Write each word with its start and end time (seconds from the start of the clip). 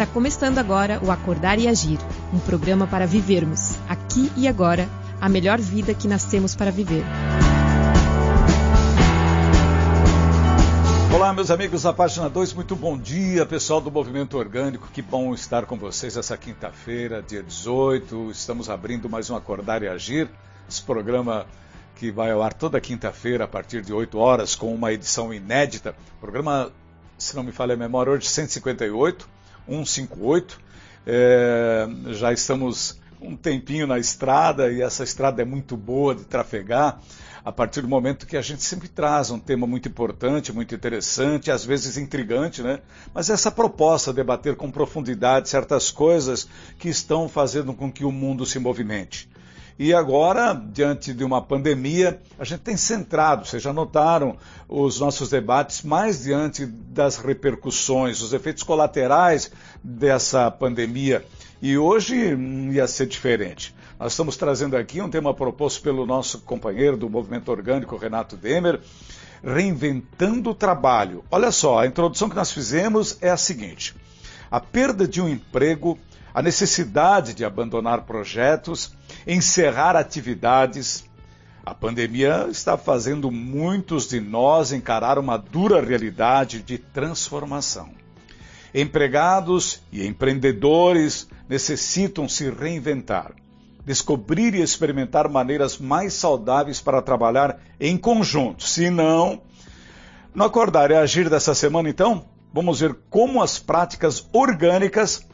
Está 0.00 0.10
começando 0.14 0.56
agora 0.56 0.98
o 1.04 1.10
Acordar 1.10 1.58
e 1.58 1.68
Agir, 1.68 1.98
um 2.32 2.38
programa 2.38 2.86
para 2.86 3.06
vivermos, 3.06 3.76
aqui 3.86 4.32
e 4.34 4.48
agora, 4.48 4.88
a 5.20 5.28
melhor 5.28 5.60
vida 5.60 5.92
que 5.92 6.08
nascemos 6.08 6.54
para 6.54 6.70
viver. 6.70 7.04
Olá, 11.14 11.34
meus 11.34 11.50
amigos 11.50 11.82
da 11.82 11.92
página 11.92 12.30
2, 12.30 12.54
muito 12.54 12.74
bom 12.74 12.96
dia, 12.96 13.44
pessoal 13.44 13.78
do 13.78 13.90
Movimento 13.90 14.38
Orgânico. 14.38 14.88
Que 14.90 15.02
bom 15.02 15.34
estar 15.34 15.66
com 15.66 15.76
vocês 15.76 16.16
essa 16.16 16.34
quinta-feira, 16.34 17.20
dia 17.20 17.42
18. 17.42 18.30
Estamos 18.30 18.70
abrindo 18.70 19.06
mais 19.06 19.28
um 19.28 19.36
Acordar 19.36 19.82
e 19.82 19.88
Agir, 19.88 20.30
esse 20.66 20.80
programa 20.80 21.44
que 21.96 22.10
vai 22.10 22.30
ao 22.30 22.42
ar 22.42 22.54
toda 22.54 22.80
quinta-feira 22.80 23.44
a 23.44 23.48
partir 23.48 23.82
de 23.82 23.92
8 23.92 24.16
horas 24.16 24.54
com 24.54 24.74
uma 24.74 24.94
edição 24.94 25.34
inédita. 25.34 25.94
Programa, 26.18 26.72
se 27.18 27.36
não 27.36 27.42
me 27.42 27.52
falha 27.52 27.74
a 27.74 27.76
memória, 27.76 28.10
hoje 28.10 28.26
158, 28.26 29.39
158. 29.70 30.60
É, 31.06 31.88
já 32.10 32.32
estamos 32.32 32.98
um 33.20 33.36
tempinho 33.36 33.86
na 33.86 33.98
estrada 33.98 34.70
e 34.72 34.82
essa 34.82 35.04
estrada 35.04 35.42
é 35.42 35.44
muito 35.44 35.76
boa 35.76 36.14
de 36.14 36.24
trafegar 36.24 37.00
a 37.44 37.50
partir 37.50 37.80
do 37.80 37.88
momento 37.88 38.26
que 38.26 38.36
a 38.36 38.42
gente 38.42 38.62
sempre 38.62 38.88
traz 38.88 39.30
um 39.30 39.38
tema 39.38 39.66
muito 39.66 39.88
importante, 39.88 40.52
muito 40.52 40.74
interessante, 40.74 41.50
às 41.50 41.64
vezes 41.64 41.96
intrigante, 41.96 42.62
né? 42.62 42.80
Mas 43.14 43.30
essa 43.30 43.50
proposta 43.50 44.10
de 44.10 44.16
debater 44.16 44.56
com 44.56 44.70
profundidade 44.70 45.48
certas 45.48 45.90
coisas 45.90 46.46
que 46.78 46.88
estão 46.88 47.28
fazendo 47.28 47.72
com 47.72 47.90
que 47.90 48.04
o 48.04 48.12
mundo 48.12 48.44
se 48.44 48.58
movimente. 48.58 49.29
E 49.82 49.94
agora, 49.94 50.52
diante 50.52 51.14
de 51.14 51.24
uma 51.24 51.40
pandemia, 51.40 52.20
a 52.38 52.44
gente 52.44 52.60
tem 52.60 52.76
centrado, 52.76 53.46
vocês 53.46 53.62
já 53.62 53.72
notaram, 53.72 54.36
os 54.68 55.00
nossos 55.00 55.30
debates 55.30 55.80
mais 55.80 56.22
diante 56.22 56.66
das 56.66 57.16
repercussões, 57.16 58.20
os 58.20 58.34
efeitos 58.34 58.62
colaterais 58.62 59.50
dessa 59.82 60.50
pandemia. 60.50 61.24
E 61.62 61.78
hoje 61.78 62.14
ia 62.70 62.86
ser 62.86 63.06
diferente. 63.06 63.74
Nós 63.98 64.12
estamos 64.12 64.36
trazendo 64.36 64.76
aqui 64.76 65.00
um 65.00 65.08
tema 65.08 65.32
proposto 65.32 65.80
pelo 65.80 66.04
nosso 66.04 66.40
companheiro 66.40 66.98
do 66.98 67.08
Movimento 67.08 67.50
Orgânico, 67.50 67.96
Renato 67.96 68.36
Demer, 68.36 68.82
reinventando 69.42 70.50
o 70.50 70.54
trabalho. 70.54 71.24
Olha 71.30 71.50
só, 71.50 71.78
a 71.78 71.86
introdução 71.86 72.28
que 72.28 72.36
nós 72.36 72.52
fizemos 72.52 73.16
é 73.22 73.30
a 73.30 73.36
seguinte: 73.38 73.96
a 74.50 74.60
perda 74.60 75.08
de 75.08 75.22
um 75.22 75.28
emprego, 75.28 75.98
a 76.34 76.42
necessidade 76.42 77.32
de 77.32 77.46
abandonar 77.46 78.02
projetos, 78.02 78.99
encerrar 79.26 79.96
atividades. 79.96 81.04
A 81.64 81.74
pandemia 81.74 82.46
está 82.50 82.76
fazendo 82.76 83.30
muitos 83.30 84.08
de 84.08 84.20
nós 84.20 84.72
encarar 84.72 85.18
uma 85.18 85.36
dura 85.36 85.80
realidade 85.80 86.62
de 86.62 86.78
transformação. 86.78 87.90
Empregados 88.74 89.82
e 89.92 90.06
empreendedores 90.06 91.28
necessitam 91.48 92.28
se 92.28 92.50
reinventar 92.50 93.34
descobrir 93.84 94.54
e 94.54 94.62
experimentar 94.62 95.28
maneiras 95.28 95.78
mais 95.78 96.14
saudáveis 96.14 96.80
para 96.80 97.02
trabalhar 97.02 97.60
em 97.78 97.96
conjunto. 97.96 98.62
Se 98.62 98.90
não, 98.90 99.42
no 100.34 100.44
Acordar 100.44 100.90
e 100.90 100.94
Agir 100.94 101.28
dessa 101.28 101.54
semana, 101.54 101.88
então, 101.88 102.24
vamos 102.52 102.80
ver 102.80 102.96
como 103.08 103.42
as 103.42 103.58
práticas 103.58 104.26
orgânicas 104.32 105.26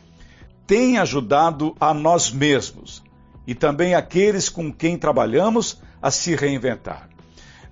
têm 0.67 0.99
ajudado 0.99 1.77
a 1.79 1.93
nós 1.93 2.31
mesmos 2.31 3.03
e 3.47 3.55
também 3.55 3.95
aqueles 3.95 4.49
com 4.49 4.73
quem 4.73 4.99
trabalhamos 4.99 5.81
a 6.03 6.11
se 6.11 6.35
reinventar. 6.35 7.09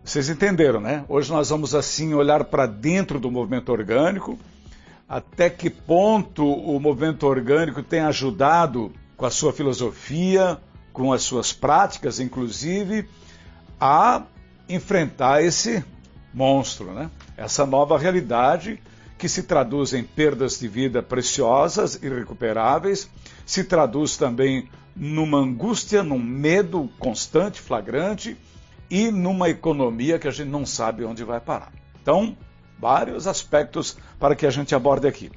Vocês 0.05 0.29
entenderam, 0.29 0.81
né? 0.81 1.05
Hoje 1.09 1.33
nós 1.33 1.49
vamos 1.49 1.75
assim 1.75 2.13
olhar 2.15 2.45
para 2.45 2.67
dentro 2.67 3.19
do 3.19 3.31
movimento 3.31 3.73
orgânico, 3.73 4.39
até 5.09 5.49
que 5.49 5.71
ponto 5.71 6.47
o 6.47 6.79
movimento 6.79 7.27
orgânico 7.27 7.83
tem 7.83 8.01
ajudado 8.01 8.93
com 9.17 9.25
a 9.25 9.31
sua 9.31 9.53
filosofia, 9.53 10.59
com 10.93 11.13
as 11.13 11.23
suas 11.23 11.53
práticas, 11.53 12.21
inclusive, 12.21 13.09
a 13.81 14.23
enfrentar 14.69 15.43
esse 15.43 15.83
monstro, 16.33 16.93
né? 16.93 17.11
essa 17.37 17.67
nova 17.67 17.99
realidade 17.99 18.81
que 19.17 19.29
se 19.29 19.45
traduz 19.45 19.93
em 19.93 20.03
perdas 20.03 20.59
de 20.59 20.69
vida 20.69 21.03
preciosas, 21.03 21.95
irrecuperáveis, 22.03 23.09
se 23.47 23.65
traduz 23.65 24.17
também 24.17 24.69
numa 24.97 25.39
angústia, 25.39 26.03
num 26.03 26.19
medo 26.19 26.89
constante, 26.99 27.61
flagrante 27.61 28.37
e 28.91 29.11
numa 29.11 29.49
economia 29.49 30.19
que 30.19 30.29
a 30.29 30.31
gente 30.31 30.49
não 30.49 30.65
sabe 30.65 31.05
onde 31.05 31.25
vai 31.25 31.41
parar. 31.41 31.73
Então, 32.01 32.37
vários 32.79 33.27
aspectos 33.27 33.97
para 34.19 34.37
que 34.37 34.47
a 34.47 34.51
gente 34.51 34.75
aborde 34.75 35.07
aqui. 35.07 35.31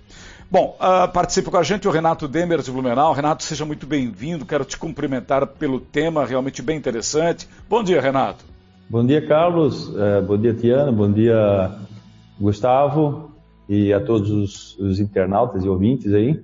Bom, 0.49 0.77
uh, 0.79 1.11
participa 1.11 1.51
com 1.51 1.57
a 1.57 1.63
gente 1.63 1.87
o 1.87 1.91
Renato 1.91 2.27
Demer 2.27 2.61
de 2.61 2.71
Blumenau. 2.71 3.13
Renato, 3.13 3.43
seja 3.43 3.65
muito 3.65 3.85
bem-vindo. 3.85 4.45
Quero 4.45 4.63
te 4.63 4.77
cumprimentar 4.77 5.45
pelo 5.45 5.79
tema 5.79 6.25
realmente 6.25 6.61
bem 6.61 6.77
interessante. 6.77 7.47
Bom 7.69 7.83
dia, 7.83 7.99
Renato. 7.99 8.45
Bom 8.89 9.05
dia, 9.05 9.25
Carlos. 9.27 9.89
Uh, 9.89 10.21
bom 10.25 10.37
dia, 10.37 10.53
Tiana. 10.53 10.91
Bom 10.91 11.11
dia, 11.11 11.71
Gustavo. 12.39 13.31
E 13.67 13.91
a 13.91 13.99
todos 13.99 14.29
os, 14.29 14.77
os 14.79 14.99
internautas 15.01 15.65
e 15.65 15.67
ouvintes 15.67 16.13
aí. 16.13 16.41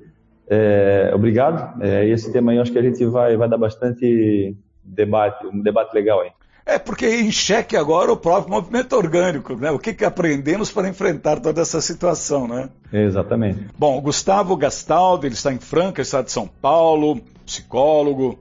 É, 0.48 1.12
obrigado. 1.14 1.82
É, 1.82 2.08
esse 2.08 2.32
tema 2.32 2.52
aí 2.52 2.58
eu 2.58 2.62
acho 2.62 2.72
que 2.72 2.80
a 2.80 2.84
gente 2.84 3.06
vai, 3.06 3.36
vai 3.38 3.50
dar 3.50 3.58
bastante 3.58 4.56
debate, 4.84 5.46
um 5.48 5.62
debate 5.62 5.94
legal 5.94 6.22
aí. 6.22 6.32
É 6.66 6.80
porque 6.80 7.06
em 7.06 7.30
xeque 7.30 7.76
agora 7.76 8.12
o 8.12 8.16
próprio 8.16 8.54
movimento 8.54 8.96
orgânico, 8.96 9.54
né? 9.56 9.70
O 9.70 9.78
que, 9.78 9.94
que 9.94 10.06
aprendemos 10.06 10.72
para 10.72 10.88
enfrentar 10.88 11.42
toda 11.42 11.62
essa 11.62 11.82
situação, 11.82 12.48
né? 12.48 12.70
Exatamente. 12.92 13.68
Bom, 13.78 14.00
Gustavo 14.00 14.56
Gastaldo, 14.56 15.26
ele 15.26 15.34
está 15.34 15.52
em 15.52 15.60
Franca, 15.60 16.02
estado 16.02 16.26
de 16.26 16.32
São 16.32 16.48
Paulo, 16.48 17.20
psicólogo, 17.46 18.40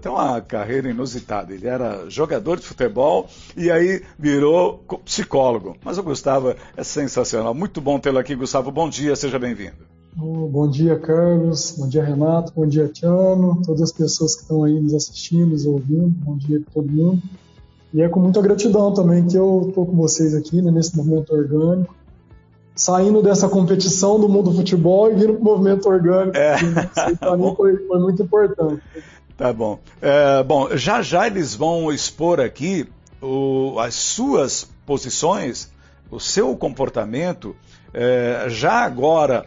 tem 0.00 0.10
uma 0.10 0.40
carreira 0.40 0.88
inusitada. 0.90 1.52
Ele 1.52 1.66
era 1.66 2.08
jogador 2.08 2.58
de 2.58 2.66
futebol 2.66 3.28
e 3.56 3.70
aí 3.70 4.02
virou 4.18 4.82
psicólogo. 5.04 5.76
Mas 5.84 5.98
o 5.98 6.02
Gustavo 6.02 6.54
é 6.76 6.82
sensacional. 6.82 7.54
Muito 7.54 7.80
bom 7.80 7.98
tê-lo 7.98 8.18
aqui, 8.18 8.34
Gustavo. 8.34 8.70
Bom 8.70 8.88
dia, 8.88 9.14
seja 9.14 9.38
bem-vindo. 9.38 9.97
Bom 10.18 10.68
dia, 10.68 10.98
Carlos. 10.98 11.74
Bom 11.78 11.88
dia, 11.88 12.04
Renato. 12.04 12.52
Bom 12.54 12.66
dia, 12.66 12.88
Tiano. 12.88 13.62
Todas 13.64 13.82
as 13.82 13.92
pessoas 13.92 14.34
que 14.34 14.42
estão 14.42 14.64
aí 14.64 14.78
nos 14.80 14.94
assistindo, 14.94 15.50
nos 15.50 15.64
ouvindo. 15.64 16.08
Bom 16.08 16.36
dia 16.36 16.60
para 16.60 16.74
todo 16.74 16.90
mundo. 16.90 17.22
E 17.94 18.02
é 18.02 18.08
com 18.08 18.20
muita 18.20 18.42
gratidão 18.42 18.92
também 18.92 19.26
que 19.26 19.36
eu 19.36 19.66
estou 19.68 19.86
com 19.86 19.96
vocês 19.96 20.34
aqui 20.34 20.60
né, 20.60 20.70
nesse 20.70 20.94
movimento 20.96 21.32
orgânico, 21.32 21.94
saindo 22.74 23.22
dessa 23.22 23.48
competição 23.48 24.20
do 24.20 24.28
mundo 24.28 24.50
do 24.50 24.56
futebol 24.56 25.10
e 25.10 25.14
vindo 25.14 25.34
para 25.34 25.40
o 25.40 25.44
movimento 25.44 25.88
orgânico. 25.88 26.36
É. 26.36 26.56
Para 27.18 27.36
mim 27.36 27.54
foi, 27.56 27.76
foi, 27.86 27.98
muito 28.00 28.22
importante. 28.22 28.82
Tá 29.36 29.52
bom. 29.52 29.78
É, 30.02 30.42
bom, 30.42 30.76
já 30.76 31.00
já 31.00 31.26
eles 31.26 31.54
vão 31.54 31.90
expor 31.92 32.40
aqui 32.40 32.86
o, 33.22 33.78
as 33.78 33.94
suas 33.94 34.68
posições, 34.84 35.70
o 36.10 36.18
seu 36.18 36.54
comportamento, 36.56 37.56
é, 37.94 38.46
já 38.48 38.84
agora 38.84 39.46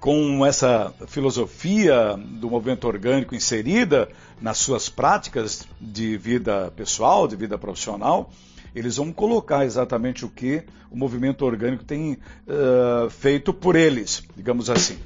com 0.00 0.44
essa 0.44 0.92
filosofia 1.06 2.16
do 2.16 2.48
movimento 2.48 2.86
orgânico 2.86 3.34
inserida 3.34 4.08
nas 4.40 4.58
suas 4.58 4.88
práticas 4.88 5.66
de 5.80 6.16
vida 6.16 6.72
pessoal, 6.74 7.28
de 7.28 7.36
vida 7.36 7.58
profissional, 7.58 8.30
eles 8.74 8.96
vão 8.96 9.12
colocar 9.12 9.64
exatamente 9.64 10.24
o 10.24 10.28
que 10.28 10.64
o 10.90 10.96
movimento 10.96 11.44
orgânico 11.44 11.84
tem 11.84 12.12
uh, 12.12 13.10
feito 13.10 13.52
por 13.52 13.76
eles, 13.76 14.22
digamos 14.36 14.70
assim. 14.70 14.98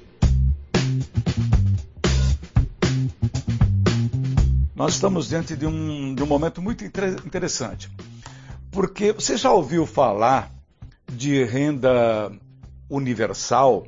Nós 4.74 4.94
estamos 4.94 5.28
diante 5.28 5.56
de 5.56 5.66
um, 5.66 6.14
de 6.14 6.22
um 6.22 6.26
momento 6.26 6.62
muito 6.62 6.84
interessante, 6.84 7.90
porque 8.70 9.12
você 9.12 9.36
já 9.36 9.52
ouviu 9.52 9.84
falar 9.84 10.52
de 11.12 11.42
renda 11.42 12.30
universal? 12.88 13.86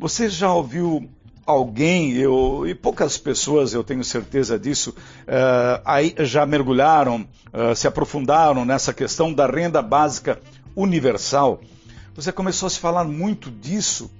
Você 0.00 0.30
já 0.30 0.50
ouviu 0.50 1.10
alguém, 1.44 2.12
eu, 2.14 2.66
e 2.66 2.74
poucas 2.74 3.18
pessoas, 3.18 3.74
eu 3.74 3.84
tenho 3.84 4.02
certeza 4.02 4.58
disso, 4.58 4.94
uh, 5.28 5.82
aí 5.84 6.14
já 6.20 6.46
mergulharam, 6.46 7.28
uh, 7.52 7.76
se 7.76 7.86
aprofundaram 7.86 8.64
nessa 8.64 8.94
questão 8.94 9.30
da 9.30 9.46
renda 9.46 9.82
básica 9.82 10.40
universal. 10.74 11.60
Você 12.14 12.32
começou 12.32 12.66
a 12.66 12.70
se 12.70 12.78
falar 12.78 13.04
muito 13.04 13.50
disso, 13.50 14.10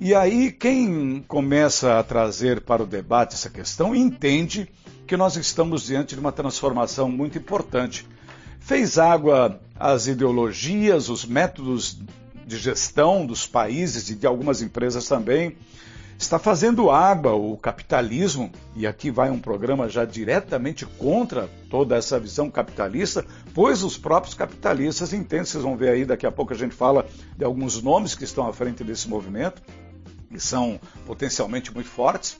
e 0.00 0.12
aí 0.12 0.50
quem 0.50 1.24
começa 1.28 2.00
a 2.00 2.02
trazer 2.02 2.62
para 2.62 2.82
o 2.82 2.86
debate 2.86 3.36
essa 3.36 3.48
questão 3.48 3.94
entende 3.94 4.68
que 5.06 5.16
nós 5.16 5.36
estamos 5.36 5.84
diante 5.84 6.16
de 6.16 6.20
uma 6.20 6.32
transformação 6.32 7.08
muito 7.08 7.38
importante. 7.38 8.04
Fez 8.58 8.98
água 8.98 9.60
as 9.78 10.08
ideologias, 10.08 11.08
os 11.08 11.24
métodos 11.24 11.96
de 12.48 12.56
gestão 12.56 13.26
dos 13.26 13.46
países 13.46 14.08
e 14.08 14.14
de 14.14 14.26
algumas 14.26 14.62
empresas 14.62 15.06
também, 15.06 15.54
está 16.18 16.38
fazendo 16.38 16.90
água 16.90 17.34
o 17.34 17.56
capitalismo, 17.56 18.50
e 18.74 18.86
aqui 18.86 19.10
vai 19.10 19.30
um 19.30 19.38
programa 19.38 19.88
já 19.88 20.04
diretamente 20.04 20.84
contra 20.84 21.48
toda 21.70 21.94
essa 21.94 22.18
visão 22.18 22.50
capitalista, 22.50 23.24
pois 23.54 23.84
os 23.84 23.96
próprios 23.96 24.34
capitalistas 24.34 25.12
entendem, 25.12 25.44
vocês 25.44 25.62
vão 25.62 25.76
ver 25.76 25.90
aí, 25.90 26.04
daqui 26.04 26.26
a 26.26 26.32
pouco 26.32 26.52
a 26.52 26.56
gente 26.56 26.74
fala 26.74 27.06
de 27.36 27.44
alguns 27.44 27.80
nomes 27.80 28.16
que 28.16 28.24
estão 28.24 28.48
à 28.48 28.52
frente 28.52 28.82
desse 28.82 29.08
movimento, 29.08 29.62
que 30.28 30.40
são 30.40 30.80
potencialmente 31.06 31.72
muito 31.72 31.88
fortes, 31.88 32.36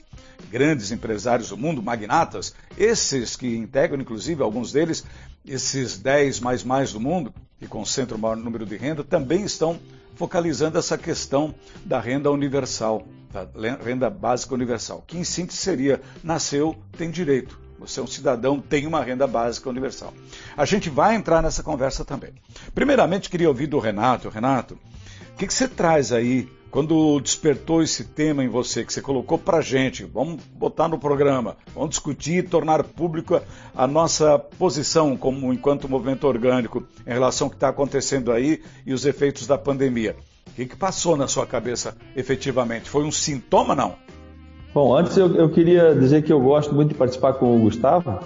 grandes 0.51 0.91
empresários 0.91 1.49
do 1.49 1.57
mundo, 1.57 1.81
magnatas, 1.81 2.53
esses 2.77 3.35
que 3.35 3.55
integram, 3.55 4.01
inclusive, 4.01 4.43
alguns 4.43 4.71
deles, 4.73 5.05
esses 5.45 5.97
10 5.97 6.39
mais 6.41 6.63
mais 6.63 6.91
do 6.91 6.99
mundo, 6.99 7.33
que 7.57 7.67
concentram 7.67 8.17
o 8.17 8.21
maior 8.21 8.35
número 8.35 8.65
de 8.65 8.75
renda, 8.75 9.03
também 9.03 9.43
estão 9.43 9.79
focalizando 10.19 10.77
essa 10.77 10.97
questão 10.97 11.55
da 11.85 11.97
renda 11.97 12.29
universal, 12.29 13.07
da 13.31 13.47
renda 13.81 14.09
básica 14.09 14.53
universal, 14.53 15.01
que 15.07 15.17
em 15.17 15.23
síntese 15.23 15.59
seria 15.59 16.01
nasceu, 16.21 16.75
tem 16.97 17.09
direito. 17.09 17.57
Você 17.79 18.01
é 18.01 18.03
um 18.03 18.07
cidadão, 18.07 18.59
tem 18.59 18.85
uma 18.85 19.01
renda 19.01 19.25
básica 19.25 19.69
universal. 19.69 20.13
A 20.57 20.65
gente 20.65 20.89
vai 20.89 21.15
entrar 21.15 21.41
nessa 21.41 21.63
conversa 21.63 22.03
também. 22.03 22.33
Primeiramente, 22.75 23.29
queria 23.29 23.47
ouvir 23.47 23.67
do 23.67 23.79
Renato. 23.79 24.27
Renato, 24.27 24.73
o 24.73 25.37
que, 25.37 25.47
que 25.47 25.53
você 25.53 25.69
traz 25.69 26.11
aí 26.11 26.49
quando 26.71 27.19
despertou 27.19 27.81
esse 27.81 28.03
tema 28.03 28.43
em 28.43 28.47
você, 28.47 28.85
que 28.85 28.93
você 28.93 29.01
colocou 29.01 29.37
para 29.37 29.59
gente, 29.61 30.03
vamos 30.03 30.43
botar 30.53 30.87
no 30.87 30.99
programa, 30.99 31.57
vamos 31.73 31.91
discutir 31.91 32.37
e 32.39 32.43
tornar 32.43 32.83
pública 32.83 33.43
a 33.75 33.87
nossa 33.87 34.37
posição 34.37 35.17
como 35.17 35.51
enquanto 35.51 35.89
movimento 35.89 36.27
orgânico 36.27 36.83
em 37.07 37.11
relação 37.11 37.47
ao 37.47 37.49
que 37.49 37.55
está 37.55 37.69
acontecendo 37.69 38.31
aí 38.31 38.61
e 38.85 38.93
os 38.93 39.05
efeitos 39.05 39.47
da 39.47 39.57
pandemia. 39.57 40.15
O 40.47 40.51
que, 40.51 40.65
que 40.65 40.75
passou 40.75 41.17
na 41.17 41.27
sua 41.27 41.47
cabeça 41.47 41.95
efetivamente? 42.15 42.89
Foi 42.89 43.03
um 43.03 43.11
sintoma, 43.11 43.73
não? 43.73 43.95
Bom, 44.73 44.95
antes 44.95 45.17
eu, 45.17 45.35
eu 45.35 45.49
queria 45.49 45.95
dizer 45.95 46.21
que 46.23 46.31
eu 46.31 46.39
gosto 46.39 46.75
muito 46.75 46.89
de 46.89 46.95
participar 46.95 47.33
com 47.33 47.57
o 47.57 47.59
Gustavo, 47.61 48.19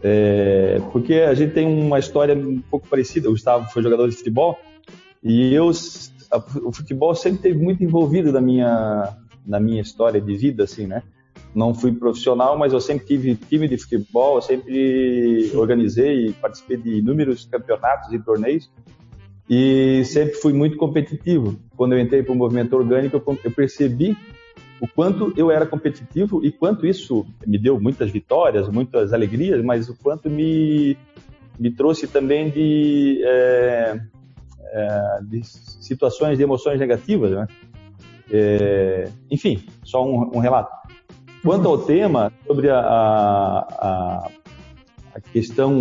é, 0.00 0.80
porque 0.92 1.14
a 1.14 1.34
gente 1.34 1.52
tem 1.54 1.66
uma 1.66 1.98
história 1.98 2.36
um 2.36 2.60
pouco 2.60 2.86
parecida. 2.86 3.28
O 3.28 3.32
Gustavo 3.32 3.68
foi 3.72 3.82
jogador 3.82 4.08
de 4.08 4.16
futebol 4.16 4.58
e 5.22 5.52
eu 5.54 5.72
o 6.36 6.72
futebol 6.72 7.14
sempre 7.14 7.36
esteve 7.36 7.58
muito 7.58 7.82
envolvido 7.82 8.32
na 8.32 8.40
minha, 8.40 9.16
na 9.46 9.60
minha 9.60 9.80
história 9.80 10.20
de 10.20 10.34
vida, 10.36 10.64
assim, 10.64 10.86
né? 10.86 11.02
Não 11.54 11.74
fui 11.74 11.92
profissional, 11.92 12.56
mas 12.56 12.72
eu 12.72 12.80
sempre 12.80 13.06
tive 13.06 13.34
time 13.34 13.68
de 13.68 13.76
futebol, 13.76 14.36
eu 14.36 14.42
sempre 14.42 15.50
organizei 15.54 16.28
e 16.28 16.32
participei 16.32 16.78
de 16.78 16.98
inúmeros 16.98 17.44
campeonatos 17.44 18.12
e 18.12 18.18
torneios 18.18 18.70
e 19.48 20.02
sempre 20.06 20.34
fui 20.36 20.52
muito 20.52 20.76
competitivo. 20.78 21.58
Quando 21.76 21.92
eu 21.92 22.00
entrei 22.00 22.22
para 22.22 22.32
o 22.32 22.36
movimento 22.36 22.74
orgânico, 22.74 23.22
eu 23.44 23.50
percebi 23.50 24.16
o 24.80 24.88
quanto 24.88 25.32
eu 25.36 25.50
era 25.50 25.66
competitivo 25.66 26.44
e 26.44 26.50
quanto 26.50 26.86
isso 26.86 27.26
me 27.46 27.58
deu 27.58 27.78
muitas 27.78 28.10
vitórias, 28.10 28.68
muitas 28.68 29.12
alegrias, 29.12 29.62
mas 29.62 29.88
o 29.88 29.96
quanto 29.96 30.30
me, 30.30 30.96
me 31.58 31.70
trouxe 31.70 32.08
também 32.08 32.50
de 32.50 33.22
é, 33.24 34.00
é, 34.72 35.20
de 35.22 35.44
situações 35.44 36.38
de 36.38 36.44
emoções 36.44 36.80
negativas, 36.80 37.30
né? 37.30 37.46
É, 38.30 39.08
enfim, 39.30 39.62
só 39.84 40.04
um, 40.04 40.30
um, 40.34 40.38
relato. 40.38 40.70
Quanto 41.42 41.68
ao 41.68 41.78
tema 41.78 42.32
sobre 42.46 42.70
a, 42.70 42.78
a, 42.78 44.28
a 45.14 45.20
questão 45.32 45.74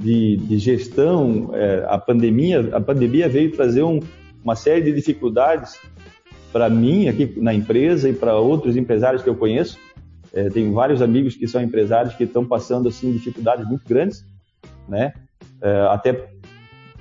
de, 0.00 0.38
de 0.38 0.58
gestão, 0.58 1.50
é, 1.52 1.84
a 1.86 1.98
pandemia, 1.98 2.70
a 2.74 2.80
pandemia 2.80 3.28
veio 3.28 3.52
trazer 3.52 3.82
um, 3.82 4.00
uma 4.42 4.56
série 4.56 4.80
de 4.80 4.92
dificuldades 4.92 5.78
para 6.50 6.70
mim 6.70 7.08
aqui 7.08 7.34
na 7.36 7.52
empresa 7.52 8.08
e 8.08 8.14
para 8.14 8.36
outros 8.36 8.76
empresários 8.76 9.22
que 9.22 9.28
eu 9.28 9.34
conheço. 9.34 9.78
É, 10.32 10.48
tenho 10.48 10.72
vários 10.72 11.02
amigos 11.02 11.36
que 11.36 11.46
são 11.46 11.60
empresários 11.60 12.14
que 12.14 12.24
estão 12.24 12.44
passando 12.44 12.88
assim 12.88 13.12
dificuldades 13.12 13.68
muito 13.68 13.86
grandes, 13.86 14.24
né? 14.88 15.12
É, 15.60 15.80
até 15.90 16.31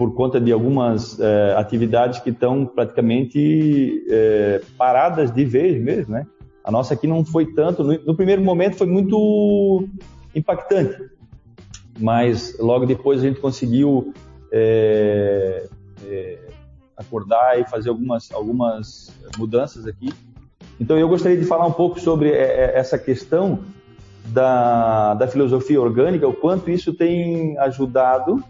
por 0.01 0.15
conta 0.15 0.41
de 0.41 0.51
algumas 0.51 1.19
é, 1.19 1.53
atividades 1.55 2.19
que 2.19 2.31
estão 2.31 2.65
praticamente 2.65 4.03
é, 4.09 4.59
paradas 4.75 5.29
de 5.29 5.45
vez 5.45 5.79
mesmo, 5.79 6.15
né? 6.15 6.25
A 6.63 6.71
nossa 6.71 6.95
aqui 6.95 7.05
não 7.05 7.23
foi 7.23 7.53
tanto, 7.53 7.83
no, 7.83 7.93
no, 8.03 8.15
primeiro 8.15 8.41
momento 8.41 8.77
foi 8.77 8.87
muito 8.87 9.87
impactante, 10.33 10.97
mas 11.99 12.57
logo 12.57 12.87
depois 12.87 13.19
a 13.19 13.27
gente 13.27 13.39
conseguiu 13.39 14.11
é, 14.51 15.69
acordar 16.97 17.59
e 17.59 17.69
fazer 17.69 17.89
algumas, 17.89 18.31
algumas 18.31 19.15
mudanças 19.37 19.85
aqui. 19.85 20.11
Então 20.79 20.97
eu 20.97 21.07
gostaria 21.07 21.37
de 21.37 21.45
falar 21.45 21.67
um 21.67 21.73
pouco 21.73 21.99
sobre 21.99 22.31
essa 22.31 22.97
questão 22.97 23.59
da, 24.25 25.13
da 25.13 25.27
filosofia 25.27 25.79
orgânica, 25.79 26.27
o 26.27 26.33
quanto 26.33 26.71
isso 26.71 26.91
tem 26.91 27.55
ajudado 27.59 28.43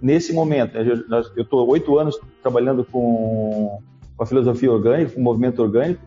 nesse 0.00 0.32
momento. 0.32 0.76
Eu 0.76 1.42
estou 1.42 1.68
oito 1.68 1.98
anos 1.98 2.18
trabalhando 2.42 2.84
com, 2.84 3.80
com 4.16 4.22
a 4.22 4.26
filosofia 4.26 4.72
orgânica, 4.72 5.12
com 5.12 5.20
o 5.20 5.24
movimento 5.24 5.60
orgânico, 5.62 6.00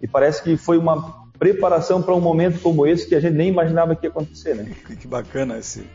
e 0.00 0.06
parece 0.06 0.42
que 0.42 0.56
foi 0.56 0.78
uma 0.78 1.24
preparação 1.38 2.02
para 2.02 2.14
um 2.14 2.20
momento 2.20 2.60
como 2.60 2.86
esse 2.86 3.08
que 3.08 3.14
a 3.14 3.20
gente 3.20 3.34
nem 3.34 3.48
imaginava 3.48 3.94
que 3.94 4.06
ia 4.06 4.10
acontecer, 4.10 4.54
né? 4.54 4.72
Que 5.00 5.06
bacana 5.06 5.58
esse, 5.58 5.86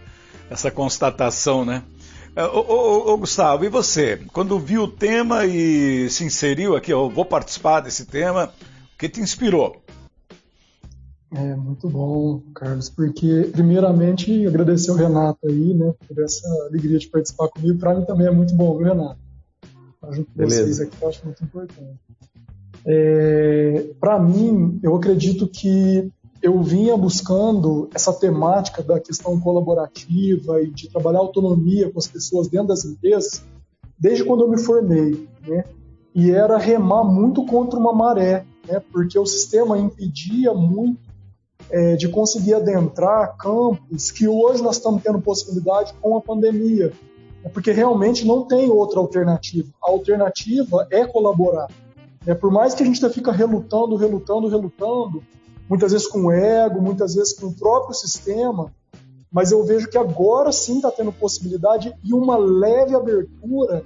essa 0.50 0.69
constatação, 0.69 1.66
né? 1.66 1.84
É, 2.36 2.46
ô, 2.46 2.60
ô, 2.60 3.13
ô, 3.13 3.18
Gustavo, 3.18 3.66
e 3.66 3.69
você? 3.69 4.22
Quando 4.31 4.60
viu 4.60 4.84
o 4.84 4.88
tema 4.88 5.45
e 5.45 6.10
se 6.10 6.24
inseriu 6.24 6.75
aqui, 6.75 6.92
eu 6.92 7.10
vou 7.10 7.25
participar 7.25 7.81
desse 7.81 8.06
tema, 8.06 8.54
o 8.94 8.98
que 8.98 9.10
te 9.10 9.19
inspirou? 9.19 9.81
É 11.31 11.56
muito 11.56 11.88
bom, 11.88 12.42
Carlos, 12.56 12.90
porque 12.90 13.50
primeiramente 13.52 14.48
agradecer 14.48 14.90
ao 14.90 14.98
Renato 14.98 15.40
aí, 15.48 15.74
né, 15.76 15.94
por 16.08 16.24
essa 16.24 16.48
alegria 16.68 16.98
de 16.98 17.08
participar 17.08 17.50
comigo. 17.50 17.78
Para 17.78 17.94
mim 17.94 18.06
também 18.06 18.28
é 18.28 18.31
muito 18.31 18.56
bom, 18.56 18.76
viu, 18.78 18.88
Renato? 18.88 19.20
Estar 19.94 20.12
junto 20.12 20.31
com 20.31 20.44
vocês 20.44 20.80
aqui 20.80 20.98
eu 21.00 21.10
acho 21.10 21.26
muito 21.26 21.44
importante. 21.44 22.00
É, 22.86 23.92
Para 24.00 24.18
mim, 24.18 24.80
eu 24.81 24.96
acredito 24.96 25.48
que 25.48 26.12
eu 26.42 26.64
vinha 26.64 26.98
buscando 26.98 27.90
essa 27.94 28.14
temática 28.14 28.81
da 28.81 29.00
questão 29.00 29.40
colaborativa 29.40 30.62
e 30.62 30.72
de 30.72 30.90
trabalhar 30.90 31.20
autonomia 31.20 31.92
com 31.92 32.00
as 32.00 32.08
pessoas 32.08 32.48
dentro 32.48 32.70
das 32.70 32.86
empresas 32.86 33.44
desde 34.00 34.24
quando 34.24 34.42
eu 34.42 34.50
me 34.50 34.58
formei, 34.58 35.28
né? 35.46 35.66
E 36.16 36.31
era 36.31 36.58
remar 36.58 37.04
muito 37.04 37.46
contra 37.46 37.78
uma 37.78 37.94
maré, 37.94 38.46
né? 38.68 38.81
Porque 38.92 39.20
o 39.20 39.26
sistema 39.26 39.78
impedia 39.78 40.54
muito 40.54 41.09
é, 41.69 41.95
de 41.95 42.07
conseguir 42.10 42.56
adentrar 42.56 43.38
campos 43.38 44.12
que 44.12 44.27
hoje 44.27 44.62
nós 44.62 44.77
estamos 44.77 45.04
tendo 45.04 45.21
possibilidade 45.21 45.94
com 46.01 46.18
a 46.18 46.21
pandemia, 46.21 46.92
é 47.44 47.50
porque 47.50 47.71
realmente 47.71 48.25
não 48.25 48.45
tem 48.45 48.69
outra 48.69 49.00
alternativa. 49.00 49.69
A 49.83 49.92
alternativa 49.92 50.88
é 50.92 51.06
colaborar. 51.06 51.68
É, 52.25 52.33
por 52.33 52.51
mais 52.51 52.74
que 52.74 52.83
a 52.83 52.86
gente 52.86 53.07
fica 53.10 53.31
relutando, 53.31 53.95
relutando, 53.95 54.48
relutando, 54.48 55.24
muitas 55.69 55.92
vezes 55.92 56.07
com 56.07 56.26
o 56.26 56.31
ego, 56.31 56.81
muitas 56.81 57.16
vezes 57.16 57.33
com 57.33 57.47
o 57.47 57.54
próprio 57.54 57.94
sistema, 57.95 58.73
mas 59.31 59.52
eu 59.52 59.64
vejo 59.64 59.90
que 59.90 59.97
agora 59.97 60.52
sim 60.52 60.78
está 60.78 60.92
tendo 60.92 61.11
possibilidade 61.11 61.94
e 62.04 62.14
uma 62.14 62.35
leve 62.35 62.95
abertura 62.95 63.83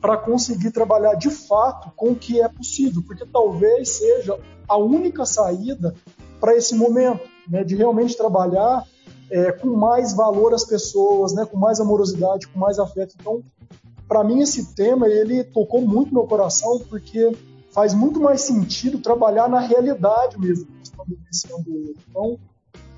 para 0.00 0.16
conseguir 0.16 0.70
trabalhar 0.70 1.14
de 1.14 1.30
fato 1.30 1.90
com 1.96 2.10
o 2.10 2.16
que 2.16 2.40
é 2.40 2.48
possível, 2.48 3.02
porque 3.06 3.24
talvez 3.24 3.88
seja 3.88 4.38
a 4.68 4.76
única 4.76 5.24
saída 5.24 5.94
para 6.42 6.56
esse 6.56 6.74
momento, 6.74 7.22
né, 7.48 7.62
de 7.62 7.76
realmente 7.76 8.16
trabalhar 8.16 8.84
é, 9.30 9.52
com 9.52 9.68
mais 9.68 10.12
valor 10.12 10.52
às 10.52 10.64
pessoas, 10.64 11.32
né, 11.32 11.46
com 11.46 11.56
mais 11.56 11.78
amorosidade, 11.78 12.48
com 12.48 12.58
mais 12.58 12.80
afeto. 12.80 13.14
Então, 13.20 13.44
para 14.08 14.24
mim 14.24 14.40
esse 14.40 14.74
tema 14.74 15.06
ele 15.06 15.44
tocou 15.44 15.80
muito 15.80 16.12
meu 16.12 16.24
coração 16.24 16.80
porque 16.90 17.30
faz 17.70 17.94
muito 17.94 18.18
mais 18.18 18.40
sentido 18.40 18.98
trabalhar 18.98 19.48
na 19.48 19.60
realidade 19.60 20.36
mesmo 20.36 20.66
vivenciando 21.06 21.94
Então, 22.10 22.38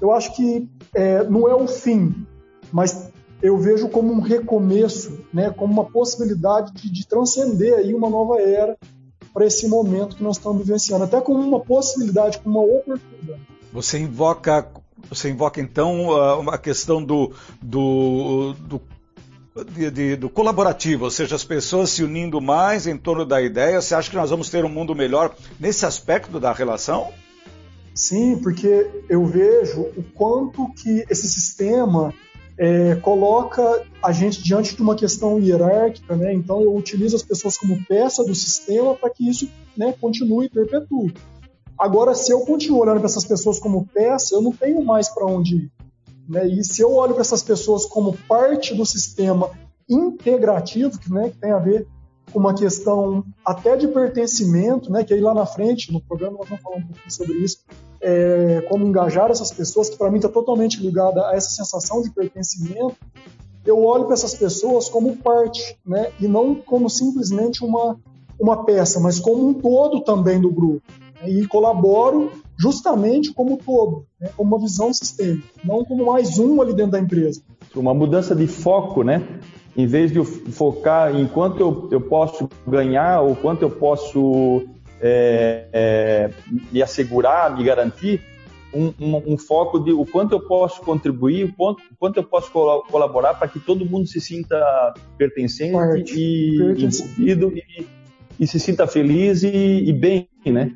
eu 0.00 0.10
acho 0.10 0.34
que 0.34 0.66
é, 0.94 1.22
não 1.24 1.46
é 1.46 1.54
o 1.54 1.68
fim, 1.68 2.26
mas 2.72 3.10
eu 3.42 3.58
vejo 3.58 3.90
como 3.90 4.10
um 4.10 4.20
recomeço, 4.20 5.20
né, 5.32 5.50
como 5.50 5.70
uma 5.70 5.84
possibilidade 5.84 6.72
de, 6.72 6.90
de 6.90 7.06
transcender 7.06 7.74
aí 7.74 7.92
uma 7.92 8.08
nova 8.08 8.40
era 8.40 8.74
para 9.34 9.44
esse 9.44 9.66
momento 9.66 10.14
que 10.14 10.22
nós 10.22 10.36
estamos 10.36 10.64
vivenciando, 10.64 11.02
até 11.02 11.20
como 11.20 11.40
uma 11.40 11.58
possibilidade, 11.58 12.38
como 12.38 12.60
uma 12.60 12.78
oportunidade. 12.78 13.42
Você 13.72 13.98
invoca, 13.98 14.70
você 15.10 15.28
invoca 15.28 15.60
então 15.60 16.48
a 16.48 16.56
questão 16.56 17.02
do, 17.02 17.32
do, 17.60 18.54
do 18.60 18.80
de, 19.72 19.90
de, 19.90 20.16
do 20.16 20.30
colaborativo, 20.30 21.04
ou 21.04 21.10
seja, 21.10 21.34
as 21.34 21.42
pessoas 21.42 21.90
se 21.90 22.04
unindo 22.04 22.40
mais 22.40 22.86
em 22.86 22.96
torno 22.96 23.26
da 23.26 23.42
ideia. 23.42 23.82
Você 23.82 23.96
acha 23.96 24.08
que 24.08 24.16
nós 24.16 24.30
vamos 24.30 24.48
ter 24.48 24.64
um 24.64 24.68
mundo 24.68 24.94
melhor 24.94 25.34
nesse 25.58 25.84
aspecto 25.84 26.38
da 26.38 26.52
relação? 26.52 27.12
Sim, 27.92 28.38
porque 28.38 28.88
eu 29.08 29.24
vejo 29.26 29.82
o 29.96 30.02
quanto 30.14 30.72
que 30.74 31.04
esse 31.10 31.28
sistema 31.28 32.14
é, 32.56 32.94
coloca 32.96 33.82
a 34.02 34.12
gente 34.12 34.42
diante 34.42 34.76
de 34.76 34.82
uma 34.82 34.94
questão 34.94 35.38
hierárquica, 35.38 36.16
né? 36.16 36.32
Então 36.32 36.60
eu 36.62 36.74
utilizo 36.74 37.16
as 37.16 37.22
pessoas 37.22 37.58
como 37.58 37.84
peça 37.84 38.24
do 38.24 38.34
sistema 38.34 38.94
para 38.94 39.10
que 39.10 39.28
isso 39.28 39.48
né, 39.76 39.94
continue 40.00 40.46
e 40.46 40.50
perpetue. 40.50 41.14
Agora, 41.76 42.14
se 42.14 42.32
eu 42.32 42.40
continuo 42.40 42.80
olhando 42.80 42.98
para 42.98 43.06
essas 43.06 43.24
pessoas 43.24 43.58
como 43.58 43.86
peça, 43.86 44.34
eu 44.34 44.42
não 44.42 44.52
tenho 44.52 44.84
mais 44.84 45.08
para 45.08 45.26
onde 45.26 45.56
ir. 45.56 45.72
Né? 46.28 46.46
E 46.46 46.64
se 46.64 46.80
eu 46.80 46.94
olho 46.94 47.12
para 47.12 47.22
essas 47.22 47.42
pessoas 47.42 47.84
como 47.84 48.16
parte 48.28 48.74
do 48.74 48.86
sistema 48.86 49.50
integrativo, 49.88 50.98
que, 50.98 51.12
né, 51.12 51.30
que 51.30 51.38
tem 51.38 51.50
a 51.50 51.58
ver 51.58 51.86
uma 52.32 52.54
questão 52.54 53.24
até 53.44 53.76
de 53.76 53.88
pertencimento, 53.88 54.90
né? 54.90 55.04
Que 55.04 55.14
aí 55.14 55.20
lá 55.20 55.34
na 55.34 55.46
frente, 55.46 55.92
no 55.92 56.00
programa, 56.00 56.38
nós 56.38 56.48
vamos 56.48 56.62
falar 56.62 56.76
um 56.76 56.82
pouquinho 56.82 57.10
sobre 57.10 57.34
isso, 57.38 57.58
é, 58.04 58.60
como 58.68 58.86
engajar 58.86 59.30
essas 59.30 59.50
pessoas, 59.50 59.88
que 59.88 59.96
para 59.96 60.10
mim 60.10 60.16
está 60.16 60.28
totalmente 60.28 60.78
ligada 60.80 61.26
a 61.26 61.34
essa 61.34 61.48
sensação 61.48 62.02
de 62.02 62.10
pertencimento. 62.10 62.96
Eu 63.64 63.82
olho 63.82 64.04
para 64.04 64.12
essas 64.12 64.34
pessoas 64.34 64.90
como 64.90 65.16
parte, 65.16 65.78
né? 65.84 66.12
E 66.20 66.28
não 66.28 66.54
como 66.54 66.90
simplesmente 66.90 67.64
uma, 67.64 67.98
uma 68.38 68.64
peça, 68.64 69.00
mas 69.00 69.18
como 69.18 69.48
um 69.48 69.54
todo 69.54 70.02
também 70.02 70.38
do 70.38 70.50
grupo. 70.50 70.82
Né, 71.22 71.30
e 71.30 71.46
colaboro 71.46 72.30
justamente 72.58 73.32
como 73.32 73.56
todo, 73.56 74.04
né? 74.20 74.30
como 74.36 74.54
uma 74.54 74.62
visão 74.62 74.92
sistêmica, 74.92 75.48
não 75.64 75.82
como 75.84 76.04
mais 76.04 76.38
um 76.38 76.60
ali 76.60 76.74
dentro 76.74 76.92
da 76.92 77.00
empresa. 77.00 77.40
Uma 77.74 77.94
mudança 77.94 78.36
de 78.36 78.46
foco, 78.46 79.02
né? 79.02 79.40
em 79.76 79.86
vez 79.86 80.12
de 80.12 80.22
focar 80.22 81.14
em 81.14 81.26
quanto 81.26 81.60
eu, 81.60 81.88
eu 81.90 82.00
posso 82.00 82.48
ganhar 82.66 83.22
ou 83.22 83.34
quanto 83.34 83.62
eu 83.62 83.70
posso 83.70 84.62
é, 85.00 85.68
é, 85.72 86.30
me 86.72 86.82
assegurar, 86.82 87.56
me 87.56 87.64
garantir, 87.64 88.20
um, 88.72 88.92
um, 89.00 89.34
um, 89.34 89.38
foco 89.38 89.78
de 89.78 89.92
o 89.92 90.04
quanto 90.04 90.32
eu 90.32 90.40
posso 90.40 90.80
contribuir, 90.80 91.44
o 91.44 91.54
quanto, 91.54 91.78
o 91.78 91.96
quanto 91.98 92.16
eu 92.16 92.24
posso 92.24 92.50
colaborar 92.50 93.34
para 93.34 93.46
que 93.46 93.60
todo 93.60 93.84
mundo 93.84 94.06
se 94.08 94.20
sinta 94.20 94.94
pertencente 95.16 95.72
Parte. 95.72 96.18
e 96.18 96.84
envolvido 96.84 97.52
e, 97.54 97.86
e, 98.40 98.46
se 98.46 98.58
sinta 98.58 98.86
feliz 98.86 99.44
e, 99.44 99.48
e 99.48 99.92
bem, 99.92 100.28
né? 100.44 100.72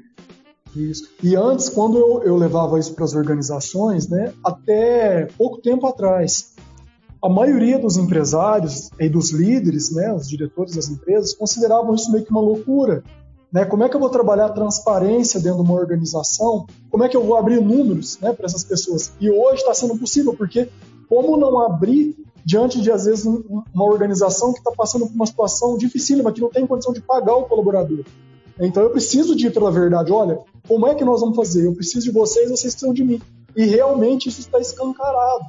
Isso. 0.76 1.08
E 1.22 1.34
antes, 1.34 1.68
quando 1.68 1.98
eu, 1.98 2.22
eu 2.22 2.37
levava 2.37 2.78
isso 2.78 2.94
para 2.94 3.04
as 3.04 3.14
organizações, 3.14 4.08
né, 4.08 4.32
até 4.44 5.26
pouco 5.37 5.60
tempo 5.60 5.87
atrás, 5.87 6.54
a 7.22 7.28
maioria 7.28 7.78
dos 7.78 7.96
empresários 7.96 8.90
e 8.98 9.08
dos 9.08 9.32
líderes, 9.32 9.92
né, 9.92 10.12
os 10.12 10.28
diretores 10.28 10.75
das 10.75 10.88
empresas, 10.88 11.34
consideravam 11.34 11.94
isso 11.94 12.12
meio 12.12 12.25
que 12.25 12.30
uma 12.30 12.40
loucura. 12.40 13.02
Né? 13.52 13.64
Como 13.64 13.82
é 13.82 13.88
que 13.88 13.96
eu 13.96 14.00
vou 14.00 14.10
trabalhar 14.10 14.50
transparência 14.50 15.40
dentro 15.40 15.62
de 15.62 15.70
uma 15.70 15.78
organização? 15.78 16.66
Como 16.90 17.04
é 17.04 17.08
que 17.08 17.16
eu 17.16 17.24
vou 17.24 17.36
abrir 17.36 17.60
números 17.60 18.18
né, 18.20 18.32
para 18.32 18.46
essas 18.46 18.64
pessoas? 18.64 19.12
E 19.20 19.30
hoje 19.30 19.62
está 19.62 19.72
sendo 19.72 19.96
possível, 19.96 20.34
porque 20.34 20.68
como 21.08 21.36
não 21.36 21.60
abrir 21.60 22.16
diante 22.44 22.80
de, 22.80 22.90
às 22.90 23.04
vezes, 23.04 23.24
uma 23.26 23.84
organização 23.84 24.52
que 24.52 24.58
está 24.58 24.70
passando 24.70 25.06
por 25.06 25.14
uma 25.14 25.26
situação 25.26 25.76
dificílima, 25.76 26.32
que 26.32 26.40
não 26.40 26.50
tem 26.50 26.66
condição 26.66 26.92
de 26.92 27.00
pagar 27.00 27.36
o 27.36 27.44
colaborador? 27.44 28.04
Então 28.60 28.82
eu 28.82 28.90
preciso 28.90 29.36
de 29.36 29.46
ir 29.46 29.52
pela 29.52 29.70
verdade. 29.70 30.12
Olha, 30.12 30.38
como 30.66 30.86
é 30.86 30.94
que 30.94 31.04
nós 31.04 31.20
vamos 31.20 31.36
fazer? 31.36 31.64
Eu 31.64 31.74
preciso 31.74 32.06
de 32.06 32.10
vocês, 32.10 32.50
vocês 32.50 32.74
precisam 32.74 32.92
de 32.92 33.04
mim. 33.04 33.20
E 33.56 33.64
realmente 33.64 34.28
isso 34.28 34.40
está 34.40 34.58
escancarado. 34.58 35.46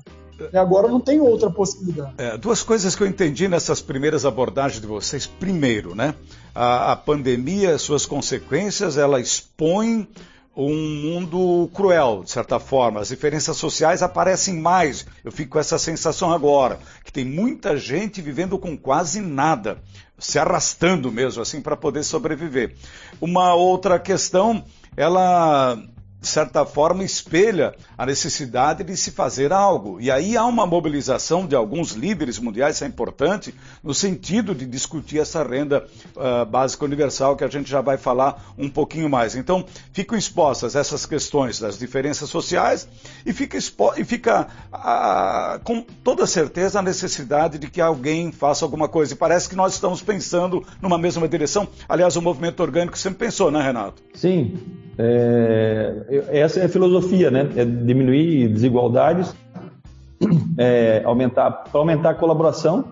E 0.53 0.57
agora 0.57 0.87
não 0.87 0.99
tem 0.99 1.19
outra 1.19 1.49
possibilidade. 1.49 2.13
É, 2.17 2.37
duas 2.37 2.63
coisas 2.63 2.95
que 2.95 3.03
eu 3.03 3.07
entendi 3.07 3.47
nessas 3.47 3.81
primeiras 3.81 4.25
abordagens 4.25 4.79
de 4.79 4.87
vocês. 4.87 5.25
Primeiro, 5.25 5.93
né, 5.93 6.15
a, 6.53 6.91
a 6.91 6.95
pandemia, 6.95 7.77
suas 7.77 8.05
consequências, 8.05 8.97
ela 8.97 9.19
expõe 9.19 10.07
um 10.55 10.75
mundo 10.75 11.69
cruel, 11.73 12.23
de 12.23 12.31
certa 12.31 12.59
forma. 12.59 12.99
As 12.99 13.07
diferenças 13.07 13.55
sociais 13.55 14.03
aparecem 14.03 14.55
mais. 14.55 15.05
Eu 15.23 15.31
fico 15.31 15.51
com 15.51 15.59
essa 15.59 15.79
sensação 15.79 16.33
agora, 16.33 16.79
que 17.05 17.13
tem 17.13 17.23
muita 17.23 17.77
gente 17.77 18.21
vivendo 18.21 18.57
com 18.57 18.77
quase 18.77 19.21
nada, 19.21 19.81
se 20.17 20.37
arrastando 20.37 21.11
mesmo 21.11 21.41
assim 21.41 21.61
para 21.61 21.77
poder 21.77 22.03
sobreviver. 22.03 22.75
Uma 23.21 23.53
outra 23.53 23.97
questão, 23.97 24.63
ela 24.97 25.81
de 26.21 26.27
certa 26.27 26.65
forma, 26.65 27.03
espelha 27.03 27.73
a 27.97 28.05
necessidade 28.05 28.83
de 28.83 28.95
se 28.97 29.11
fazer 29.11 29.53
algo. 29.53 30.01
E 30.01 30.11
aí 30.11 30.35
há 30.35 30.45
uma 30.45 30.65
mobilização 30.65 31.47
de 31.47 31.55
alguns 31.55 31.93
líderes 31.93 32.37
mundiais, 32.39 32.75
isso 32.75 32.83
é 32.83 32.87
importante, 32.87 33.55
no 33.81 33.93
sentido 33.93 34.53
de 34.53 34.65
discutir 34.65 35.19
essa 35.19 35.41
renda 35.43 35.87
uh, 36.15 36.45
básica 36.45 36.83
universal, 36.83 37.37
que 37.37 37.43
a 37.43 37.47
gente 37.47 37.69
já 37.69 37.79
vai 37.79 37.97
falar 37.97 38.53
um 38.57 38.69
pouquinho 38.69 39.09
mais. 39.09 39.33
Então, 39.33 39.65
ficam 39.93 40.17
expostas 40.17 40.75
essas 40.75 41.05
questões 41.05 41.57
das 41.59 41.79
diferenças 41.79 42.29
sociais 42.29 42.87
e 43.25 43.31
fica, 43.31 43.57
e 43.97 44.03
fica 44.03 44.47
uh, 44.73 45.63
com 45.63 45.81
toda 46.03 46.27
certeza 46.27 46.79
a 46.79 46.81
necessidade 46.81 47.57
de 47.57 47.69
que 47.69 47.79
alguém 47.79 48.31
faça 48.31 48.65
alguma 48.65 48.89
coisa. 48.89 49.13
E 49.13 49.17
parece 49.17 49.47
que 49.47 49.55
nós 49.55 49.73
estamos 49.73 50.01
pensando 50.01 50.65
numa 50.81 50.97
mesma 50.97 51.27
direção. 51.29 51.65
Aliás, 51.87 52.17
o 52.17 52.21
movimento 52.21 52.59
orgânico 52.59 52.97
sempre 52.97 53.19
pensou, 53.19 53.49
né, 53.49 53.61
Renato? 53.61 54.03
Sim, 54.13 54.57
é, 55.01 56.08
essa 56.31 56.59
é 56.59 56.65
a 56.65 56.69
filosofia, 56.69 57.29
né? 57.29 57.49
É 57.55 57.65
diminuir 57.65 58.49
desigualdades, 58.49 59.33
é, 60.57 61.01
aumentar, 61.05 61.51
para 61.51 61.79
aumentar 61.79 62.09
a 62.11 62.15
colaboração, 62.15 62.85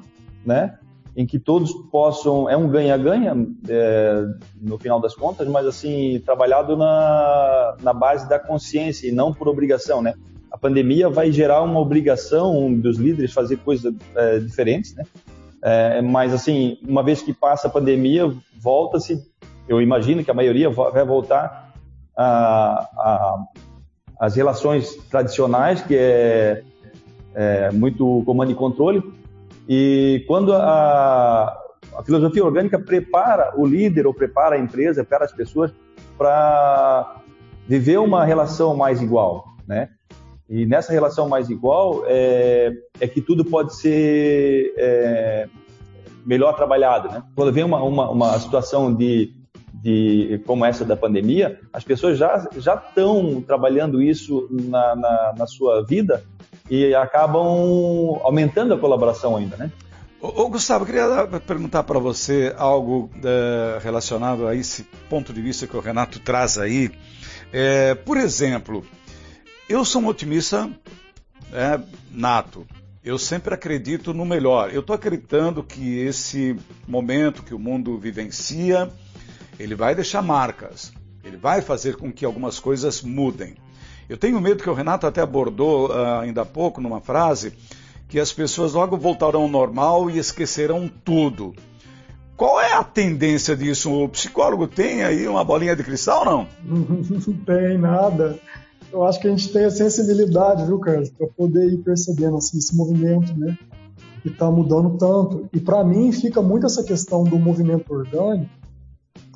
né? 0.45 0.77
Em 1.15 1.25
que 1.25 1.39
todos 1.39 1.74
possam, 1.91 2.47
é 2.47 2.55
um 2.55 2.67
ganha-ganha 2.67 3.36
é, 3.67 4.25
no 4.62 4.77
final 4.77 5.00
das 5.00 5.15
contas, 5.15 5.47
mas 5.47 5.65
assim 5.65 6.21
trabalhado 6.24 6.77
na, 6.77 7.75
na 7.81 7.91
base 7.91 8.29
da 8.29 8.38
consciência 8.38 9.07
e 9.07 9.12
não 9.12 9.33
por 9.33 9.47
obrigação, 9.47 10.01
né? 10.01 10.13
A 10.51 10.57
pandemia 10.57 11.09
vai 11.09 11.31
gerar 11.31 11.62
uma 11.63 11.79
obrigação 11.79 12.71
dos 12.74 12.97
líderes 12.97 13.33
fazer 13.33 13.57
coisas 13.57 13.93
é, 14.15 14.39
diferentes, 14.39 14.95
né? 14.95 15.03
É, 15.62 16.01
mas 16.01 16.33
assim, 16.33 16.77
uma 16.88 17.03
vez 17.03 17.21
que 17.21 17.33
passa 17.33 17.67
a 17.67 17.71
pandemia, 17.71 18.31
volta-se. 18.59 19.21
Eu 19.67 19.81
imagino 19.81 20.24
que 20.24 20.31
a 20.31 20.33
maioria 20.33 20.69
vai 20.69 21.03
voltar 21.03 21.66
a, 22.17 22.89
a, 22.97 23.45
as 24.19 24.36
relações 24.36 24.95
tradicionais, 25.09 25.81
que 25.81 25.95
é, 25.95 26.63
é, 27.36 27.71
muito 27.71 28.24
comando 28.25 28.51
e 28.51 28.55
controle, 28.55 29.03
e 29.69 30.24
quando 30.27 30.53
a, 30.53 31.55
a 31.95 32.03
filosofia 32.03 32.43
orgânica 32.43 32.79
prepara 32.79 33.53
o 33.55 33.65
líder 33.65 34.07
ou 34.07 34.13
prepara 34.13 34.55
a 34.55 34.59
empresa, 34.59 35.03
prepara 35.03 35.25
as 35.25 35.31
pessoas 35.31 35.71
para 36.17 37.21
viver 37.67 38.00
uma 38.00 38.25
relação 38.25 38.75
mais 38.75 39.01
igual, 39.01 39.45
né? 39.67 39.89
E 40.50 40.65
nessa 40.65 40.93
relação 40.93 41.27
mais 41.27 41.50
igual 41.50 42.03
é, 42.07 42.71
é 43.01 43.07
que 43.07 43.19
tudo 43.19 43.43
pode 43.43 43.75
ser 43.75 44.74
é, 44.77 45.50
melhor 46.25 46.53
trabalhado, 46.53 47.09
né? 47.09 47.21
Quando 47.36 47.51
vem 47.51 47.65
uma, 47.65 47.83
uma, 47.83 48.09
uma 48.09 48.39
situação 48.39 48.93
de 48.93 49.33
de, 49.81 50.41
como 50.46 50.65
essa 50.65 50.84
da 50.84 50.96
pandemia, 50.96 51.60
as 51.72 51.84
pessoas 51.84 52.17
já 52.17 52.48
já 52.57 52.75
estão 52.75 53.41
trabalhando 53.41 54.01
isso 54.01 54.48
na, 54.51 54.96
na, 54.96 55.34
na, 55.38 55.48
sua 55.48 55.84
vida 55.84 56.24
e 56.69 56.93
acabam 56.96 58.19
aumentando 58.24 58.74
a 58.74 58.77
colaboração 58.77 59.36
ainda, 59.36 59.55
né? 59.57 59.72
Ô 60.19 60.50
Gustavo, 60.50 60.86
queria 60.86 61.27
perguntar 61.46 61.84
para 61.84 62.00
você 62.00 62.53
algo 62.57 63.10
é, 63.24 63.79
relacionado 63.84 64.48
a 64.48 64.55
esse 64.55 64.84
ponto 65.07 65.31
de 65.31 65.41
vista 65.41 65.67
que 65.67 65.77
o 65.77 65.79
Renato 65.79 66.19
traz 66.19 66.57
aí. 66.57 66.91
É, 67.53 67.93
por 67.93 68.17
exemplo, 68.17 68.84
eu 69.69 69.86
sou 69.86 70.01
um 70.01 70.07
otimista 70.07 70.69
é, 71.53 71.79
nato. 72.12 72.65
Eu 73.03 73.17
sempre 73.17 73.53
acredito 73.53 74.13
no 74.13 74.25
melhor. 74.25 74.74
Eu 74.74 74.81
estou 74.81 74.96
acreditando 74.96 75.63
que 75.63 76.00
esse 76.00 76.57
momento 76.88 77.43
que 77.43 77.53
o 77.53 77.60
mundo 77.60 77.98
vivencia, 77.98 78.89
ele 79.59 79.75
vai 79.75 79.95
deixar 79.95 80.21
marcas, 80.21 80.91
ele 81.23 81.37
vai 81.37 81.61
fazer 81.61 81.95
com 81.95 82.11
que 82.11 82.25
algumas 82.25 82.59
coisas 82.59 83.01
mudem. 83.01 83.55
Eu 84.07 84.17
tenho 84.17 84.39
medo 84.39 84.63
que 84.63 84.69
o 84.69 84.73
Renato 84.73 85.05
até 85.05 85.21
abordou 85.21 85.89
uh, 85.89 86.19
ainda 86.21 86.41
há 86.41 86.45
pouco 86.45 86.79
numa 86.79 87.01
frase 87.01 87.53
que 88.07 88.19
as 88.19 88.31
pessoas 88.31 88.73
logo 88.73 88.95
voltarão 88.95 89.41
ao 89.41 89.49
normal 89.49 90.09
e 90.09 90.17
esquecerão 90.17 90.89
tudo. 91.03 91.53
Qual 92.37 92.61
é 92.61 92.73
a 92.73 92.83
tendência 92.83 93.55
disso? 93.55 93.91
O 93.91 94.07
psicólogo 94.07 94.67
tem 94.67 95.03
aí 95.03 95.27
uma 95.27 95.43
bolinha 95.43 95.75
de 95.75 95.83
cristal 95.83 96.23
não? 96.23 96.47
Não 96.63 97.33
tem 97.45 97.77
nada. 97.77 98.39
Eu 98.93 99.03
acho 99.03 99.19
que 99.19 99.27
a 99.27 99.31
gente 99.31 99.51
tem 99.51 99.65
a 99.65 99.71
sensibilidade, 99.71 100.65
viu, 100.65 100.79
Carlos, 100.79 101.09
para 101.09 101.27
poder 101.27 101.67
ir 101.67 101.79
percebendo 101.79 102.37
assim, 102.37 102.57
esse 102.57 102.73
movimento, 102.75 103.37
né? 103.37 103.57
Que 104.21 104.29
está 104.29 104.49
mudando 104.49 104.97
tanto. 104.97 105.49
E 105.51 105.59
para 105.59 105.83
mim 105.83 106.11
fica 106.13 106.41
muito 106.41 106.65
essa 106.65 106.83
questão 106.83 107.25
do 107.25 107.37
movimento 107.37 107.91
orgânico 107.93 108.49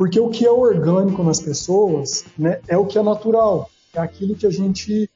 porque 0.02 0.20
o 0.20 0.30
que 0.32 0.48
é 0.48 0.52
orgânico 0.52 1.22
nas 1.22 1.40
pessoas 1.40 2.26
né, 2.36 2.60
é 2.68 2.76
o 2.76 2.88
que 2.88 2.98
é 2.98 3.04
natural, 3.04 3.70
é 3.94 4.00
aquilo 4.00 4.34
que 4.34 4.48
a 4.48 4.50
gente 4.50 5.08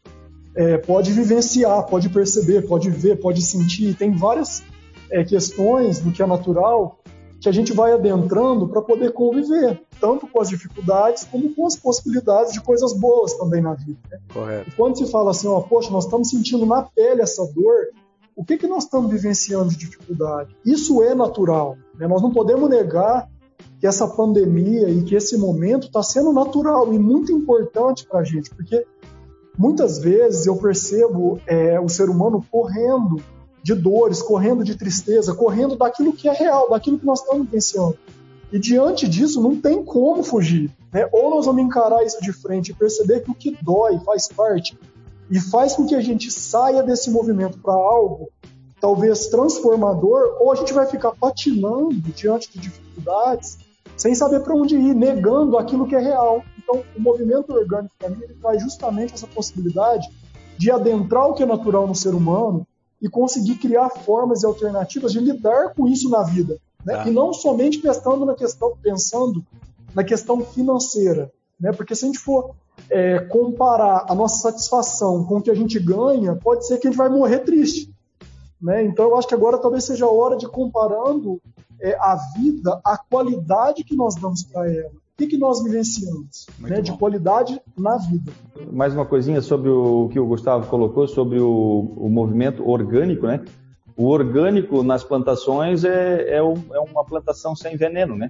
é, 0.55 0.77
pode 0.77 1.11
vivenciar, 1.11 1.87
pode 1.87 2.07
perceber, 2.07 2.67
pode 2.67 2.91
ver, 2.91 3.19
pode 3.19 3.41
sentir. 3.41 3.95
Tem 3.95 4.11
várias 4.11 4.61
é, 5.09 5.23
questões 5.23 5.99
do 6.01 6.11
que 6.11 6.21
é 6.21 6.27
natural 6.27 6.99
que 7.41 7.49
a 7.49 7.51
gente 7.51 7.73
vai 7.73 7.93
adentrando 7.93 8.67
para 8.67 8.79
poder 8.79 9.11
conviver, 9.11 9.81
tanto 9.99 10.27
com 10.27 10.39
as 10.39 10.49
dificuldades 10.49 11.23
como 11.23 11.51
com 11.55 11.65
as 11.65 11.75
possibilidades 11.75 12.53
de 12.53 12.61
coisas 12.61 12.93
boas 12.93 13.33
também 13.33 13.63
na 13.63 13.73
vida. 13.73 13.97
Né? 14.11 14.19
Correto. 14.31 14.69
E 14.69 14.71
quando 14.73 14.99
se 14.99 15.09
fala 15.09 15.31
assim, 15.31 15.47
ó, 15.47 15.61
poxa, 15.61 15.89
nós 15.89 16.05
estamos 16.05 16.29
sentindo 16.29 16.63
na 16.63 16.83
pele 16.83 17.23
essa 17.23 17.43
dor, 17.55 17.87
o 18.35 18.45
que, 18.45 18.55
que 18.55 18.67
nós 18.67 18.83
estamos 18.83 19.09
vivenciando 19.09 19.69
de 19.69 19.77
dificuldade? 19.77 20.55
Isso 20.63 21.01
é 21.01 21.15
natural. 21.15 21.75
Né? 21.97 22.07
Nós 22.07 22.21
não 22.21 22.29
podemos 22.29 22.69
negar 22.69 23.27
que 23.79 23.87
essa 23.87 24.07
pandemia 24.07 24.89
e 24.89 25.03
que 25.03 25.15
esse 25.15 25.37
momento 25.37 25.87
está 25.87 26.01
sendo 26.01 26.31
natural 26.31 26.93
e 26.93 26.99
muito 26.99 27.31
importante 27.31 28.05
para 28.07 28.19
a 28.19 28.23
gente, 28.23 28.49
porque 28.49 28.85
muitas 29.57 29.99
vezes 29.99 30.45
eu 30.45 30.55
percebo 30.57 31.39
é, 31.47 31.79
o 31.79 31.89
ser 31.89 32.09
humano 32.09 32.45
correndo 32.51 33.21
de 33.61 33.73
dores, 33.73 34.21
correndo 34.21 34.63
de 34.63 34.75
tristeza, 34.75 35.33
correndo 35.33 35.75
daquilo 35.75 36.13
que 36.13 36.29
é 36.29 36.33
real, 36.33 36.69
daquilo 36.69 36.99
que 36.99 37.05
nós 37.05 37.21
estamos 37.21 37.45
vivenciando. 37.45 37.97
E 38.51 38.59
diante 38.59 39.07
disso, 39.07 39.41
não 39.41 39.59
tem 39.59 39.83
como 39.83 40.23
fugir. 40.23 40.71
Né? 40.93 41.09
Ou 41.11 41.31
nós 41.31 41.45
vamos 41.45 41.63
encarar 41.63 42.05
isso 42.05 42.21
de 42.21 42.31
frente 42.31 42.71
e 42.71 42.75
perceber 42.75 43.21
que 43.21 43.31
o 43.31 43.35
que 43.35 43.57
dói 43.61 43.99
faz 44.05 44.27
parte 44.27 44.77
e 45.29 45.39
faz 45.39 45.73
com 45.73 45.85
que 45.85 45.95
a 45.95 46.01
gente 46.01 46.29
saia 46.31 46.83
desse 46.83 47.09
movimento 47.09 47.57
para 47.57 47.73
algo 47.73 48.29
talvez 48.79 49.27
transformador, 49.27 50.37
ou 50.39 50.51
a 50.51 50.55
gente 50.55 50.73
vai 50.73 50.85
ficar 50.85 51.11
patinando 51.11 51.93
diante 52.15 52.51
de 52.51 52.59
dificuldades 52.59 53.57
sem 53.97 54.13
saber 54.13 54.41
para 54.41 54.55
onde 54.55 54.75
ir, 54.75 54.93
negando 54.93 55.57
aquilo 55.57 55.87
que 55.87 55.95
é 55.95 55.99
real. 55.99 56.43
Então, 56.57 56.83
o 56.95 57.01
movimento 57.01 57.53
orgânico 57.53 57.95
para 57.97 58.09
mim 58.09 58.21
ele 58.21 58.33
traz 58.35 58.61
justamente 58.61 59.13
essa 59.13 59.27
possibilidade 59.27 60.09
de 60.57 60.71
adentrar 60.71 61.27
o 61.27 61.33
que 61.33 61.43
é 61.43 61.45
natural 61.45 61.87
no 61.87 61.95
ser 61.95 62.13
humano 62.13 62.65
e 63.01 63.09
conseguir 63.09 63.55
criar 63.55 63.89
formas 63.89 64.43
e 64.43 64.45
alternativas 64.45 65.11
de 65.11 65.19
lidar 65.19 65.73
com 65.73 65.87
isso 65.87 66.09
na 66.09 66.23
vida, 66.23 66.57
né? 66.83 66.95
Tá. 66.95 67.07
E 67.07 67.11
não 67.11 67.33
somente 67.33 67.77
pensando 67.77 68.25
na 68.25 68.33
questão, 68.33 68.73
pensando 68.81 69.45
na 69.93 70.03
questão 70.03 70.41
financeira, 70.41 71.31
né? 71.59 71.71
Porque 71.71 71.93
se 71.93 72.05
a 72.05 72.07
gente 72.07 72.19
for 72.19 72.55
é, 72.89 73.19
comparar 73.19 74.05
a 74.09 74.15
nossa 74.15 74.49
satisfação 74.49 75.23
com 75.25 75.37
o 75.37 75.41
que 75.41 75.51
a 75.51 75.55
gente 75.55 75.79
ganha, 75.79 76.35
pode 76.35 76.65
ser 76.65 76.77
que 76.77 76.87
a 76.87 76.89
gente 76.89 76.97
vai 76.97 77.09
morrer 77.09 77.39
triste. 77.39 77.93
Né? 78.61 78.83
Então 78.83 79.05
eu 79.05 79.17
acho 79.17 79.27
que 79.27 79.33
agora 79.33 79.57
talvez 79.57 79.83
seja 79.83 80.05
a 80.05 80.11
hora 80.11 80.37
de 80.37 80.47
comparando 80.47 81.41
é, 81.79 81.95
a 81.95 82.17
vida, 82.35 82.79
a 82.83 82.97
qualidade 82.97 83.83
que 83.83 83.95
nós 83.95 84.15
damos 84.15 84.43
para 84.43 84.71
ela. 84.71 84.89
O 84.89 85.17
que, 85.17 85.27
que 85.27 85.37
nós 85.37 85.63
vivenciamos 85.63 86.45
né, 86.59 86.81
de 86.81 86.91
qualidade 86.91 87.61
na 87.77 87.95
vida. 87.95 88.33
Mais 88.69 88.93
uma 88.93 89.05
coisinha 89.05 89.41
sobre 89.41 89.69
o 89.69 90.09
que 90.09 90.19
o 90.19 90.25
Gustavo 90.25 90.67
colocou, 90.67 91.07
sobre 91.07 91.39
o, 91.39 91.93
o 91.95 92.09
movimento 92.09 92.67
orgânico, 92.69 93.25
né? 93.25 93.41
O 93.95 94.07
orgânico 94.07 94.83
nas 94.83 95.05
plantações 95.05 95.85
é, 95.85 96.35
é, 96.35 96.43
um, 96.43 96.61
é 96.73 96.79
uma 96.79 97.05
plantação 97.05 97.55
sem 97.55 97.77
veneno, 97.77 98.17
né? 98.17 98.29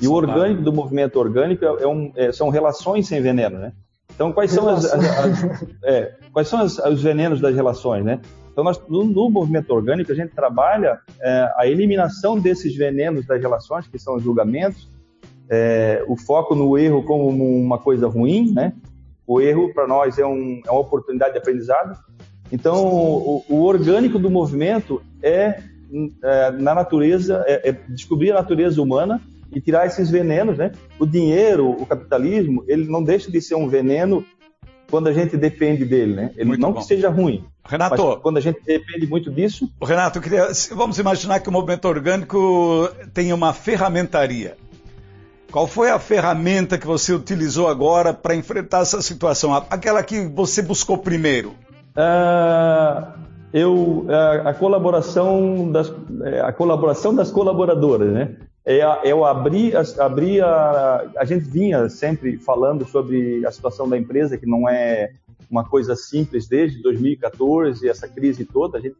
E 0.00 0.06
o 0.06 0.12
orgânico 0.12 0.62
do 0.62 0.72
movimento 0.72 1.18
orgânico 1.18 1.64
é, 1.64 1.82
é 1.82 1.88
um, 1.88 2.12
é, 2.14 2.30
são 2.30 2.50
relações 2.50 3.08
sem 3.08 3.20
veneno, 3.20 3.58
né? 3.58 3.72
Então, 4.14 4.32
quais 4.32 4.52
são, 4.52 4.68
as, 4.68 4.84
as, 4.84 5.04
as, 5.04 5.66
é, 5.82 6.14
quais 6.32 6.46
são 6.46 6.62
os 6.62 7.02
venenos 7.02 7.40
das 7.40 7.54
relações, 7.54 8.04
né? 8.04 8.20
Então, 8.52 8.62
nós, 8.62 8.80
no, 8.86 9.04
no 9.04 9.30
movimento 9.30 9.70
orgânico, 9.70 10.12
a 10.12 10.14
gente 10.14 10.34
trabalha 10.34 11.00
é, 11.20 11.50
a 11.56 11.66
eliminação 11.66 12.38
desses 12.38 12.76
venenos 12.76 13.26
das 13.26 13.40
relações, 13.40 13.88
que 13.88 13.98
são 13.98 14.16
os 14.16 14.22
julgamentos, 14.22 14.88
é, 15.48 16.04
o 16.06 16.16
foco 16.16 16.54
no 16.54 16.78
erro 16.78 17.02
como 17.02 17.28
uma 17.28 17.78
coisa 17.78 18.06
ruim, 18.06 18.52
né? 18.52 18.74
O 19.26 19.40
erro, 19.40 19.72
para 19.72 19.86
nós, 19.86 20.18
é, 20.18 20.26
um, 20.26 20.60
é, 20.64 20.70
uma 20.70 20.80
oportunidade 20.80 21.32
de 21.32 21.38
aprendizado. 21.38 21.98
Então, 22.50 22.84
o, 22.84 23.44
o 23.48 23.62
orgânico 23.62 24.18
do 24.18 24.30
movimento 24.30 25.02
é, 25.22 25.62
é 26.22 26.50
na 26.52 26.74
natureza, 26.74 27.42
é, 27.46 27.70
é 27.70 27.72
descobrir 27.72 28.32
a 28.32 28.34
natureza 28.34 28.80
humana 28.82 29.20
e 29.50 29.60
tirar 29.60 29.86
esses 29.86 30.10
venenos, 30.10 30.58
né? 30.58 30.72
O 30.98 31.06
dinheiro, 31.06 31.70
o 31.70 31.86
capitalismo, 31.86 32.64
ele 32.66 32.86
não 32.86 33.02
deixa 33.02 33.30
de 33.30 33.40
ser 33.40 33.54
um 33.54 33.68
veneno 33.68 34.24
quando 34.90 35.08
a 35.08 35.12
gente 35.12 35.36
depende 35.36 35.84
dele, 35.84 36.14
né? 36.14 36.30
Ele 36.36 36.48
muito 36.48 36.60
não 36.60 36.72
bom. 36.72 36.80
que 36.80 36.84
seja 36.84 37.08
ruim. 37.08 37.44
Renato, 37.64 38.18
quando 38.22 38.38
a 38.38 38.40
gente 38.40 38.60
depende 38.64 39.06
muito 39.06 39.30
disso. 39.30 39.70
Renato, 39.82 40.20
queria, 40.20 40.48
vamos 40.72 40.98
imaginar 40.98 41.40
que 41.40 41.48
o 41.48 41.52
movimento 41.52 41.86
orgânico 41.86 42.88
tem 43.14 43.32
uma 43.32 43.52
ferramentaria. 43.52 44.56
Qual 45.50 45.66
foi 45.66 45.90
a 45.90 45.98
ferramenta 45.98 46.78
que 46.78 46.86
você 46.86 47.12
utilizou 47.12 47.68
agora 47.68 48.14
para 48.14 48.34
enfrentar 48.34 48.80
essa 48.80 49.02
situação? 49.02 49.54
Aquela 49.54 50.02
que 50.02 50.26
você 50.26 50.62
buscou 50.62 50.96
primeiro? 50.96 51.50
Uh, 51.94 53.12
eu, 53.52 54.06
a, 54.08 54.50
a, 54.50 54.54
colaboração 54.54 55.70
das, 55.70 55.92
é, 56.24 56.40
a 56.40 56.52
colaboração 56.52 57.14
das 57.14 57.30
colaboradoras, 57.30 58.10
né? 58.12 58.36
É 58.64 58.80
eu 59.04 59.24
abri, 59.24 59.72
abri 59.98 60.40
a, 60.40 61.04
a 61.16 61.24
gente 61.24 61.44
vinha 61.44 61.88
sempre 61.88 62.38
falando 62.38 62.86
sobre 62.86 63.44
a 63.44 63.50
situação 63.50 63.88
da 63.88 63.98
empresa, 63.98 64.38
que 64.38 64.46
não 64.46 64.68
é 64.68 65.10
uma 65.52 65.64
coisa 65.64 65.94
simples 65.94 66.48
desde 66.48 66.82
2014, 66.82 67.86
essa 67.86 68.08
crise 68.08 68.46
toda. 68.46 68.78
A 68.78 68.80
gente, 68.80 68.96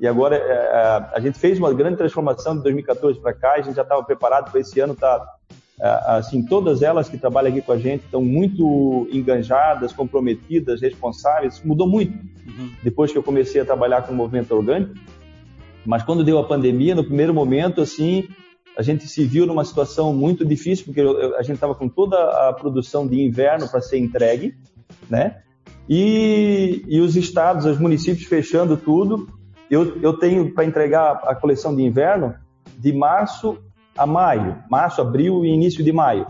e 0.00 0.06
agora 0.06 0.36
é, 0.36 1.10
a 1.12 1.18
gente 1.20 1.36
fez 1.36 1.58
uma 1.58 1.74
grande 1.74 1.96
transformação 1.96 2.56
de 2.56 2.62
2014 2.62 3.18
para 3.18 3.32
cá, 3.32 3.54
a 3.54 3.60
gente 3.60 3.74
já 3.74 3.82
estava 3.82 4.04
preparado 4.04 4.52
para 4.52 4.60
esse 4.60 4.78
ano 4.78 4.92
estar 4.92 5.18
tá, 5.18 6.16
assim, 6.16 6.46
todas 6.46 6.80
elas 6.80 7.08
que 7.08 7.18
trabalham 7.18 7.50
aqui 7.50 7.60
com 7.60 7.72
a 7.72 7.78
gente 7.78 8.04
estão 8.04 8.22
muito 8.22 9.08
enganjadas, 9.10 9.92
comprometidas, 9.92 10.80
responsáveis. 10.80 11.60
Mudou 11.64 11.88
muito 11.88 12.14
uhum. 12.14 12.70
depois 12.84 13.10
que 13.10 13.18
eu 13.18 13.22
comecei 13.22 13.60
a 13.60 13.64
trabalhar 13.64 14.02
com 14.02 14.12
o 14.12 14.16
movimento 14.16 14.54
orgânico. 14.54 14.94
Mas 15.84 16.04
quando 16.04 16.24
deu 16.24 16.38
a 16.38 16.44
pandemia, 16.44 16.94
no 16.94 17.04
primeiro 17.04 17.34
momento, 17.34 17.80
assim, 17.80 18.28
a 18.78 18.82
gente 18.82 19.08
se 19.08 19.24
viu 19.24 19.44
numa 19.44 19.64
situação 19.64 20.12
muito 20.12 20.44
difícil, 20.44 20.84
porque 20.84 21.00
a 21.36 21.42
gente 21.42 21.54
estava 21.54 21.74
com 21.74 21.88
toda 21.88 22.16
a 22.48 22.52
produção 22.52 23.06
de 23.06 23.20
inverno 23.20 23.68
para 23.68 23.80
ser 23.80 23.98
entregue, 23.98 24.54
né? 25.10 25.42
E, 25.88 26.84
e 26.86 27.00
os 27.00 27.16
estados, 27.16 27.64
os 27.64 27.78
municípios 27.78 28.26
fechando 28.26 28.76
tudo. 28.76 29.28
Eu, 29.70 30.00
eu 30.00 30.14
tenho 30.14 30.52
para 30.52 30.64
entregar 30.64 31.20
a 31.24 31.34
coleção 31.34 31.74
de 31.74 31.82
inverno 31.82 32.34
de 32.78 32.92
março 32.92 33.58
a 33.96 34.06
maio, 34.06 34.58
março, 34.70 35.00
abril 35.00 35.44
e 35.44 35.48
início 35.48 35.82
de 35.82 35.92
maio. 35.92 36.26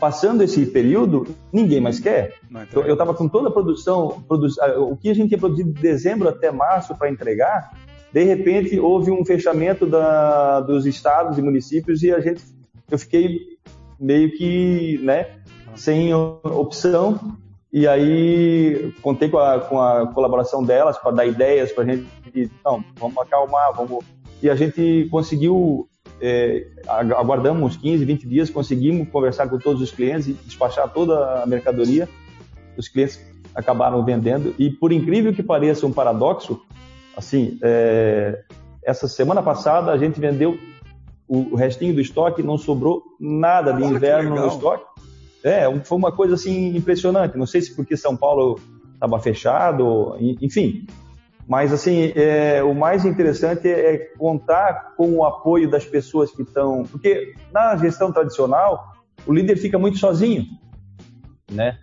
Passando 0.00 0.42
esse 0.42 0.64
período, 0.66 1.26
ninguém 1.52 1.80
mais 1.80 2.00
quer. 2.00 2.34
Então, 2.50 2.82
eu 2.82 2.94
estava 2.94 3.14
com 3.14 3.28
toda 3.28 3.48
a 3.48 3.52
produção, 3.52 4.24
produ... 4.26 4.48
o 4.78 4.96
que 4.96 5.10
a 5.10 5.14
gente 5.14 5.28
tinha 5.28 5.38
produzido 5.38 5.72
de 5.72 5.80
dezembro 5.80 6.28
até 6.28 6.50
março 6.50 6.94
para 6.96 7.10
entregar, 7.10 7.70
de 8.12 8.24
repente 8.24 8.78
houve 8.80 9.10
um 9.10 9.24
fechamento 9.24 9.86
da, 9.86 10.60
dos 10.60 10.86
estados 10.86 11.38
e 11.38 11.42
municípios 11.42 12.02
e 12.02 12.10
a 12.10 12.20
gente, 12.20 12.42
eu 12.90 12.98
fiquei 12.98 13.40
meio 13.98 14.32
que, 14.32 14.98
né, 15.02 15.28
sem 15.74 16.12
opção. 16.14 17.36
E 17.72 17.88
aí 17.88 18.92
contei 19.00 19.28
com 19.28 19.38
a, 19.38 19.60
com 19.60 19.80
a 19.80 20.06
colaboração 20.08 20.62
delas 20.62 20.98
para 20.98 21.10
dar 21.12 21.26
ideias 21.26 21.72
para 21.72 21.84
a 21.84 21.86
gente. 21.86 22.06
Não, 22.64 22.84
vamos 22.96 23.16
acalmar, 23.18 23.72
vamos. 23.74 24.04
E 24.42 24.50
a 24.50 24.54
gente 24.54 25.08
conseguiu 25.10 25.88
é, 26.20 26.66
aguardamos 26.86 27.76
15, 27.76 28.04
20 28.04 28.28
dias, 28.28 28.48
conseguimos 28.48 29.08
conversar 29.08 29.48
com 29.48 29.58
todos 29.58 29.82
os 29.82 29.90
clientes 29.90 30.28
e 30.28 30.32
despachar 30.34 30.88
toda 30.88 31.42
a 31.42 31.46
mercadoria. 31.46 32.08
Os 32.76 32.88
clientes 32.88 33.20
acabaram 33.54 34.04
vendendo 34.04 34.54
e, 34.58 34.70
por 34.70 34.92
incrível 34.92 35.34
que 35.34 35.42
pareça, 35.42 35.86
um 35.86 35.92
paradoxo, 35.92 36.62
assim, 37.16 37.58
é, 37.60 38.42
essa 38.84 39.08
semana 39.08 39.42
passada 39.42 39.90
a 39.90 39.98
gente 39.98 40.20
vendeu 40.20 40.58
o, 41.26 41.56
restinho 41.56 41.94
do 41.94 42.00
estoque, 42.00 42.42
não 42.42 42.56
sobrou 42.56 43.02
nada 43.18 43.72
de 43.72 43.82
Olha 43.82 43.94
inverno 43.94 44.36
no 44.36 44.46
estoque. 44.48 44.84
É, 45.44 45.64
foi 45.84 45.98
uma 45.98 46.12
coisa 46.12 46.34
assim 46.34 46.76
impressionante. 46.76 47.36
Não 47.36 47.46
sei 47.46 47.62
se 47.62 47.74
porque 47.74 47.96
São 47.96 48.16
Paulo 48.16 48.60
estava 48.94 49.18
fechado, 49.18 50.16
enfim, 50.40 50.86
mas, 51.46 51.72
assim, 51.72 52.12
é, 52.14 52.62
o 52.62 52.74
mais 52.74 53.04
interessante 53.04 53.68
é 53.68 53.98
contar 54.16 54.94
com 54.96 55.16
o 55.16 55.24
apoio 55.24 55.68
das 55.68 55.84
pessoas 55.84 56.30
que 56.30 56.42
estão. 56.42 56.84
Porque 56.84 57.34
na 57.52 57.76
gestão 57.76 58.12
tradicional, 58.12 58.92
o 59.26 59.32
líder 59.32 59.56
fica 59.56 59.78
muito 59.78 59.98
sozinho, 59.98 60.46
né? 61.50 61.78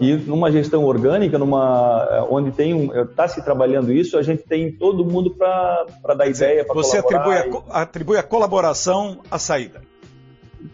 E 0.00 0.14
numa 0.14 0.50
gestão 0.50 0.84
orgânica, 0.84 1.38
numa 1.38 2.26
onde 2.28 2.50
tem 2.50 2.90
está 2.94 3.28
se 3.28 3.42
trabalhando 3.44 3.92
isso, 3.92 4.18
a 4.18 4.22
gente 4.22 4.42
tem 4.42 4.72
todo 4.72 5.04
mundo 5.04 5.30
para 5.30 6.14
dar 6.16 6.26
ideia, 6.26 6.64
para 6.64 6.74
Você 6.74 6.98
atribui 6.98 7.34
a, 7.34 7.82
atribui 7.82 8.16
a 8.16 8.22
colaboração 8.22 9.20
à 9.30 9.38
saída. 9.38 9.80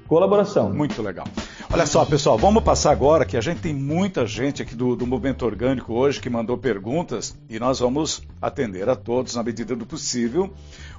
Colaboração. 0.07 0.73
Muito 0.73 1.03
legal. 1.03 1.27
Olha 1.73 1.87
só, 1.87 2.05
pessoal, 2.05 2.39
vamos 2.39 2.63
passar 2.63 2.93
agora 2.93 3.25
que 3.25 3.37
a 3.37 3.41
gente 3.41 3.61
tem 3.61 3.75
muita 3.75 4.27
gente 4.27 4.63
aqui 4.63 4.75
do, 4.75 4.95
do 4.95 5.07
Movimento 5.07 5.45
Orgânico 5.45 5.93
hoje 5.95 6.21
que 6.21 6.31
mandou 6.31 6.57
perguntas 6.57 7.37
e 7.49 7.59
nós 7.59 7.81
vamos 7.81 8.23
atender 8.41 8.89
a 8.89 8.95
todos 8.95 9.35
na 9.35 9.43
medida 9.43 9.75
do 9.75 9.85
possível. 9.85 10.53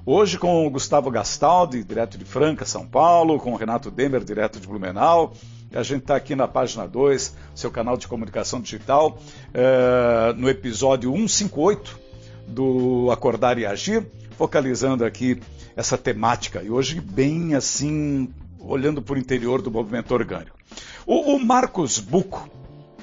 Hoje 0.05 0.37
com 0.37 0.65
o 0.65 0.69
Gustavo 0.69 1.09
Gastaldi, 1.09 1.83
direto 1.83 2.17
de 2.17 2.25
Franca, 2.25 2.65
São 2.65 2.85
Paulo, 2.85 3.39
com 3.39 3.53
o 3.53 3.55
Renato 3.55 3.89
Demer, 3.89 4.23
direto 4.23 4.59
de 4.59 4.67
Blumenau. 4.67 5.33
A 5.73 5.83
gente 5.83 6.01
está 6.01 6.15
aqui 6.15 6.35
na 6.35 6.47
página 6.47 6.87
2, 6.87 7.35
seu 7.53 7.71
canal 7.71 7.95
de 7.95 8.07
comunicação 8.07 8.59
digital, 8.59 9.17
é, 9.53 10.33
no 10.35 10.49
episódio 10.49 11.11
158 11.11 11.99
do 12.47 13.09
Acordar 13.11 13.57
e 13.57 13.65
Agir, 13.65 14.05
focalizando 14.37 15.05
aqui 15.05 15.39
essa 15.75 15.97
temática. 15.97 16.61
E 16.63 16.69
hoje, 16.69 16.99
bem 16.99 17.55
assim, 17.55 18.29
olhando 18.65 19.01
para 19.01 19.15
o 19.15 19.17
interior 19.17 19.61
do 19.61 19.71
movimento 19.71 20.13
orgânico. 20.13 20.57
O, 21.05 21.35
o 21.35 21.39
Marcos 21.39 21.99
Buco, 21.99 22.49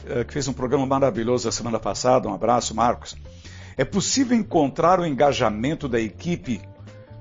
eh, 0.07 0.25
que 0.25 0.33
fez 0.33 0.48
um 0.48 0.53
programa 0.53 0.87
maravilhoso 0.87 1.48
a 1.48 1.53
semana 1.53 1.79
passada, 1.79 2.29
um 2.29 2.35
abraço, 2.35 2.75
Marcos. 2.75 3.16
É 3.77 3.85
possível 3.85 4.37
encontrar 4.37 5.01
o 5.01 5.07
engajamento 5.07 5.88
da 5.88 6.01
equipe 6.01 6.61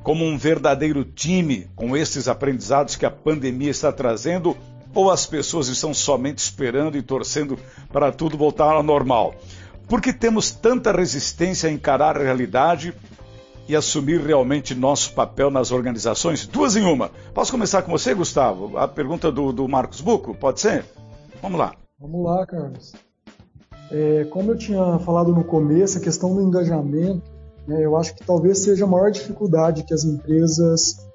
como 0.04 0.26
um 0.26 0.38
verdadeiro 0.38 1.06
time 1.06 1.70
com 1.76 1.96
esses 1.96 2.28
aprendizados 2.28 2.96
que 2.96 3.06
a 3.06 3.12
pandemia 3.12 3.70
está 3.70 3.92
trazendo 3.92 4.58
ou 4.94 5.10
as 5.10 5.26
pessoas 5.26 5.68
estão 5.68 5.94
somente 5.94 6.40
esperando 6.40 6.98
e 6.98 7.02
torcendo 7.02 7.58
para 7.92 8.12
tudo 8.12 8.38
voltar 8.38 8.74
ao 8.74 8.84
normal? 8.84 9.36
Por 9.88 10.02
que 10.02 10.12
temos 10.12 10.52
tanta 10.52 10.92
resistência 10.92 11.70
a 11.70 11.72
encarar 11.72 12.18
a 12.18 12.24
realidade 12.24 12.94
e 13.72 13.76
assumir 13.76 14.20
realmente 14.20 14.76
nosso 14.76 15.14
papel 15.14 15.50
nas 15.50 15.72
organizações? 15.72 16.46
Duas 16.46 16.76
em 16.76 16.84
uma. 16.84 17.10
Posso 17.34 17.52
começar 17.52 17.82
com 17.82 17.92
você, 17.92 18.14
Gustavo? 18.14 18.78
A 18.78 18.86
pergunta 18.86 19.32
do, 19.32 19.54
do 19.54 19.66
Marcos 19.66 20.02
Buco, 20.02 20.36
pode 20.36 20.60
ser? 20.60 20.84
Vamos 21.42 21.58
lá. 21.58 21.74
Vamos 21.98 22.22
lá, 22.26 22.46
Carlos. 22.46 22.92
É, 23.90 24.26
como 24.26 24.52
eu 24.52 24.58
tinha 24.58 25.00
falado 25.00 25.34
no 25.34 25.46
começo, 25.46 25.98
a 25.98 26.02
questão 26.02 26.36
do 26.36 26.42
engajamento, 26.42 27.24
né, 27.66 27.86
eu 27.86 27.96
acho 27.96 28.14
que 28.14 28.26
talvez 28.26 28.60
seja 28.60 28.84
a 28.84 28.88
maior 28.88 29.10
dificuldade 29.10 29.84
que 29.84 29.94
as 29.94 30.04
empresas, 30.04 31.08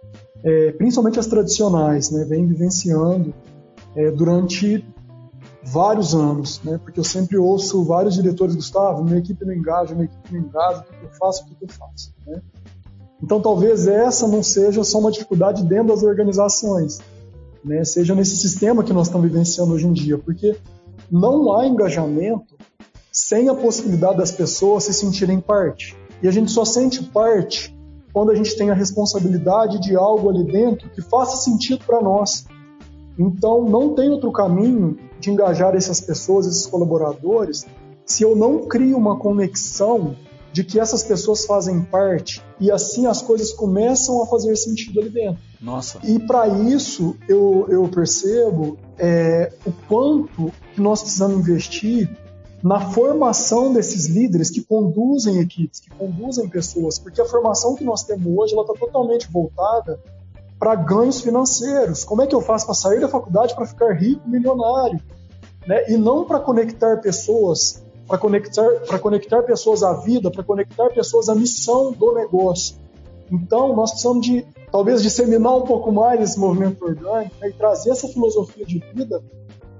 é, 0.43 0.73
principalmente 0.73 1.19
as 1.19 1.27
tradicionais, 1.27 2.11
né, 2.11 2.25
vêm 2.25 2.47
vivenciando 2.47 3.35
é, 3.95 4.11
durante 4.11 4.83
vários 5.67 6.15
anos, 6.15 6.61
né? 6.63 6.79
Porque 6.83 7.01
eu 7.01 7.05
sempre 7.05 7.37
ouço 7.37 7.85
vários 7.85 8.15
diretores, 8.15 8.55
Gustavo, 8.55 9.05
minha 9.05 9.19
equipe 9.19 9.45
não 9.45 9.53
engaja, 9.53 9.95
minha 9.95 10.07
equipe 10.07 10.33
não 10.33 10.41
engaja, 10.41 10.81
o 10.81 10.83
que 10.85 11.05
eu 11.05 11.11
faço, 11.19 11.43
o 11.43 11.47
que 11.47 11.57
eu 11.61 11.69
faço, 11.69 12.15
né? 12.27 12.41
Então 13.23 13.41
talvez 13.41 13.89
essa 13.89 14.29
não 14.29 14.43
seja 14.43 14.85
só 14.85 14.99
uma 14.99 15.11
dificuldade 15.11 15.65
dentro 15.65 15.89
das 15.89 16.03
organizações, 16.03 17.01
né? 17.65 17.85
Seja 17.85 18.15
nesse 18.15 18.37
sistema 18.37 18.85
que 18.85 18.93
nós 18.93 19.09
estamos 19.09 19.27
vivenciando 19.29 19.73
hoje 19.73 19.87
em 19.87 19.93
dia, 19.93 20.19
porque 20.19 20.57
não 21.11 21.53
há 21.53 21.67
engajamento 21.67 22.55
sem 23.11 23.49
a 23.49 23.55
possibilidade 23.55 24.19
das 24.19 24.31
pessoas 24.31 24.85
se 24.85 24.93
sentirem 24.93 25.41
parte. 25.41 25.97
E 26.23 26.29
a 26.29 26.31
gente 26.31 26.51
só 26.51 26.65
sente 26.65 27.03
parte 27.03 27.75
quando 28.13 28.31
a 28.31 28.35
gente 28.35 28.57
tem 28.57 28.71
a 28.71 28.75
responsabilidade 28.75 29.81
de 29.81 29.97
algo 29.97 30.31
ali 30.31 30.45
dentro 30.45 30.89
que 30.91 31.03
faça 31.03 31.37
sentido 31.39 31.85
para 31.85 32.01
nós. 32.01 32.47
Então, 33.19 33.65
não 33.65 33.95
tem 33.95 34.11
outro 34.11 34.31
caminho 34.31 34.99
de 35.19 35.31
engajar 35.31 35.75
essas 35.75 36.01
pessoas, 36.01 36.47
esses 36.47 36.67
colaboradores, 36.67 37.67
se 38.05 38.23
eu 38.23 38.37
não 38.37 38.67
crio 38.67 38.97
uma 38.97 39.19
conexão 39.19 40.15
de 40.53 40.65
que 40.65 40.81
essas 40.81 41.03
pessoas 41.03 41.45
fazem 41.45 41.83
parte 41.83 42.43
e 42.59 42.71
assim 42.71 43.05
as 43.07 43.21
coisas 43.21 43.53
começam 43.53 44.23
a 44.23 44.27
fazer 44.27 44.57
sentido 44.57 45.01
ali 45.01 45.11
dentro. 45.11 45.39
Nossa. 45.61 45.99
E 46.03 46.19
para 46.19 46.49
isso 46.49 47.15
eu, 47.29 47.67
eu 47.69 47.87
percebo 47.89 48.79
é, 48.99 49.53
o 49.67 49.73
quanto 49.87 50.51
que 50.75 50.81
nós 50.81 51.03
precisamos 51.03 51.41
investir 51.41 52.09
na 52.63 52.81
formação 52.91 53.73
desses 53.73 54.07
líderes 54.07 54.49
que 54.49 54.63
conduzem 54.65 55.41
equipes, 55.41 55.79
que 55.79 55.91
conduzem 55.91 56.49
pessoas, 56.49 56.99
porque 56.99 57.21
a 57.21 57.27
formação 57.27 57.75
que 57.75 57.85
nós 57.85 58.03
temos 58.03 58.27
hoje 58.27 58.55
ela 58.55 58.63
está 58.63 58.75
totalmente 58.75 59.31
voltada 59.31 60.01
para 60.59 60.75
ganhos 60.75 61.21
financeiros. 61.21 62.05
Como 62.05 62.23
é 62.23 62.27
que 62.27 62.35
eu 62.35 62.41
faço 62.41 62.67
para 62.67 62.75
sair 62.75 63.01
da 63.01 63.09
faculdade 63.09 63.55
para 63.55 63.67
ficar 63.67 63.93
rico, 63.93 64.29
milionário? 64.29 65.01
Né? 65.67 65.91
E 65.91 65.97
não 65.97 66.25
para 66.25 66.41
conectar 66.41 66.97
pessoas, 66.99 67.85
para 68.07 68.19
conectar, 68.19 68.67
conectar 69.01 69.43
pessoas 69.43 69.83
à 69.83 69.95
vida, 69.95 70.31
para 70.31 70.43
conectar 70.43 70.89
pessoas 70.91 71.29
à 71.29 71.35
missão 71.35 71.93
do 71.93 72.15
negócio. 72.15 72.77
Então, 73.31 73.75
nós 73.75 73.91
precisamos 73.91 74.25
de, 74.25 74.47
talvez, 74.71 75.03
disseminar 75.03 75.57
um 75.57 75.63
pouco 75.63 75.91
mais 75.91 76.21
esse 76.21 76.39
movimento 76.39 76.85
orgânico 76.85 77.35
né? 77.41 77.49
e 77.49 77.53
trazer 77.53 77.91
essa 77.91 78.09
filosofia 78.09 78.65
de 78.65 78.79
vida 78.95 79.23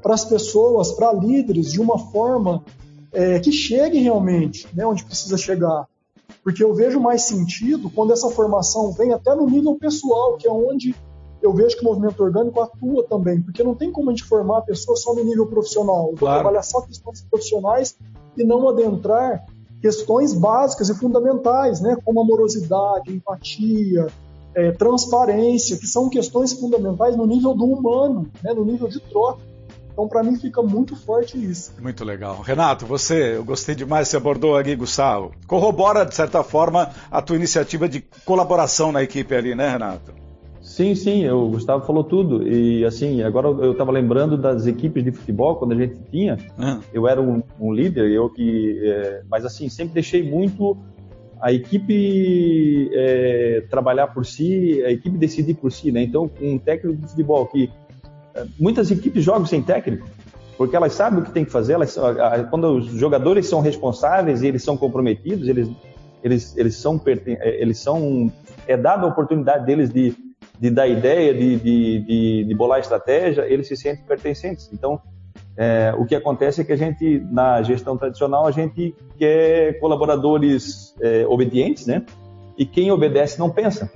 para 0.03 0.15
as 0.15 0.25
pessoas, 0.25 0.93
para 0.93 1.13
líderes, 1.13 1.73
de 1.73 1.81
uma 1.81 1.99
forma 1.99 2.65
é, 3.13 3.39
que 3.39 3.53
chegue 3.53 3.99
realmente 3.99 4.69
né, 4.75 4.85
onde 4.85 5.05
precisa 5.05 5.39
chegar. 5.39 5.87
Porque 6.43 6.63
eu 6.63 6.75
vejo 6.75 7.01
mais 7.01 7.23
sentido 7.23 7.91
quando 7.91 8.13
essa 8.13 8.31
formação 8.31 8.93
vem 8.93 9.13
até 9.13 9.35
no 9.35 9.47
nível 9.47 9.77
pessoal, 9.77 10.37
que 10.37 10.47
é 10.47 10.51
onde 10.51 10.95
eu 11.43 11.53
vejo 11.53 11.77
que 11.77 11.83
o 11.83 11.89
movimento 11.89 12.23
orgânico 12.23 12.61
atua 12.61 13.05
também. 13.05 13.41
Porque 13.43 13.63
não 13.63 13.75
tem 13.75 13.93
como 13.93 14.11
a 14.11 14.13
gente 14.13 14.25
formar 14.25 14.59
a 14.59 14.63
pessoa 14.63 14.97
só 14.97 15.15
no 15.15 15.25
nível 15.25 15.47
profissional. 15.47 16.13
Claro. 16.17 16.41
Trabalhar 16.41 16.63
só 16.63 16.81
questões 16.83 17.23
profissionais 17.23 17.97
e 18.37 18.45
não 18.45 18.69
adentrar 18.69 19.45
questões 19.81 20.33
básicas 20.33 20.89
e 20.89 20.95
fundamentais, 20.95 21.81
né? 21.81 21.97
como 22.05 22.21
amorosidade, 22.21 23.13
empatia, 23.13 24.07
é, 24.55 24.73
transparência, 24.73 25.77
que 25.77 25.87
são 25.87 26.09
questões 26.09 26.53
fundamentais 26.53 27.17
no 27.17 27.27
nível 27.27 27.55
do 27.55 27.65
humano, 27.65 28.29
né? 28.43 28.53
no 28.55 28.65
nível 28.65 28.89
de 28.89 29.01
troca. 29.01 29.41
Então, 29.97 30.07
para 30.07 30.23
mim, 30.23 30.37
fica 30.37 30.63
muito 30.63 30.95
forte 30.95 31.43
isso. 31.43 31.73
Muito 31.81 32.05
legal. 32.05 32.43
Renato, 32.43 32.85
você, 32.85 33.37
eu 33.37 33.43
gostei 33.43 33.75
demais, 33.75 34.09
você 34.09 34.19
abordou 34.19 34.55
aqui, 34.55 34.77
Gustavo. 34.77 35.33
Corrobora, 35.47 36.05
de 36.05 36.15
certa 36.15 36.45
forma, 36.45 36.91
a 37.11 37.23
tua 37.23 37.35
iniciativa 37.35 37.89
de 37.89 38.05
colaboração 38.23 38.93
na 38.93 39.03
equipe 39.03 39.35
ali, 39.35 39.55
né, 39.55 39.71
Renato? 39.71 40.13
Sim, 40.61 40.95
sim, 40.95 41.27
o 41.31 41.49
Gustavo 41.49 41.87
falou 41.87 42.05
tudo. 42.05 42.47
E 42.47 42.85
assim, 42.85 43.23
agora 43.23 43.49
eu 43.49 43.73
estava 43.73 43.91
lembrando 43.91 44.37
das 44.37 44.67
equipes 44.67 45.03
de 45.03 45.13
futebol, 45.13 45.57
quando 45.57 45.73
a 45.73 45.77
gente 45.77 45.99
tinha, 46.11 46.37
uhum. 46.59 46.81
eu 46.93 47.09
era 47.09 47.23
um, 47.23 47.43
um, 47.59 47.73
líder, 47.73 48.11
eu 48.11 48.29
que. 48.29 48.79
É, 48.85 49.23
mas 49.31 49.47
assim, 49.47 49.71
sempre 49.71 49.95
deixei 49.95 50.23
muito 50.23 50.77
a 51.41 51.55
equipe 51.55 52.91
é, 52.93 53.65
trabalhar 53.71 54.09
por 54.09 54.27
si, 54.27 54.83
a 54.85 54.91
equipe 54.91 55.17
decidir 55.17 55.55
por 55.55 55.73
si, 55.73 55.91
né? 55.91 56.03
Então, 56.03 56.31
um 56.39 56.59
técnico 56.59 57.01
de 57.01 57.09
futebol 57.09 57.47
que 57.47 57.71
muitas 58.59 58.91
equipes 58.91 59.25
jogam 59.25 59.47
sem 59.47 59.63
técnico, 59.63 60.09
porque 60.57 60.75
elas 60.75 60.93
sabem 60.93 61.21
o 61.21 61.23
que 61.23 61.31
tem 61.31 61.45
que 61.45 61.51
fazer. 61.51 61.75
Elas, 61.75 61.97
quando 62.51 62.79
os 62.79 62.87
jogadores 62.87 63.47
são 63.47 63.61
responsáveis 63.61 64.43
e 64.43 64.47
eles 64.47 64.63
são 64.63 64.77
comprometidos, 64.77 65.49
eles, 65.49 65.69
eles, 66.23 66.57
eles 66.57 66.77
são, 66.77 67.01
é, 67.07 67.63
eles 67.63 67.79
são 67.79 68.33
é 68.67 68.77
dada 68.77 69.05
a 69.05 69.09
oportunidade 69.09 69.67
deles 69.67 69.91
de, 69.91 70.15
de 70.59 70.71
dar 70.71 70.89
ideia, 70.89 71.33
de, 71.35 71.57
de, 71.57 71.99
de, 72.01 72.45
de 72.45 72.55
bolar 72.55 72.81
estratégia, 72.81 73.43
eles 73.47 73.69
se 73.69 73.77
sentem 73.77 74.05
pertencentes. 74.05 74.71
Então, 74.73 75.01
é, 75.57 75.95
o 75.97 76.05
que 76.05 76.15
acontece 76.15 76.61
é 76.61 76.65
que 76.65 76.73
a 76.73 76.77
gente, 76.77 77.21
na 77.31 77.63
gestão 77.63 77.97
tradicional, 77.97 78.47
a 78.47 78.51
gente 78.51 78.95
quer 79.19 79.79
colaboradores 79.79 80.95
é, 81.01 81.27
obedientes, 81.27 81.87
né? 81.87 82.05
E 82.59 82.65
quem 82.65 82.91
obedece 82.91 83.39
não 83.39 83.51
pensa 83.51 83.91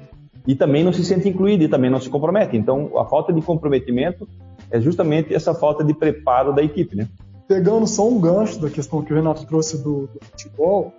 e 0.46 0.54
também 0.54 0.82
não 0.82 0.92
se 0.92 1.04
sente 1.04 1.28
incluído 1.28 1.64
e 1.64 1.68
também 1.68 1.90
não 1.90 2.00
se 2.00 2.08
compromete. 2.08 2.56
Então, 2.56 2.90
a 2.98 3.04
falta 3.04 3.32
de 3.32 3.42
comprometimento 3.42 4.28
é 4.70 4.80
justamente 4.80 5.34
essa 5.34 5.54
falta 5.54 5.84
de 5.84 5.94
preparo 5.94 6.54
da 6.54 6.62
equipe, 6.62 6.96
né? 6.96 7.08
Pegando 7.46 7.86
só 7.86 8.08
um 8.08 8.20
gancho 8.20 8.60
da 8.60 8.70
questão 8.70 9.02
que 9.02 9.12
o 9.12 9.16
Renato 9.16 9.44
trouxe 9.46 9.78
do, 9.78 10.08
do 10.08 10.20
futebol, 10.30 10.92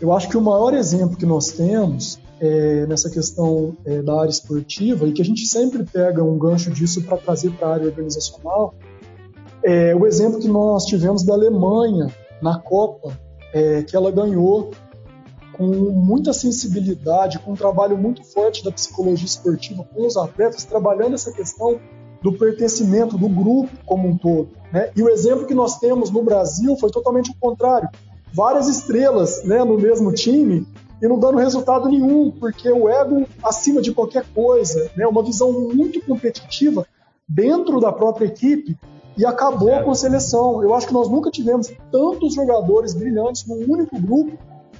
eu 0.00 0.12
acho 0.12 0.28
que 0.28 0.36
o 0.36 0.40
maior 0.40 0.72
exemplo 0.74 1.16
que 1.16 1.26
nós 1.26 1.48
temos 1.52 2.18
é, 2.40 2.86
nessa 2.86 3.10
questão 3.10 3.76
é, 3.84 4.00
da 4.00 4.20
área 4.20 4.30
esportiva 4.30 5.06
e 5.06 5.12
que 5.12 5.20
a 5.20 5.24
gente 5.24 5.46
sempre 5.46 5.84
pega 5.84 6.22
um 6.22 6.38
gancho 6.38 6.70
disso 6.70 7.02
para 7.02 7.16
trazer 7.18 7.50
para 7.52 7.68
a 7.68 7.74
área 7.74 7.86
organizacional 7.86 8.74
é 9.62 9.94
o 9.94 10.06
exemplo 10.06 10.38
que 10.38 10.48
nós 10.48 10.84
tivemos 10.84 11.24
da 11.24 11.34
Alemanha 11.34 12.06
na 12.40 12.58
Copa, 12.58 13.18
é, 13.52 13.82
que 13.82 13.96
ela 13.96 14.10
ganhou 14.10 14.70
com 15.58 15.66
muita 15.66 16.32
sensibilidade, 16.32 17.40
com 17.40 17.52
um 17.52 17.56
trabalho 17.56 17.98
muito 17.98 18.22
forte 18.22 18.64
da 18.64 18.70
psicologia 18.70 19.26
esportiva 19.26 19.84
com 19.92 20.06
os 20.06 20.16
atletas, 20.16 20.64
trabalhando 20.64 21.14
essa 21.14 21.32
questão 21.32 21.80
do 22.22 22.32
pertencimento 22.32 23.18
do 23.18 23.28
grupo 23.28 23.68
como 23.84 24.08
um 24.08 24.16
todo. 24.16 24.50
Né? 24.72 24.90
E 24.94 25.02
o 25.02 25.08
exemplo 25.08 25.46
que 25.46 25.54
nós 25.54 25.78
temos 25.78 26.10
no 26.10 26.22
Brasil 26.22 26.76
foi 26.76 26.90
totalmente 26.90 27.32
o 27.32 27.34
contrário. 27.40 27.88
Várias 28.32 28.68
estrelas 28.68 29.42
né, 29.42 29.64
no 29.64 29.76
mesmo 29.76 30.12
time 30.12 30.64
e 31.02 31.08
não 31.08 31.18
dando 31.18 31.38
resultado 31.38 31.88
nenhum, 31.88 32.30
porque 32.30 32.70
o 32.70 32.88
ego 32.88 33.26
acima 33.42 33.82
de 33.82 33.92
qualquer 33.92 34.26
coisa, 34.32 34.90
né, 34.96 35.06
uma 35.06 35.22
visão 35.24 35.52
muito 35.52 36.00
competitiva 36.04 36.86
dentro 37.28 37.80
da 37.80 37.92
própria 37.92 38.26
equipe 38.26 38.76
e 39.16 39.26
acabou 39.26 39.70
é. 39.70 39.82
com 39.82 39.90
a 39.90 39.94
seleção. 39.94 40.62
Eu 40.62 40.72
acho 40.72 40.86
que 40.86 40.92
nós 40.92 41.08
nunca 41.08 41.30
tivemos 41.30 41.72
tantos 41.90 42.34
jogadores 42.34 42.94
brilhantes 42.94 43.44
num 43.46 43.72
único 43.72 44.00
grupo 44.00 44.38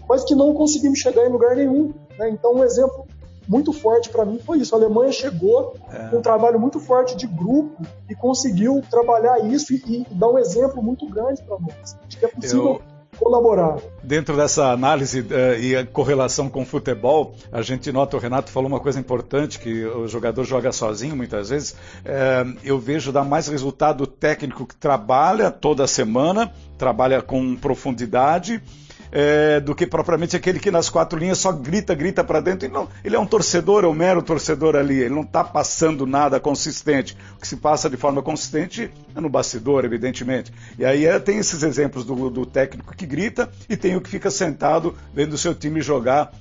mas 0.09 0.25
que 0.25 0.35
não 0.35 0.55
conseguimos 0.55 0.99
chegar 0.99 1.27
em 1.27 1.33
lugar 1.33 1.55
nenhum. 1.57 1.93
Né? 2.19 2.31
Então, 2.31 2.55
um 2.55 2.65
exemplo 2.65 3.07
muito 3.47 3.73
forte 3.73 4.11
para 4.11 4.25
mim 4.25 4.39
foi 4.39 4.59
isso. 4.59 4.75
A 4.75 4.79
Alemanha 4.79 5.11
chegou 5.11 5.75
é. 5.91 6.09
com 6.09 6.19
um 6.19 6.23
trabalho 6.23 6.59
muito 6.61 6.79
forte 6.79 7.17
de 7.17 7.27
grupo 7.27 7.83
e 8.09 8.15
conseguiu 8.15 8.83
trabalhar 8.91 9.39
isso 9.47 9.73
e, 9.73 9.83
e 9.87 10.15
dar 10.15 10.29
um 10.29 10.39
exemplo 10.39 10.83
muito 10.83 11.09
grande 11.09 11.43
para 11.43 11.59
nós. 11.59 11.97
Acho 12.07 12.19
que 12.19 12.25
é 12.25 12.29
possível. 12.29 12.67
Eu 12.67 12.99
colaborar. 13.19 13.79
Dentro 14.03 14.37
dessa 14.37 14.71
análise 14.71 15.21
uh, 15.21 15.61
e 15.61 15.77
a 15.77 15.85
correlação 15.85 16.49
com 16.49 16.63
o 16.63 16.65
futebol, 16.65 17.35
a 17.51 17.61
gente 17.63 17.91
nota, 17.91 18.17
o 18.17 18.21
Renato 18.21 18.51
falou 18.51 18.69
uma 18.69 18.81
coisa 18.81 18.99
importante, 18.99 19.59
que 19.59 19.85
o 19.85 20.07
jogador 20.07 20.45
joga 20.45 20.73
sozinho 20.73 21.17
muitas 21.17 21.51
vezes. 21.51 21.73
Uh, 21.73 22.57
eu 22.63 22.79
vejo 22.79 23.13
dar 23.13 23.25
mais 23.25 23.49
resultado 23.49 24.07
técnico 24.07 24.65
que 24.65 24.77
trabalha 24.77 25.51
toda 25.51 25.87
semana, 25.87 26.53
trabalha 26.79 27.21
com 27.21 27.57
profundidade 27.57 28.63
é, 29.11 29.61
do 29.61 29.75
que 29.75 29.87
propriamente 29.87 30.37
aquele 30.37 30.59
que 30.59 30.71
nas 30.71 30.89
quatro 30.89 31.19
linhas 31.19 31.39
só 31.39 31.53
grita, 31.53 31.95
grita 31.95 32.23
para 32.23 32.41
dentro. 32.41 32.67
E 32.67 32.71
não, 32.71 32.89
ele 33.05 33.17
é 33.17 33.19
um 33.19 33.27
torcedor, 33.27 33.85
é 33.85 33.87
um 33.87 33.95
mero 33.95 34.23
torcedor 34.23 34.77
ali, 34.77 35.01
ele 35.01 35.15
não 35.15 35.23
está 35.23 35.43
passando 35.43 36.07
nada 36.07 36.39
consistente. 36.41 37.17
O 37.37 37.41
que 37.41 37.49
se 37.49 37.57
passa 37.57 37.89
de 37.89 37.97
forma 37.97 38.23
consistente 38.23 38.91
é 39.15 39.21
no 39.21 39.29
bastidor, 39.29 39.85
evidentemente. 39.85 40.53
E 40.79 40.85
aí 40.85 41.07
é, 41.07 41.19
tem 41.19 41.39
esses 41.39 41.63
exemplos 41.63 42.05
do, 42.05 42.31
do 42.31 42.47
técnico 42.47 42.95
que 42.97 43.07
grita 43.07 43.51
e 43.69 43.77
tem 43.77 43.97
o 43.97 44.01
que 44.01 44.11
fica 44.11 44.31
sentado 44.31 44.95
vendo 45.13 45.35
o 45.35 45.39
seu 45.39 45.55
time 45.55 45.81
jogar, 45.81 46.33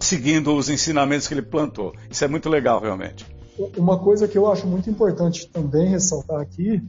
seguindo 0.00 0.54
os 0.54 0.68
ensinamentos 0.68 1.26
que 1.26 1.34
ele 1.34 1.42
plantou. 1.42 1.94
Isso 2.10 2.24
é 2.24 2.28
muito 2.28 2.48
legal, 2.48 2.80
realmente. 2.80 3.26
Uma 3.76 3.98
coisa 3.98 4.28
que 4.28 4.38
eu 4.38 4.50
acho 4.50 4.66
muito 4.66 4.88
importante 4.88 5.48
também 5.48 5.88
ressaltar 5.88 6.40
aqui 6.40 6.80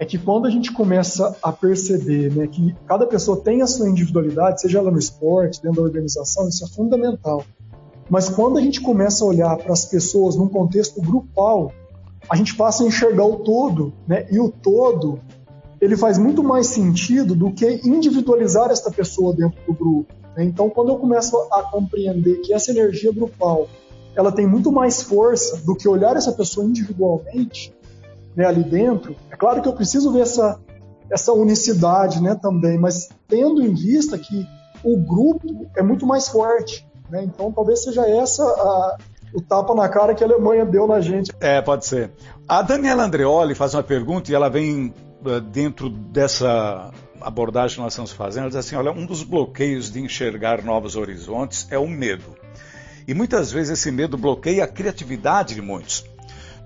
é 0.00 0.06
que 0.06 0.16
quando 0.16 0.46
a 0.46 0.50
gente 0.50 0.72
começa 0.72 1.36
a 1.42 1.52
perceber 1.52 2.34
né, 2.34 2.46
que 2.46 2.74
cada 2.86 3.06
pessoa 3.06 3.38
tem 3.38 3.60
a 3.60 3.66
sua 3.66 3.86
individualidade, 3.86 4.62
seja 4.62 4.78
ela 4.78 4.90
no 4.90 4.98
esporte, 4.98 5.62
dentro 5.62 5.82
da 5.82 5.86
organização, 5.86 6.48
isso 6.48 6.64
é 6.64 6.68
fundamental. 6.68 7.44
Mas 8.08 8.30
quando 8.30 8.56
a 8.56 8.62
gente 8.62 8.80
começa 8.80 9.22
a 9.22 9.26
olhar 9.28 9.58
para 9.58 9.74
as 9.74 9.84
pessoas 9.84 10.36
num 10.36 10.48
contexto 10.48 11.02
grupal, 11.02 11.70
a 12.30 12.34
gente 12.34 12.56
passa 12.56 12.82
a 12.82 12.86
enxergar 12.86 13.26
o 13.26 13.36
todo, 13.40 13.92
né? 14.08 14.26
E 14.30 14.40
o 14.40 14.50
todo, 14.50 15.20
ele 15.78 15.98
faz 15.98 16.16
muito 16.16 16.42
mais 16.42 16.68
sentido 16.68 17.34
do 17.34 17.52
que 17.52 17.66
individualizar 17.84 18.70
esta 18.70 18.90
pessoa 18.90 19.34
dentro 19.34 19.60
do 19.66 19.74
grupo. 19.74 20.14
Né? 20.34 20.44
Então, 20.44 20.70
quando 20.70 20.88
eu 20.88 20.96
começo 20.96 21.36
a 21.52 21.62
compreender 21.64 22.40
que 22.40 22.54
essa 22.54 22.70
energia 22.70 23.12
grupal, 23.12 23.68
ela 24.16 24.32
tem 24.32 24.46
muito 24.46 24.72
mais 24.72 25.02
força 25.02 25.58
do 25.58 25.76
que 25.76 25.86
olhar 25.86 26.16
essa 26.16 26.32
pessoa 26.32 26.66
individualmente, 26.66 27.72
né, 28.36 28.46
ali 28.46 28.62
dentro. 28.62 29.16
É 29.30 29.36
claro 29.36 29.62
que 29.62 29.68
eu 29.68 29.72
preciso 29.72 30.12
ver 30.12 30.20
essa 30.20 30.60
essa 31.10 31.32
unicidade, 31.32 32.22
né, 32.22 32.36
também, 32.40 32.78
mas 32.78 33.08
tendo 33.26 33.60
em 33.60 33.74
vista 33.74 34.16
que 34.16 34.46
o 34.84 34.96
grupo 34.96 35.66
é 35.76 35.82
muito 35.82 36.06
mais 36.06 36.28
forte, 36.28 36.86
né? 37.10 37.24
Então, 37.24 37.50
talvez 37.50 37.82
seja 37.82 38.08
essa 38.08 38.44
a, 38.44 38.96
o 39.34 39.40
tapa 39.40 39.74
na 39.74 39.88
cara 39.88 40.14
que 40.14 40.22
a 40.22 40.26
Alemanha 40.26 40.64
deu 40.64 40.86
na 40.86 41.00
gente. 41.00 41.32
É, 41.40 41.60
pode 41.60 41.84
ser. 41.84 42.12
A 42.48 42.62
Daniela 42.62 43.04
Andreoli 43.04 43.54
faz 43.54 43.74
uma 43.74 43.82
pergunta 43.82 44.30
e 44.30 44.34
ela 44.34 44.48
vem 44.48 44.94
uh, 45.24 45.40
dentro 45.40 45.90
dessa 45.90 46.90
abordagem 47.20 47.76
que 47.76 47.82
nós 47.82 47.92
estamos 47.92 48.12
fazendo. 48.12 48.42
Ela 48.42 48.50
diz 48.50 48.56
assim: 48.56 48.76
olha, 48.76 48.92
um 48.92 49.04
dos 49.04 49.22
bloqueios 49.22 49.90
de 49.90 50.00
enxergar 50.00 50.64
novos 50.64 50.96
horizontes 50.96 51.66
é 51.70 51.78
o 51.78 51.88
medo. 51.88 52.36
E 53.06 53.14
muitas 53.14 53.50
vezes 53.50 53.78
esse 53.78 53.90
medo 53.90 54.16
bloqueia 54.16 54.64
a 54.64 54.68
criatividade 54.68 55.54
de 55.54 55.62
muitos. 55.62 56.04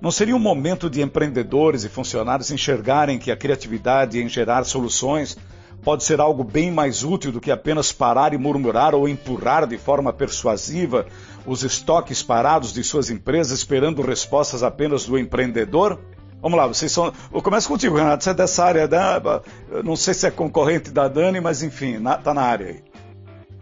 Não 0.05 0.11
seria 0.11 0.37
um 0.37 0.39
momento 0.39 0.91
de 0.91 1.01
empreendedores 1.01 1.83
e 1.83 1.89
funcionários 1.89 2.51
enxergarem 2.51 3.19
que 3.19 3.31
a 3.31 3.37
criatividade 3.39 4.21
em 4.21 4.29
gerar 4.29 4.63
soluções 4.65 5.35
pode 5.83 6.05
ser 6.05 6.21
algo 6.21 6.45
bem 6.45 6.71
mais 6.71 7.03
útil 7.03 7.33
do 7.33 7.41
que 7.41 7.51
apenas 7.51 7.91
parar 7.91 8.35
e 8.35 8.37
murmurar 8.37 8.95
ou 8.95 9.09
empurrar 9.09 9.67
de 9.67 9.79
forma 9.79 10.13
persuasiva 10.13 11.07
os 11.47 11.65
estoques 11.65 12.23
parados 12.23 12.71
de 12.71 12.85
suas 12.85 13.09
empresas 13.09 13.61
esperando 13.61 14.03
respostas 14.03 14.63
apenas 14.63 15.07
do 15.07 15.19
empreendedor? 15.19 15.99
Vamos 16.43 16.59
lá, 16.59 16.67
vocês 16.67 16.93
são. 16.93 17.11
Eu 17.33 17.41
começo 17.41 17.67
contigo, 17.67 17.97
Renato. 17.97 18.25
Você 18.25 18.29
é 18.29 18.35
dessa 18.35 18.63
área 18.63 18.87
da. 18.87 19.41
Não 19.83 19.97
sei 19.97 20.13
se 20.13 20.27
é 20.27 20.31
concorrente 20.31 20.91
da 20.91 21.09
Dani, 21.09 21.41
mas 21.41 21.63
enfim, 21.63 21.97
está 21.97 22.35
na 22.35 22.43
área 22.43 22.67
aí. 22.67 22.94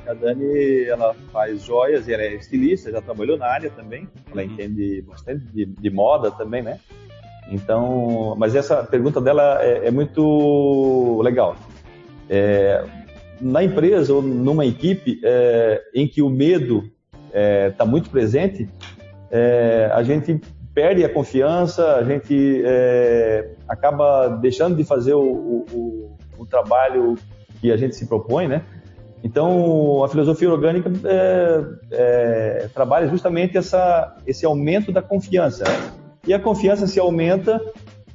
A 0.06 0.14
Dani, 0.14 0.84
ela 0.84 1.14
faz 1.32 1.62
joias 1.62 2.08
e 2.08 2.12
ela 2.12 2.22
é 2.22 2.34
estilista, 2.34 2.90
já 2.90 3.00
trabalhou 3.00 3.38
na 3.38 3.46
área 3.46 3.70
também. 3.70 4.08
Ela 4.30 4.42
uhum. 4.42 4.50
entende 4.50 5.02
bastante 5.02 5.44
de, 5.46 5.66
de, 5.66 5.90
moda 5.90 6.30
também, 6.30 6.62
né? 6.62 6.80
Então, 7.50 8.34
mas 8.36 8.54
essa 8.54 8.82
pergunta 8.82 9.20
dela 9.20 9.62
é, 9.62 9.88
é 9.88 9.90
muito 9.90 11.20
legal. 11.22 11.56
É, 12.28 12.84
na 13.40 13.62
empresa 13.62 14.14
ou 14.14 14.22
numa 14.22 14.64
equipe 14.64 15.20
é, 15.24 15.82
em 15.94 16.06
que 16.06 16.22
o 16.22 16.30
medo 16.30 16.90
está 17.26 17.84
é, 17.84 17.86
muito 17.86 18.10
presente, 18.10 18.68
é, 19.30 19.90
a 19.92 20.02
gente 20.02 20.40
perde 20.74 21.04
a 21.04 21.08
confiança, 21.08 21.96
a 21.96 22.04
gente 22.04 22.62
é, 22.64 23.50
acaba 23.68 24.28
deixando 24.28 24.76
de 24.76 24.84
fazer 24.84 25.14
o, 25.14 25.20
o, 25.20 26.16
o, 26.38 26.46
trabalho 26.46 27.16
que 27.60 27.70
a 27.70 27.76
gente 27.76 27.94
se 27.96 28.06
propõe, 28.06 28.48
né? 28.48 28.62
Então, 29.24 30.02
a 30.02 30.08
filosofia 30.08 30.50
orgânica 30.50 30.90
é, 31.90 32.68
trabalha 32.74 33.08
justamente 33.08 33.56
essa, 33.56 34.16
esse 34.26 34.44
aumento 34.44 34.90
da 34.90 35.00
confiança. 35.00 35.64
E 36.26 36.34
a 36.34 36.38
confiança 36.38 36.86
se 36.86 36.98
aumenta, 36.98 37.60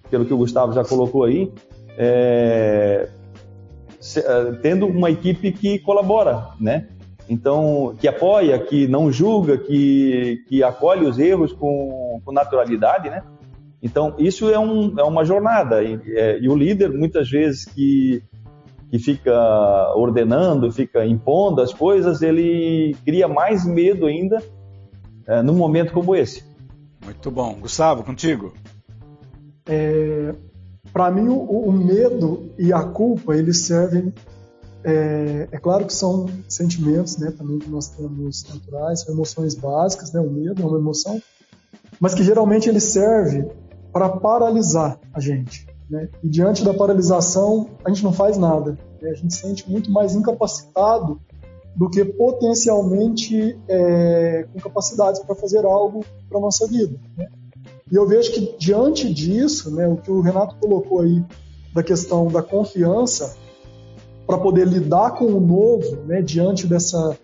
pelo 0.10 0.26
que 0.26 0.34
o 0.34 0.38
Gustavo 0.38 0.74
já 0.74 0.84
colocou 0.84 1.24
aí, 1.24 1.52
é, 1.98 3.10
eh, 4.16 4.52
tendo 4.62 4.86
uma 4.86 5.10
equipe 5.10 5.52
que 5.52 5.80
colabora, 5.80 6.50
né? 6.60 6.88
Então, 7.30 7.94
que 8.00 8.08
apoia, 8.08 8.58
que 8.60 8.88
não 8.88 9.12
julga, 9.12 9.58
que, 9.58 10.44
que 10.48 10.64
acolhe 10.64 11.06
os 11.06 11.20
erros 11.20 11.52
com, 11.52 12.22
com 12.24 12.32
naturalidade, 12.32 13.10
né? 13.10 13.24
Então, 13.82 14.16
isso 14.18 14.50
é, 14.50 14.58
um, 14.58 14.98
é 14.98 15.04
uma 15.04 15.26
jornada. 15.26 15.84
E, 15.84 16.00
é, 16.16 16.40
e, 16.40 16.48
o 16.48 16.56
líder, 16.56 16.92
muitas 16.92 17.30
vezes, 17.30 17.66
que, 17.66 18.24
que 18.90 19.00
fica 19.00 19.34
ordenando, 19.96 20.72
fica 20.72 21.06
impondo 21.06 21.62
as 21.62 21.74
coisas, 21.74 22.22
ele 22.22 22.96
cria 23.06 23.28
mais 23.28 23.66
medo 23.66 24.06
ainda 24.06 24.42
é, 25.28 25.42
num 25.42 25.56
momento 25.56 25.92
como 25.94 26.16
esse. 26.16 26.44
Muito 27.04 27.30
bom. 27.30 27.56
Gustavo, 27.60 28.04
contigo. 28.04 28.54
É, 29.66 30.34
para 30.94 31.12
mim, 31.12 31.28
o, 31.28 31.38
o, 31.38 31.72
medo 31.72 32.54
e 32.58 32.72
a 32.72 32.84
culpa, 32.84 33.36
eles 33.36 33.66
servem. 33.66 34.14
É, 34.84 35.50
é, 35.52 35.58
claro 35.58 35.86
que 35.86 35.94
são 35.94 36.28
sentimentos, 36.48 37.18
né, 37.18 37.32
também 37.32 37.60
que 37.60 37.70
nós 37.70 37.90
temos 37.90 38.46
naturais, 38.48 39.02
são 39.02 39.14
emoções 39.14 39.54
básicas, 39.54 40.14
né, 40.14 40.22
o 40.22 40.30
medo 40.30 40.62
é 40.62 40.66
uma 40.66 40.78
emoção, 40.78 41.22
mas 42.00 42.14
que 42.14 42.24
geralmente 42.24 42.70
ele 42.70 42.80
serve 42.80 43.46
para 43.92 44.08
paralisar 44.08 44.98
a 45.14 45.20
gente. 45.20 45.68
Né? 45.90 46.10
E 46.24 46.30
diante 46.30 46.64
da 46.64 46.74
paralisação, 46.74 47.70
a 47.84 47.90
gente 47.90 48.04
não 48.04 48.14
faz 48.14 48.38
nada. 48.38 48.78
Né? 49.02 49.12
A 49.12 49.14
gente 49.14 49.34
se 49.34 49.42
sente 49.42 49.70
muito 49.70 49.92
mais 49.92 50.16
incapacitado 50.16 51.20
do 51.76 51.90
que 51.90 52.04
potencialmente 52.04 53.58
é, 53.68 54.48
com 54.52 54.60
capacidades 54.60 55.22
para 55.22 55.36
fazer 55.36 55.64
algo 55.66 56.04
para 56.30 56.40
nossa 56.40 56.68
vida. 56.68 57.00
Né? 57.16 57.28
E 57.92 57.96
eu 57.96 58.08
vejo 58.08 58.32
que 58.34 58.58
diante 58.58 59.14
disso, 59.14 59.74
né, 59.74 59.88
o 59.88 59.96
que 59.96 60.12
o 60.12 60.20
Renato 60.20 60.56
colocou 60.56 61.02
aí 61.02 61.24
da 61.74 61.84
questão 61.84 62.28
da 62.28 62.42
confiança 62.42 63.38
para 64.26 64.38
poder 64.38 64.68
lidar 64.68 65.12
com 65.12 65.26
o 65.26 65.40
novo, 65.40 65.96
né, 66.06 66.22
diante 66.22 66.68
dessa 66.68 67.18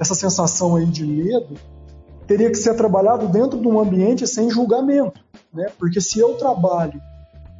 essa 0.00 0.14
sensação 0.14 0.76
aí 0.76 0.86
de 0.86 1.04
medo, 1.04 1.56
teria 2.26 2.48
que 2.50 2.56
ser 2.56 2.74
trabalhado 2.76 3.26
dentro 3.26 3.58
de 3.60 3.66
um 3.66 3.80
ambiente 3.80 4.26
sem 4.26 4.48
julgamento, 4.48 5.20
né? 5.52 5.66
Porque 5.76 6.00
se 6.00 6.20
eu 6.20 6.34
trabalho 6.34 7.00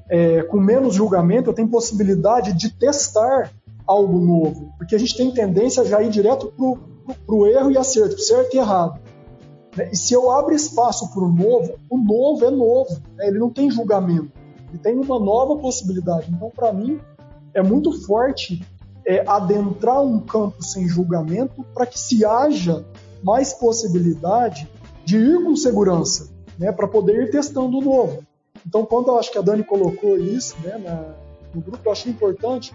é, 0.08 0.42
com 0.42 0.58
menos 0.58 0.94
julgamento, 0.94 1.50
eu 1.50 1.54
tenho 1.54 1.68
possibilidade 1.68 2.52
de 2.54 2.70
testar 2.70 3.50
algo 3.86 4.18
novo, 4.18 4.72
porque 4.76 4.94
a 4.94 4.98
gente 4.98 5.16
tem 5.16 5.30
tendência 5.30 5.82
a 5.82 5.86
já 5.86 6.02
ir 6.02 6.10
direto 6.10 6.52
para 7.26 7.34
o 7.34 7.46
erro 7.46 7.70
e 7.70 7.78
acerto, 7.78 8.18
certo 8.20 8.54
e 8.54 8.58
errado. 8.58 9.00
Né? 9.76 9.90
E 9.92 9.96
se 9.96 10.12
eu 10.12 10.30
abro 10.30 10.54
espaço 10.54 11.10
para 11.12 11.22
o 11.22 11.32
novo, 11.32 11.74
o 11.88 11.96
novo 11.96 12.44
é 12.44 12.50
novo, 12.50 12.90
né? 13.16 13.28
ele 13.28 13.38
não 13.38 13.50
tem 13.50 13.70
julgamento, 13.70 14.30
ele 14.68 14.78
tem 14.78 14.94
uma 14.94 15.18
nova 15.18 15.56
possibilidade. 15.56 16.30
Então, 16.30 16.50
para 16.54 16.72
mim, 16.72 17.00
é 17.54 17.62
muito 17.62 17.92
forte 18.04 18.62
é, 19.06 19.24
adentrar 19.26 20.02
um 20.02 20.20
campo 20.20 20.62
sem 20.62 20.86
julgamento 20.86 21.64
para 21.74 21.86
que 21.86 21.98
se 21.98 22.24
haja 22.24 22.84
mais 23.22 23.54
possibilidade 23.54 24.68
de 25.04 25.16
ir 25.16 25.42
com 25.42 25.56
segurança, 25.56 26.28
né? 26.58 26.70
para 26.72 26.86
poder 26.86 27.22
ir 27.22 27.30
testando 27.30 27.78
o 27.78 27.80
novo. 27.80 28.27
Então, 28.68 28.85
quando 28.85 29.09
eu 29.09 29.18
acho 29.18 29.33
que 29.33 29.38
a 29.38 29.42
Dani 29.42 29.64
colocou 29.64 30.18
isso 30.18 30.54
né, 30.62 30.76
na, 30.78 31.14
no 31.54 31.61
grupo, 31.61 31.81
eu 31.85 31.92
achei 31.92 32.12
importante, 32.12 32.74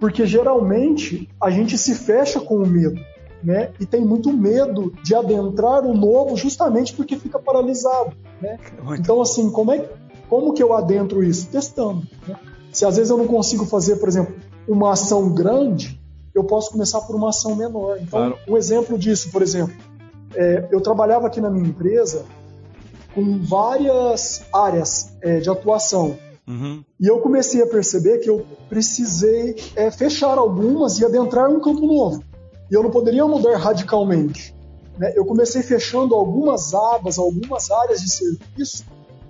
porque 0.00 0.26
geralmente 0.26 1.28
a 1.40 1.50
gente 1.50 1.76
se 1.76 1.94
fecha 1.94 2.40
com 2.40 2.56
o 2.56 2.66
medo 2.66 2.98
né? 3.42 3.70
E 3.80 3.86
tem 3.86 4.04
muito 4.04 4.32
medo 4.32 4.92
de 5.02 5.14
adentrar 5.14 5.84
o 5.84 5.94
novo 5.94 6.36
justamente 6.36 6.94
porque 6.94 7.16
fica 7.16 7.38
paralisado, 7.38 8.12
né? 8.40 8.58
Então 8.98 9.20
assim, 9.20 9.50
como 9.50 9.72
é 9.72 9.88
como 10.28 10.52
que 10.52 10.62
eu 10.62 10.74
adentro 10.74 11.24
isso? 11.24 11.48
Testando. 11.48 12.06
Né? 12.26 12.36
Se 12.70 12.84
às 12.84 12.96
vezes 12.96 13.10
eu 13.10 13.16
não 13.16 13.26
consigo 13.26 13.64
fazer, 13.64 13.96
por 13.96 14.08
exemplo, 14.08 14.36
uma 14.68 14.92
ação 14.92 15.30
grande, 15.34 16.00
eu 16.32 16.44
posso 16.44 16.70
começar 16.70 17.00
por 17.00 17.16
uma 17.16 17.30
ação 17.30 17.56
menor. 17.56 17.96
Então, 18.00 18.30
claro. 18.30 18.38
um 18.46 18.56
exemplo 18.56 18.96
disso, 18.96 19.30
por 19.32 19.42
exemplo, 19.42 19.74
é, 20.36 20.68
eu 20.70 20.80
trabalhava 20.80 21.26
aqui 21.26 21.40
na 21.40 21.50
minha 21.50 21.66
empresa 21.68 22.24
com 23.14 23.38
várias 23.38 24.42
áreas 24.52 25.12
é, 25.22 25.40
de 25.40 25.48
atuação. 25.48 26.18
Uhum. 26.46 26.84
E 26.98 27.06
eu 27.06 27.20
comecei 27.20 27.62
a 27.62 27.66
perceber 27.66 28.18
que 28.18 28.28
eu 28.28 28.44
precisei 28.68 29.56
é, 29.76 29.90
fechar 29.90 30.38
algumas 30.38 30.98
e 30.98 31.04
adentrar 31.04 31.48
um 31.48 31.60
campo 31.60 31.86
novo 31.86 32.24
e 32.70 32.74
eu 32.74 32.82
não 32.82 32.90
poderia 32.90 33.26
mudar 33.26 33.56
radicalmente. 33.56 34.54
Né? 34.96 35.12
Eu 35.16 35.24
comecei 35.24 35.62
fechando 35.62 36.14
algumas 36.14 36.72
abas, 36.72 37.18
algumas 37.18 37.70
áreas 37.70 38.00
de 38.00 38.10
serviço, 38.10 38.84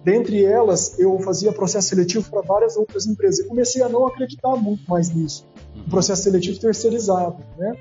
dentre 0.05 0.45
elas 0.45 0.99
eu 0.99 1.19
fazia 1.21 1.53
processo 1.53 1.89
seletivo 1.89 2.29
para 2.31 2.43
várias 2.43 2.77
outras 2.77 3.07
empresas. 3.07 3.45
E 3.45 3.49
comecei 3.49 3.83
a 3.83 3.89
não 3.89 4.07
acreditar 4.07 4.55
muito 4.57 4.89
mais 4.89 5.11
nisso, 5.11 5.47
uhum. 5.75 5.89
processo 5.89 6.25
seletivo 6.25 6.61
terceirizado. 6.61 7.43
Né? 7.57 7.73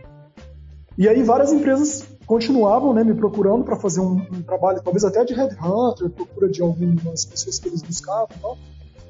E 0.97 1.07
aí 1.07 1.21
várias 1.23 1.51
empresas 1.51 2.05
continuavam 2.29 2.93
né, 2.93 3.03
me 3.03 3.15
procurando 3.15 3.63
para 3.63 3.75
fazer 3.75 4.01
um, 4.01 4.21
um, 4.31 4.43
trabalho, 4.43 4.79
talvez 4.83 5.03
até 5.03 5.25
de 5.25 5.33
headhunter, 5.33 6.11
procura 6.11 6.47
de 6.47 6.61
algumas 6.61 7.25
pessoas 7.25 7.57
que 7.57 7.67
eles 7.67 7.81
buscavam. 7.81 8.27
Tal. 8.39 8.55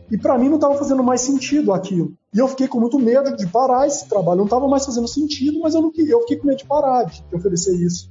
E 0.09 0.17
para 0.17 0.37
mim 0.37 0.47
não 0.47 0.55
estava 0.55 0.75
fazendo 0.75 1.03
mais 1.03 1.19
sentido 1.19 1.73
aquilo. 1.73 2.13
E 2.33 2.39
eu 2.39 2.47
fiquei 2.47 2.69
com 2.69 2.79
muito 2.79 2.97
medo 2.97 3.35
de 3.35 3.45
parar 3.45 3.85
esse 3.85 4.07
trabalho. 4.07 4.37
Não 4.37 4.45
estava 4.45 4.69
mais 4.69 4.85
fazendo 4.85 5.05
sentido, 5.05 5.59
mas 5.59 5.75
eu 5.75 5.81
não 5.81 5.91
eu 5.97 6.21
fiquei 6.21 6.37
com 6.37 6.47
medo 6.47 6.59
de 6.59 6.65
parar 6.65 7.03
de 7.03 7.21
oferecer 7.33 7.75
isso. 7.75 8.09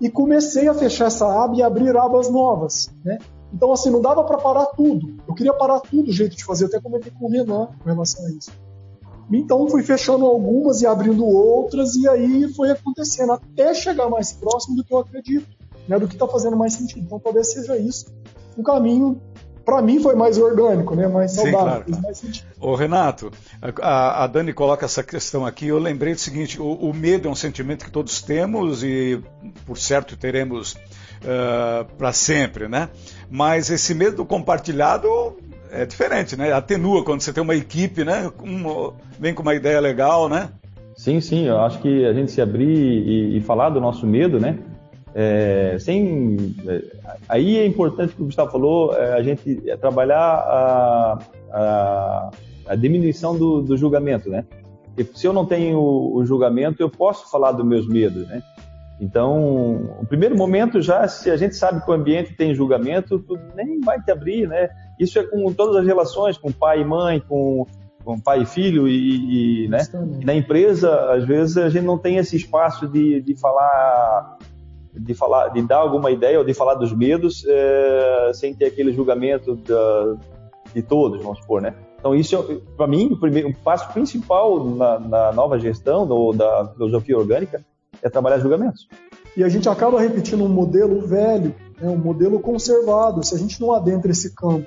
E 0.00 0.08
comecei 0.08 0.68
a 0.68 0.74
fechar 0.74 1.06
essa 1.06 1.26
aba 1.26 1.56
e 1.56 1.62
abrir 1.64 1.96
abas 1.96 2.30
novas, 2.30 2.88
né? 3.04 3.18
Então, 3.52 3.72
assim, 3.72 3.90
não 3.90 4.00
dava 4.00 4.22
para 4.22 4.38
parar 4.38 4.66
tudo. 4.66 5.16
Eu 5.26 5.34
queria 5.34 5.52
parar 5.52 5.80
tudo 5.80 6.10
o 6.10 6.12
jeito 6.12 6.36
de 6.36 6.44
fazer. 6.44 6.62
Eu 6.62 6.68
até 6.68 6.80
comentei 6.80 7.10
com 7.10 7.26
o 7.26 7.28
Renan 7.28 7.70
com 7.82 7.88
relação 7.88 8.24
a 8.24 8.30
isso. 8.30 8.52
Então 9.30 9.68
fui 9.68 9.82
fechando 9.82 10.24
algumas 10.24 10.80
e 10.82 10.86
abrindo 10.86 11.24
outras, 11.24 11.94
e 11.96 12.08
aí 12.08 12.52
foi 12.54 12.70
acontecendo 12.70 13.32
até 13.32 13.74
chegar 13.74 14.08
mais 14.08 14.32
próximo 14.32 14.76
do 14.76 14.84
que 14.84 14.94
eu 14.94 14.98
acredito, 14.98 15.48
né, 15.88 15.98
do 15.98 16.06
que 16.06 16.14
está 16.14 16.28
fazendo 16.28 16.56
mais 16.56 16.74
sentido. 16.74 17.04
Então 17.04 17.18
talvez 17.18 17.52
seja 17.52 17.76
isso 17.76 18.06
um 18.56 18.62
caminho 18.62 19.20
para 19.66 19.82
mim 19.82 20.00
foi 20.00 20.14
mais 20.14 20.38
orgânico, 20.38 20.94
né? 20.94 21.08
Mais 21.08 21.32
saudável, 21.32 21.82
Sim, 21.84 21.90
claro. 21.90 22.02
mais 22.04 22.18
sentido. 22.18 22.46
Ô, 22.60 22.76
Renato, 22.76 23.32
a, 23.82 24.22
a, 24.22 24.26
Dani 24.28 24.52
coloca 24.52 24.84
essa 24.86 25.02
questão 25.02 25.44
aqui. 25.44 25.66
Eu 25.66 25.78
lembrei 25.80 26.14
do 26.14 26.20
seguinte: 26.20 26.62
o, 26.62 26.72
o 26.72 26.94
medo 26.94 27.26
é 27.26 27.30
um 27.30 27.34
sentimento 27.34 27.84
que 27.84 27.90
todos 27.90 28.22
temos 28.22 28.84
e, 28.84 29.20
por 29.66 29.76
certo, 29.76 30.16
teremos 30.16 30.74
uh, 30.74 30.78
eh, 31.24 31.86
para 31.98 32.12
sempre, 32.12 32.68
né? 32.68 32.88
Mas 33.28 33.68
esse 33.68 33.92
medo 33.92 34.24
compartilhado 34.24 35.36
é 35.70 35.86
diferente, 35.86 36.36
né? 36.36 36.52
Atenua 36.52 37.04
quando 37.04 37.20
você 37.20 37.32
tem 37.32 37.42
uma 37.42 37.54
equipe, 37.54 38.04
né? 38.04 38.30
Um, 38.42 38.92
vem 39.18 39.34
com 39.34 39.42
uma 39.42 39.54
ideia 39.54 39.80
legal, 39.80 40.28
né? 40.28 40.50
Sim, 40.96 41.20
sim. 41.20 41.46
Eu 41.46 41.60
acho 41.60 41.78
que 41.80 42.04
a 42.06 42.12
gente 42.12 42.32
se 42.32 42.40
abrir 42.40 42.68
e, 42.68 43.36
e 43.36 43.40
falar 43.42 43.70
do 43.70 43.80
nosso 43.80 44.06
medo, 44.06 44.40
né? 44.40 44.58
É, 45.14 45.78
sem, 45.78 46.54
é, 46.66 46.82
aí 47.26 47.56
é 47.56 47.66
importante 47.66 48.12
o 48.12 48.16
que 48.16 48.22
o 48.22 48.26
Gustavo 48.26 48.50
falou, 48.50 48.94
é, 48.94 49.14
a 49.14 49.22
gente 49.22 49.62
é 49.66 49.74
trabalhar 49.74 50.18
a, 50.18 51.18
a, 51.50 52.30
a 52.66 52.76
diminuição 52.76 53.36
do, 53.36 53.62
do, 53.62 53.78
julgamento, 53.78 54.28
né? 54.28 54.44
Porque 54.84 55.10
se 55.18 55.26
eu 55.26 55.32
não 55.32 55.46
tenho 55.46 55.78
o 55.78 56.22
julgamento, 56.26 56.82
eu 56.82 56.90
posso 56.90 57.30
falar 57.30 57.52
dos 57.52 57.64
meus 57.64 57.88
medos, 57.88 58.28
né? 58.28 58.42
Então, 58.98 59.98
o 60.00 60.06
primeiro 60.06 60.36
momento 60.36 60.80
já, 60.80 61.06
se 61.06 61.30
a 61.30 61.36
gente 61.36 61.54
sabe 61.54 61.84
que 61.84 61.90
o 61.90 61.94
ambiente 61.94 62.34
tem 62.34 62.54
julgamento, 62.54 63.18
tu 63.18 63.38
nem 63.54 63.80
vai 63.80 64.00
te 64.00 64.10
abrir, 64.10 64.48
né? 64.48 64.70
Isso 64.98 65.18
é 65.18 65.22
com 65.22 65.52
todas 65.52 65.76
as 65.76 65.86
relações, 65.86 66.38
com 66.38 66.50
pai 66.50 66.80
e 66.80 66.84
mãe, 66.84 67.20
com, 67.20 67.66
com 68.02 68.18
pai 68.18 68.42
e 68.42 68.46
filho 68.46 68.88
e, 68.88 69.64
e 69.64 69.68
né? 69.68 69.80
E 70.20 70.24
na 70.24 70.34
empresa, 70.34 71.12
às 71.12 71.24
vezes 71.26 71.58
a 71.58 71.68
gente 71.68 71.84
não 71.84 71.98
tem 71.98 72.16
esse 72.16 72.36
espaço 72.36 72.88
de, 72.88 73.20
de 73.20 73.38
falar 73.38 74.38
de 74.98 75.12
falar, 75.12 75.48
de 75.48 75.60
dar 75.60 75.76
alguma 75.76 76.10
ideia 76.10 76.38
ou 76.38 76.44
de 76.44 76.54
falar 76.54 76.74
dos 76.74 76.90
medos 76.90 77.44
é, 77.46 78.30
sem 78.32 78.54
ter 78.54 78.64
aquele 78.64 78.94
julgamento 78.94 79.54
da, 79.56 80.16
de 80.74 80.80
todos, 80.80 81.22
vamos 81.22 81.38
supor, 81.40 81.60
né? 81.60 81.74
Então 81.98 82.14
isso, 82.14 82.62
para 82.78 82.86
mim, 82.86 83.12
o 83.12 83.20
primeiro 83.20 83.50
o 83.50 83.54
passo 83.54 83.92
principal 83.92 84.64
na, 84.64 84.98
na 84.98 85.32
nova 85.32 85.58
gestão 85.58 86.34
da 86.34 86.68
filosofia 86.72 87.18
orgânica 87.18 87.62
é 88.02 88.08
trabalhar 88.08 88.38
julgamentos. 88.38 88.88
E 89.36 89.44
a 89.44 89.48
gente 89.48 89.68
acaba 89.68 90.00
repetindo 90.00 90.42
um 90.44 90.48
modelo 90.48 91.00
velho, 91.06 91.54
né, 91.80 91.88
um 91.88 91.98
modelo 91.98 92.40
conservado. 92.40 93.24
Se 93.24 93.34
a 93.34 93.38
gente 93.38 93.60
não 93.60 93.72
adentra 93.72 94.10
esse 94.10 94.34
campo 94.34 94.66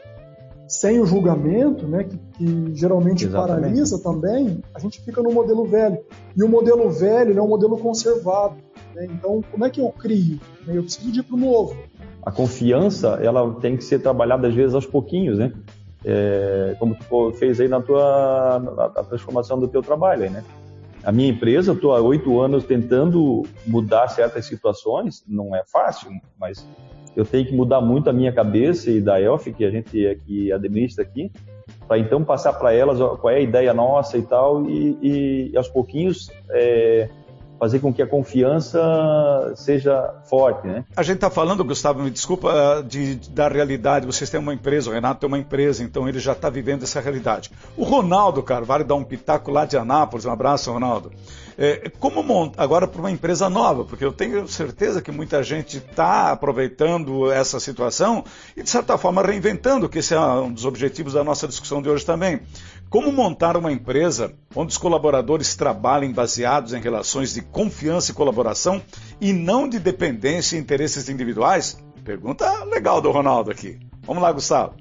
sem 0.68 1.00
o 1.00 1.06
julgamento, 1.06 1.88
né, 1.88 2.04
que, 2.04 2.18
que 2.18 2.76
geralmente 2.76 3.26
Exatamente. 3.26 3.62
paralisa 3.62 4.00
também, 4.04 4.64
a 4.76 4.80
gente 4.80 5.02
fica 5.02 5.22
no 5.24 5.32
modelo 5.32 5.66
velho. 5.66 5.98
E 6.38 6.44
o 6.44 6.48
modelo 6.48 6.92
velho 6.92 7.38
é 7.38 7.42
um 7.42 7.48
modelo 7.48 7.76
conservado. 7.80 8.56
Né? 8.94 9.08
Então, 9.10 9.42
como 9.52 9.66
é 9.66 9.70
que 9.72 9.82
eu 9.82 9.90
crio? 9.90 10.40
Eu 10.68 10.84
preciso 10.84 11.12
de 11.12 11.22
ir 11.22 11.24
para 11.24 11.36
o 11.36 11.40
novo. 11.40 11.76
A 12.24 12.32
confiança, 12.32 13.20
ela 13.24 13.56
tem 13.56 13.76
que 13.76 13.84
ser 13.84 14.00
trabalhada 14.00 14.48
às 14.48 14.54
vezes 14.54 14.76
aos 14.76 14.86
pouquinhos, 14.86 15.40
né? 15.40 15.52
É, 16.06 16.76
como 16.80 16.96
tu 16.96 17.34
fez 17.34 17.60
aí 17.60 17.68
na 17.68 17.82
tua 17.82 18.60
na, 18.60 18.72
na 18.90 19.04
transformação 19.04 19.60
do 19.60 19.68
teu 19.68 19.82
trabalho, 19.82 20.24
aí, 20.24 20.30
né? 20.30 20.44
A 21.04 21.12
minha 21.12 21.30
empresa, 21.30 21.72
estou 21.72 21.96
há 21.96 22.02
oito 22.02 22.40
anos 22.40 22.66
tentando 22.66 23.44
mudar 23.66 24.08
certas 24.10 24.46
situações, 24.46 25.24
não 25.28 25.56
é 25.56 25.64
fácil, 25.66 26.12
mas 26.38 26.68
eu 27.16 27.26
tenho 27.26 27.46
que 27.46 27.54
mudar 27.54 27.82
muito 27.82 28.10
a 28.10 28.14
minha 28.14 28.32
cabeça 28.32 28.92
e 28.92 29.02
da 29.02 29.20
Elf, 29.20 29.48
que 29.48 29.64
a 29.64 29.72
gente 29.72 30.06
aqui 30.08 30.52
administra 30.52 31.04
aqui, 31.04 31.32
para 31.88 31.98
então 31.98 32.24
passar 32.24 32.54
para 32.54 32.74
elas 32.74 32.98
qual 33.20 33.30
é 33.30 33.38
a 33.38 33.42
ideia 33.42 33.74
nossa 33.74 34.18
e 34.18 34.22
tal, 34.22 34.70
e, 34.70 35.52
e 35.52 35.58
aos 35.58 35.70
pouquinhos 35.70 36.30
é, 36.52 37.10
fazer 37.60 37.80
com 37.80 37.94
que 37.94 38.02
a 38.02 38.08
confiança 38.08 38.80
seja 39.56 40.16
forte, 40.30 40.66
né? 40.66 40.86
A 40.96 41.04
gente 41.04 41.16
está 41.16 41.30
falando, 41.30 41.64
Gustavo, 41.64 42.02
me 42.02 42.10
desculpa, 42.10 42.84
de, 42.88 43.16
da 43.32 43.48
realidade. 43.50 44.06
Vocês 44.06 44.30
têm 44.30 44.40
uma 44.40 44.54
empresa, 44.54 44.90
o 44.90 44.94
Renato 44.94 45.20
tem 45.20 45.28
uma 45.28 45.38
empresa, 45.38 45.84
então 45.84 46.08
ele 46.08 46.20
já 46.20 46.32
está 46.32 46.50
vivendo 46.50 46.84
essa 46.84 47.02
realidade. 47.02 47.52
O 47.76 47.84
Ronaldo 47.84 48.42
Carvalho 48.42 48.86
dá 48.86 48.96
um 48.96 49.04
pitaco 49.04 49.52
lá 49.52 49.66
de 49.66 49.78
Anápolis. 49.78 50.26
Um 50.26 50.32
abraço, 50.32 50.72
Ronaldo. 50.72 51.12
É, 51.58 51.92
como 52.00 52.24
monta 52.24 52.64
agora 52.64 52.88
para 52.88 53.02
uma 53.02 53.12
empresa 53.12 53.50
nova? 53.50 53.84
Porque 53.84 54.06
eu 54.06 54.14
tenho 54.14 54.48
certeza 54.48 55.02
que 55.02 55.12
muita 55.12 55.44
gente 55.44 55.78
está 55.78 56.32
aproveitando 56.32 57.30
essa 57.30 57.60
situação 57.60 58.24
e, 58.56 58.64
de 58.64 58.70
certa 58.70 58.98
forma, 58.98 59.22
reinventando, 59.22 59.90
que 59.90 60.00
esse 60.00 60.14
é 60.14 60.20
um 60.20 60.54
dos 60.54 60.64
objetivos 60.64 61.14
da 61.14 61.24
nossa 61.24 61.46
discussão 61.50 61.82
de 61.82 61.90
hoje 61.90 62.06
também. 62.06 62.40
Como 62.90 63.12
montar 63.12 63.56
uma 63.56 63.72
empresa 63.72 64.34
onde 64.56 64.72
os 64.72 64.78
colaboradores 64.78 65.56
trabalhem 65.56 66.12
baseados 66.12 66.74
em 66.74 66.82
relações 66.82 67.32
de 67.32 67.42
confiança 67.44 68.12
e 68.12 68.16
colaboração 68.16 68.82
e 69.22 69.32
não 69.32 69.70
de 69.70 69.78
dependência 69.78 70.58
e 70.58 70.60
interesses 70.60 71.08
individuais? 71.08 71.78
Pergunta 72.04 72.64
legal 72.64 73.00
do 73.00 73.12
Ronaldo 73.12 73.52
aqui. 73.52 73.78
Vamos 74.08 74.24
lá, 74.24 74.32
Gustavo. 74.32 74.74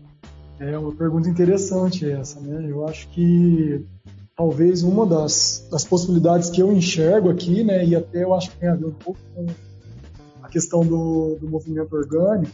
É 0.58 0.78
uma 0.78 0.94
pergunta 0.94 1.28
interessante 1.28 2.10
essa, 2.10 2.40
né? 2.40 2.64
Eu 2.66 2.88
acho 2.88 3.06
que 3.08 3.84
talvez 4.34 4.82
uma 4.82 5.04
das, 5.04 5.68
das 5.70 5.84
possibilidades 5.84 6.48
que 6.48 6.62
eu 6.62 6.72
enxergo 6.72 7.28
aqui, 7.28 7.62
né, 7.62 7.84
e 7.84 7.94
até 7.94 8.24
eu 8.24 8.34
acho 8.34 8.50
que 8.52 8.56
tem 8.56 8.70
a 8.70 8.74
ver 8.74 8.86
um 8.86 8.92
pouco 8.92 9.20
com 9.34 9.46
a 10.42 10.48
questão 10.48 10.80
do, 10.80 11.36
do 11.38 11.46
movimento 11.46 11.94
orgânico, 11.94 12.52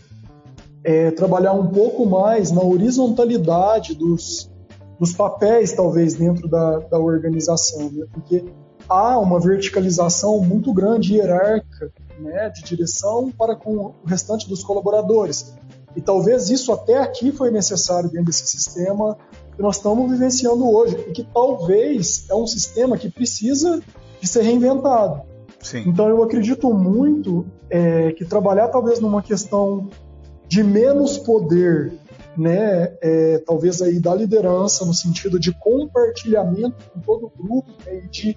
é 0.83 1.13
trabalhar 1.13 1.53
um 1.53 1.69
pouco 1.69 2.05
mais 2.05 2.51
na 2.51 2.63
horizontalidade 2.63 3.95
dos, 3.95 4.51
dos 4.99 5.13
papéis, 5.13 5.73
talvez, 5.73 6.15
dentro 6.15 6.49
da, 6.49 6.79
da 6.79 6.99
organização, 6.99 7.91
né? 7.91 8.07
porque 8.13 8.45
há 8.89 9.19
uma 9.19 9.41
verticalização 9.41 10.41
muito 10.41 10.73
grande, 10.73 11.15
hierárquica, 11.15 11.93
né, 12.19 12.49
de 12.51 12.63
direção 12.63 13.31
para 13.31 13.57
com 13.57 13.77
o 13.77 13.95
restante 14.07 14.49
dos 14.49 14.63
colaboradores. 14.63 15.55
E 15.97 16.01
talvez 16.01 16.51
isso 16.51 16.73
até 16.73 16.99
aqui 16.99 17.33
foi 17.33 17.51
necessário 17.51 18.09
dentro 18.09 18.27
desse 18.27 18.47
sistema 18.47 19.17
que 19.55 19.63
nós 19.63 19.77
estamos 19.77 20.11
vivenciando 20.11 20.69
hoje, 20.69 20.97
e 21.09 21.13
que 21.13 21.25
talvez 21.25 22.27
é 22.29 22.35
um 22.35 22.47
sistema 22.47 22.99
que 22.99 23.09
precisa 23.09 23.81
de 24.21 24.29
ser 24.29 24.43
reinventado. 24.43 25.23
Sim. 25.61 25.85
Então 25.87 26.09
eu 26.09 26.23
acredito 26.23 26.73
muito 26.75 27.47
é, 27.71 28.13
que 28.13 28.25
trabalhar 28.25 28.69
talvez 28.69 29.01
numa 29.01 29.23
questão 29.23 29.89
de 30.47 30.63
menos 30.63 31.17
poder 31.17 31.93
né, 32.37 32.97
é, 33.01 33.39
talvez 33.39 33.81
aí 33.83 33.99
da 34.01 34.15
liderança, 34.15 34.85
no 34.85 34.95
sentido 34.95 35.39
de 35.39 35.53
compartilhamento 35.53 36.77
com 36.93 37.01
todo 37.01 37.27
o 37.27 37.31
grupo, 37.31 37.71
né, 37.87 38.01
de 38.11 38.37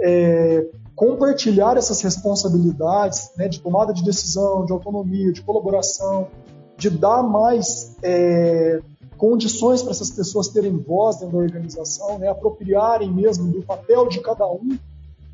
é, 0.00 0.66
compartilhar 0.94 1.76
essas 1.76 2.00
responsabilidades 2.00 3.32
né, 3.36 3.48
de 3.48 3.60
tomada 3.60 3.92
de 3.92 4.04
decisão, 4.04 4.64
de 4.64 4.72
autonomia, 4.72 5.32
de 5.32 5.42
colaboração, 5.42 6.28
de 6.76 6.90
dar 6.90 7.22
mais 7.22 7.96
é, 8.02 8.80
condições 9.16 9.82
para 9.82 9.92
essas 9.92 10.10
pessoas 10.10 10.48
terem 10.48 10.76
voz 10.76 11.16
dentro 11.16 11.36
da 11.36 11.42
organização, 11.42 12.18
né, 12.18 12.28
apropriarem 12.28 13.12
mesmo 13.12 13.52
do 13.52 13.62
papel 13.62 14.08
de 14.08 14.20
cada 14.20 14.46
um, 14.46 14.78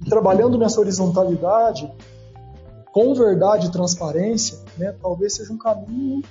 trabalhando 0.08 0.58
nessa 0.58 0.80
horizontalidade, 0.80 1.90
com 2.92 3.14
verdade 3.14 3.68
e 3.68 3.70
transparência, 3.70 4.58
né, 4.76 4.94
talvez 5.00 5.34
seja 5.34 5.52
um 5.52 5.58
caminho 5.58 6.22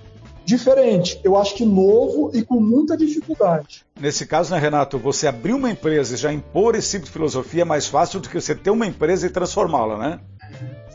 diferente, 0.49 1.19
eu 1.23 1.37
acho 1.37 1.55
que 1.55 1.63
novo 1.63 2.31
e 2.33 2.41
com 2.41 2.59
muita 2.59 2.97
dificuldade. 2.97 3.85
Nesse 3.99 4.25
caso, 4.25 4.53
né, 4.53 4.59
Renato, 4.59 4.97
você 4.97 5.27
abrir 5.27 5.53
uma 5.53 5.69
empresa 5.69 6.15
e 6.15 6.17
já 6.17 6.33
impor 6.33 6.75
esse 6.75 6.91
tipo 6.91 7.05
de 7.05 7.11
filosofia 7.11 7.61
é 7.61 7.65
mais 7.65 7.87
fácil 7.87 8.19
do 8.19 8.27
que 8.27 8.41
você 8.41 8.55
ter 8.55 8.71
uma 8.71 8.87
empresa 8.87 9.27
e 9.27 9.29
transformá-la, 9.29 9.97
né? 9.97 10.19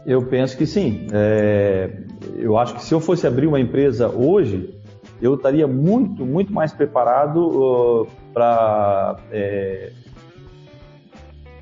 Eu 0.05 0.27
penso 0.27 0.57
que 0.57 0.67
sim. 0.67 1.07
É, 1.13 1.89
eu 2.37 2.59
acho 2.59 2.75
que 2.75 2.85
se 2.85 2.93
eu 2.93 3.01
fosse 3.01 3.27
abrir 3.27 3.47
uma 3.47 3.61
empresa 3.61 4.09
hoje, 4.09 4.75
eu 5.23 5.35
estaria 5.37 5.67
muito, 5.67 6.27
muito 6.27 6.53
mais 6.53 6.73
preparado 6.73 7.39
uh, 7.39 8.07
para 8.33 9.17
é, 9.31 9.93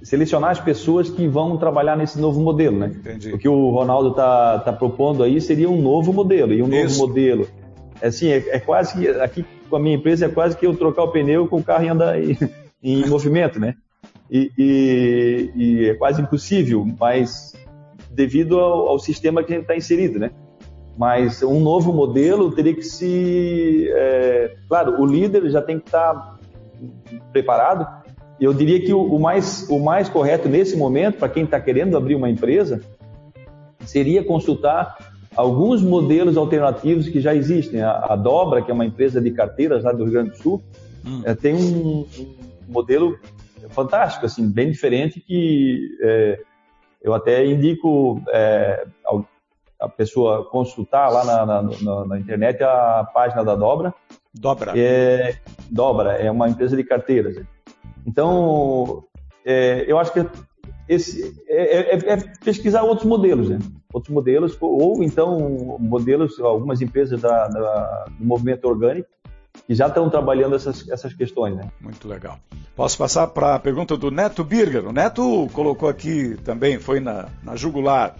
selecionar 0.02 0.50
as 0.50 0.60
pessoas 0.60 1.10
que 1.10 1.28
vão 1.28 1.58
trabalhar 1.58 1.96
nesse 1.96 2.18
novo 2.18 2.40
modelo, 2.40 2.78
né? 2.78 2.92
Entendi. 2.96 3.32
O 3.32 3.38
que 3.38 3.48
o 3.48 3.70
Ronaldo 3.70 4.10
está 4.10 4.58
tá 4.60 4.72
propondo 4.72 5.22
aí 5.22 5.40
seria 5.40 5.68
um 5.68 5.80
novo 5.80 6.12
modelo, 6.12 6.54
e 6.54 6.62
um 6.62 6.68
Isso. 6.72 6.98
novo 6.98 7.08
modelo 7.08 7.46
assim, 8.08 8.28
é, 8.28 8.56
é, 8.56 8.58
quase 8.58 8.94
que, 8.94 9.08
aqui 9.08 9.44
com 9.68 9.76
a 9.76 9.80
minha 9.80 9.96
empresa, 9.96 10.26
é 10.26 10.28
quase 10.28 10.56
que 10.56 10.66
eu 10.66 10.76
trocar 10.76 11.04
o 11.04 11.12
pneu 11.12 11.46
com 11.46 11.58
o 11.58 11.62
carro 11.62 11.84
em, 11.84 11.88
andar, 11.88 12.18
em, 12.20 12.36
em 12.82 13.06
movimento, 13.06 13.60
né? 13.60 13.74
E, 14.30 14.50
e, 14.58 15.52
e, 15.54 15.88
é 15.90 15.94
quase 15.94 16.22
impossível, 16.22 16.86
mas 16.98 17.52
devido 18.10 18.58
ao, 18.58 18.88
ao 18.88 18.98
sistema 18.98 19.42
que 19.42 19.52
a 19.52 19.56
gente 19.56 19.64
está 19.64 19.76
inserido, 19.76 20.18
né? 20.18 20.30
Mas 20.96 21.42
um 21.42 21.60
novo 21.60 21.92
modelo 21.92 22.50
teria 22.52 22.74
que 22.74 22.82
se... 22.82 23.88
É, 23.90 24.54
claro, 24.68 25.00
o 25.00 25.06
líder 25.06 25.48
já 25.50 25.62
tem 25.62 25.78
que 25.78 25.86
estar 25.86 26.14
tá 26.14 26.38
preparado. 27.32 27.86
Eu 28.40 28.52
diria 28.52 28.80
que 28.80 28.92
o, 28.92 29.18
mais, 29.18 29.66
o 29.70 29.78
mais 29.78 30.08
correto 30.08 30.48
nesse 30.48 30.76
momento, 30.76 31.18
para 31.18 31.28
quem 31.28 31.44
está 31.44 31.60
querendo 31.60 31.96
abrir 31.96 32.14
uma 32.14 32.28
empresa, 32.28 32.80
seria 33.84 34.24
consultar 34.24 35.11
alguns 35.36 35.82
modelos 35.82 36.36
alternativos 36.36 37.08
que 37.08 37.20
já 37.20 37.34
existem. 37.34 37.82
A, 37.82 38.06
a, 38.10 38.16
Dobra, 38.16 38.62
que 38.62 38.70
é 38.70 38.74
uma 38.74 38.84
empresa 38.84 39.20
de 39.20 39.30
carteiras 39.30 39.84
lá 39.84 39.92
do 39.92 40.04
Rio 40.04 40.12
Grande 40.12 40.30
do 40.30 40.36
Sul, 40.38 40.62
hum. 41.04 41.22
é, 41.24 41.34
tem 41.34 41.54
um, 41.54 42.06
um, 42.18 42.36
modelo 42.68 43.18
fantástico, 43.70 44.26
assim, 44.26 44.48
bem 44.50 44.70
diferente 44.70 45.20
que 45.20 45.96
é, 46.02 46.40
eu 47.02 47.14
até 47.14 47.44
indico 47.46 48.20
é, 48.28 48.86
a 49.80 49.88
pessoa 49.88 50.44
consultar 50.44 51.10
lá 51.10 51.24
na, 51.24 51.46
na, 51.46 51.62
na, 51.62 52.06
na, 52.06 52.18
internet 52.18 52.62
a 52.62 53.08
página 53.12 53.44
da 53.44 53.54
Dobra. 53.54 53.94
Dobra. 54.32 54.72
É, 54.76 55.36
Dobra 55.70 56.12
é 56.12 56.30
uma 56.30 56.48
empresa 56.48 56.76
de 56.76 56.84
carteiras. 56.84 57.36
Então, 58.06 59.04
eu 59.86 59.98
acho 59.98 60.12
que 60.12 60.26
esse, 60.88 61.42
é, 61.48 61.96
é, 61.96 62.12
é, 62.12 62.16
pesquisar 62.44 62.82
outros 62.82 63.06
modelos, 63.06 63.48
né? 63.48 63.58
Outros 63.92 64.12
modelos, 64.12 64.56
ou 64.60 65.02
então 65.02 65.76
modelos, 65.78 66.40
algumas 66.40 66.80
empresas 66.80 67.20
da, 67.20 67.48
da, 67.48 68.04
do 68.18 68.24
movimento 68.24 68.66
orgânico, 68.66 69.08
que 69.66 69.74
já 69.74 69.86
estão 69.86 70.08
trabalhando 70.08 70.56
essas, 70.56 70.88
essas 70.88 71.12
questões. 71.12 71.56
Né? 71.56 71.70
Muito 71.80 72.08
legal. 72.08 72.38
Posso 72.74 72.96
passar 72.96 73.26
para 73.28 73.54
a 73.54 73.58
pergunta 73.58 73.96
do 73.96 74.10
Neto 74.10 74.42
Birger. 74.42 74.86
O 74.86 74.92
Neto 74.92 75.48
colocou 75.52 75.88
aqui 75.88 76.36
também, 76.42 76.78
foi 76.78 77.00
na, 77.00 77.28
na 77.42 77.54
jugular. 77.54 78.16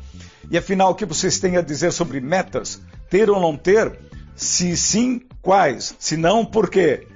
E 0.51 0.59
afinal, 0.59 0.91
o 0.91 0.95
que 0.95 1.07
vocês 1.07 1.41
têm 1.41 1.57
a 1.57 1.63
dizer 1.63 1.93
sobre 1.93 2.21
metas? 2.21 2.83
Ter 3.09 3.31
ou 3.31 3.41
não 3.41 3.57
ter? 3.57 3.99
Se 4.35 4.77
sim, 4.77 5.23
quais? 5.41 5.95
Se 5.99 6.17
não, 6.17 6.45
por 6.45 6.69
quê? 6.69 7.07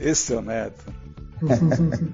Esse 0.00 0.34
é 0.34 0.38
o 0.38 0.42
Neto. 0.42 0.84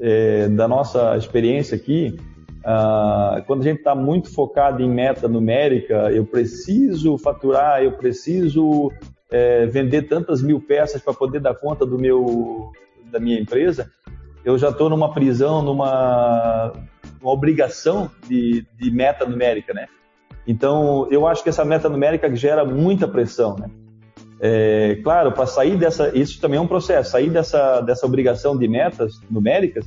é, 0.00 0.48
da 0.48 0.66
nossa 0.66 1.16
experiência 1.16 1.76
aqui, 1.76 2.18
Uh, 2.58 3.42
quando 3.46 3.60
a 3.60 3.64
gente 3.64 3.78
está 3.78 3.94
muito 3.94 4.32
focado 4.32 4.82
em 4.82 4.90
meta 4.90 5.28
numérica, 5.28 6.10
eu 6.12 6.24
preciso 6.24 7.16
faturar, 7.16 7.82
eu 7.82 7.92
preciso 7.92 8.92
é, 9.30 9.66
vender 9.66 10.02
tantas 10.02 10.42
mil 10.42 10.60
peças 10.60 11.00
para 11.00 11.14
poder 11.14 11.40
dar 11.40 11.54
conta 11.54 11.86
do 11.86 11.98
meu 11.98 12.72
da 13.10 13.18
minha 13.18 13.40
empresa, 13.40 13.90
eu 14.44 14.58
já 14.58 14.68
estou 14.68 14.90
numa 14.90 15.12
prisão, 15.12 15.62
numa 15.62 16.72
uma 17.20 17.32
obrigação 17.32 18.10
de, 18.28 18.66
de 18.78 18.90
meta 18.90 19.24
numérica, 19.24 19.72
né? 19.72 19.86
Então, 20.46 21.06
eu 21.10 21.26
acho 21.26 21.42
que 21.42 21.48
essa 21.48 21.64
meta 21.64 21.88
numérica 21.88 22.34
gera 22.34 22.64
muita 22.64 23.08
pressão, 23.08 23.56
né? 23.56 23.68
É, 24.40 25.00
claro, 25.02 25.32
para 25.32 25.46
sair 25.46 25.76
dessa, 25.76 26.16
isso 26.16 26.40
também 26.40 26.58
é 26.58 26.60
um 26.60 26.66
processo, 26.66 27.10
sair 27.10 27.28
dessa, 27.28 27.80
dessa 27.80 28.06
obrigação 28.06 28.56
de 28.56 28.68
metas 28.68 29.20
numéricas, 29.28 29.84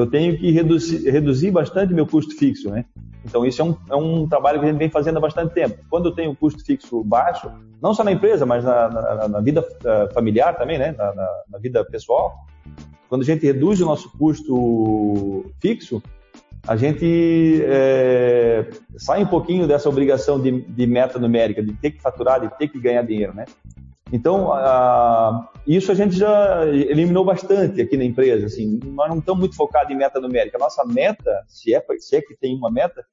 eu 0.00 0.06
tenho 0.06 0.38
que 0.38 0.50
reduzir, 0.50 1.10
reduzir 1.10 1.50
bastante 1.50 1.92
meu 1.92 2.06
custo 2.06 2.36
fixo, 2.36 2.70
né? 2.70 2.84
Então, 3.24 3.44
isso 3.44 3.60
é 3.60 3.64
um, 3.64 3.76
é 3.90 3.96
um 3.96 4.28
trabalho 4.28 4.60
que 4.60 4.66
a 4.66 4.68
gente 4.68 4.78
vem 4.78 4.88
fazendo 4.88 5.18
há 5.18 5.20
bastante 5.20 5.52
tempo. 5.52 5.84
Quando 5.90 6.08
eu 6.08 6.12
tenho 6.12 6.30
um 6.30 6.34
custo 6.34 6.64
fixo 6.64 7.02
baixo, 7.02 7.50
não 7.82 7.92
só 7.92 8.04
na 8.04 8.12
empresa, 8.12 8.46
mas 8.46 8.64
na, 8.64 8.88
na, 8.88 9.28
na 9.28 9.40
vida 9.40 9.60
uh, 9.60 10.12
familiar 10.14 10.56
também, 10.56 10.78
né? 10.78 10.94
Na, 10.96 11.12
na, 11.48 11.58
vida 11.58 11.84
pessoal, 11.84 12.46
quando 13.08 13.22
a 13.22 13.24
gente 13.24 13.44
reduz 13.44 13.80
o 13.80 13.86
nosso 13.86 14.10
custo 14.16 15.46
fixo, 15.60 16.02
a 16.66 16.76
gente 16.76 17.62
é, 17.64 18.68
sai 18.96 19.22
um 19.22 19.26
pouquinho 19.26 19.66
dessa 19.66 19.88
obrigação 19.88 20.40
de, 20.40 20.60
de, 20.60 20.86
meta 20.86 21.18
numérica, 21.18 21.62
de 21.62 21.72
ter 21.72 21.92
que 21.92 22.00
faturar, 22.00 22.40
de 22.40 22.58
ter 22.58 22.68
que 22.68 22.78
ganhar 22.78 23.02
dinheiro, 23.02 23.34
né? 23.34 23.46
Então, 24.12 24.52
a, 24.52 25.50
isso 25.66 25.92
a 25.92 25.94
gente 25.94 26.16
já 26.16 26.66
eliminou 26.66 27.24
bastante 27.24 27.80
aqui 27.80 27.96
na 27.96 28.04
empresa. 28.04 28.46
Assim, 28.46 28.80
nós 28.84 29.08
não 29.10 29.18
estamos 29.18 29.40
muito 29.40 29.56
focados 29.56 29.90
em 29.90 29.96
meta 29.96 30.20
numérica. 30.20 30.56
A 30.56 30.60
nossa 30.60 30.84
meta, 30.84 31.44
se 31.46 31.74
é, 31.74 31.84
se 31.98 32.16
é 32.16 32.22
que 32.22 32.34
tem 32.36 32.56
uma 32.56 32.70
meta, 32.70 33.04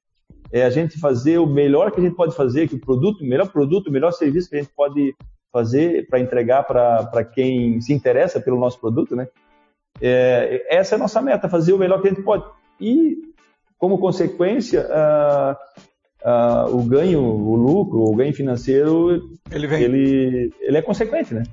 é 0.52 0.64
a 0.64 0.70
gente 0.70 0.98
fazer 0.98 1.38
o 1.38 1.46
melhor 1.46 1.90
que 1.90 2.00
a 2.00 2.02
gente 2.02 2.16
pode 2.16 2.34
fazer, 2.34 2.68
que 2.68 2.76
o 2.76 2.80
produto, 2.80 3.22
o 3.22 3.26
melhor 3.26 3.48
produto, 3.48 3.88
o 3.88 3.92
melhor 3.92 4.12
serviço 4.12 4.48
que 4.48 4.56
a 4.56 4.60
gente 4.60 4.72
pode 4.74 5.14
fazer 5.52 6.06
para 6.08 6.20
entregar 6.20 6.64
para 6.64 7.24
quem 7.24 7.80
se 7.80 7.92
interessa 7.92 8.40
pelo 8.40 8.58
nosso 8.58 8.80
produto, 8.80 9.14
né? 9.14 9.28
É, 10.00 10.66
essa 10.68 10.94
é 10.94 10.96
a 10.96 10.98
nossa 10.98 11.20
meta, 11.22 11.48
fazer 11.48 11.72
o 11.72 11.78
melhor 11.78 12.00
que 12.00 12.08
a 12.08 12.10
gente 12.10 12.22
pode. 12.22 12.44
E, 12.80 13.16
como 13.78 13.98
consequência, 13.98 14.86
uh, 14.86 15.56
o 16.72 16.82
ganho, 16.82 17.20
o 17.20 17.54
lucro, 17.54 18.00
o 18.00 18.14
ganho 18.14 18.34
financeiro, 18.34 19.30
ele, 19.50 19.66
vem. 19.66 19.82
ele, 19.82 20.52
ele 20.60 20.76
é 20.76 20.82
consequente, 20.82 21.32
né? 21.32 21.44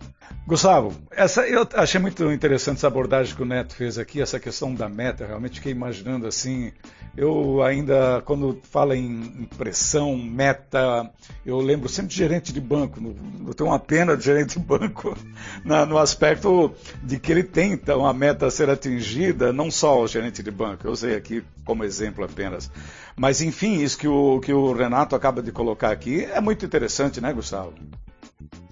Gustavo, 0.45 0.93
essa, 1.09 1.47
eu 1.47 1.65
achei 1.73 2.01
muito 2.01 2.29
interessante 2.29 2.77
essa 2.77 2.87
abordagem 2.87 3.33
que 3.33 3.41
o 3.41 3.45
Neto 3.45 3.73
fez 3.75 3.97
aqui, 3.97 4.21
essa 4.21 4.37
questão 4.37 4.75
da 4.75 4.89
meta, 4.89 5.25
realmente 5.25 5.55
fiquei 5.55 5.71
imaginando 5.71 6.27
assim, 6.27 6.73
eu 7.15 7.63
ainda, 7.63 8.21
quando 8.25 8.59
fala 8.63 8.93
em 8.93 9.47
pressão, 9.57 10.17
meta, 10.17 11.09
eu 11.45 11.59
lembro 11.59 11.87
sempre 11.87 12.09
de 12.09 12.17
gerente 12.17 12.51
de 12.51 12.59
banco, 12.59 12.99
eu 13.47 13.53
tenho 13.53 13.69
uma 13.69 13.79
pena 13.79 14.17
de 14.17 14.25
gerente 14.25 14.59
de 14.59 14.65
banco 14.65 15.15
na, 15.63 15.85
no 15.85 15.97
aspecto 15.97 16.73
de 17.01 17.17
que 17.19 17.31
ele 17.31 17.43
tenta 17.43 17.95
uma 17.95 18.13
meta 18.13 18.45
a 18.45 18.51
ser 18.51 18.69
atingida, 18.69 19.53
não 19.53 19.71
só 19.71 20.01
o 20.01 20.07
gerente 20.07 20.43
de 20.43 20.51
banco, 20.51 20.85
eu 20.85 20.91
usei 20.91 21.15
aqui 21.15 21.41
como 21.63 21.85
exemplo 21.85 22.25
apenas, 22.25 22.69
mas 23.15 23.41
enfim, 23.41 23.81
isso 23.81 23.97
que 23.97 24.09
o, 24.09 24.41
que 24.41 24.51
o 24.51 24.73
Renato 24.73 25.15
acaba 25.15 25.41
de 25.41 25.53
colocar 25.53 25.91
aqui 25.91 26.25
é 26.25 26.41
muito 26.41 26.65
interessante, 26.65 27.21
né 27.21 27.31
Gustavo? 27.31 27.73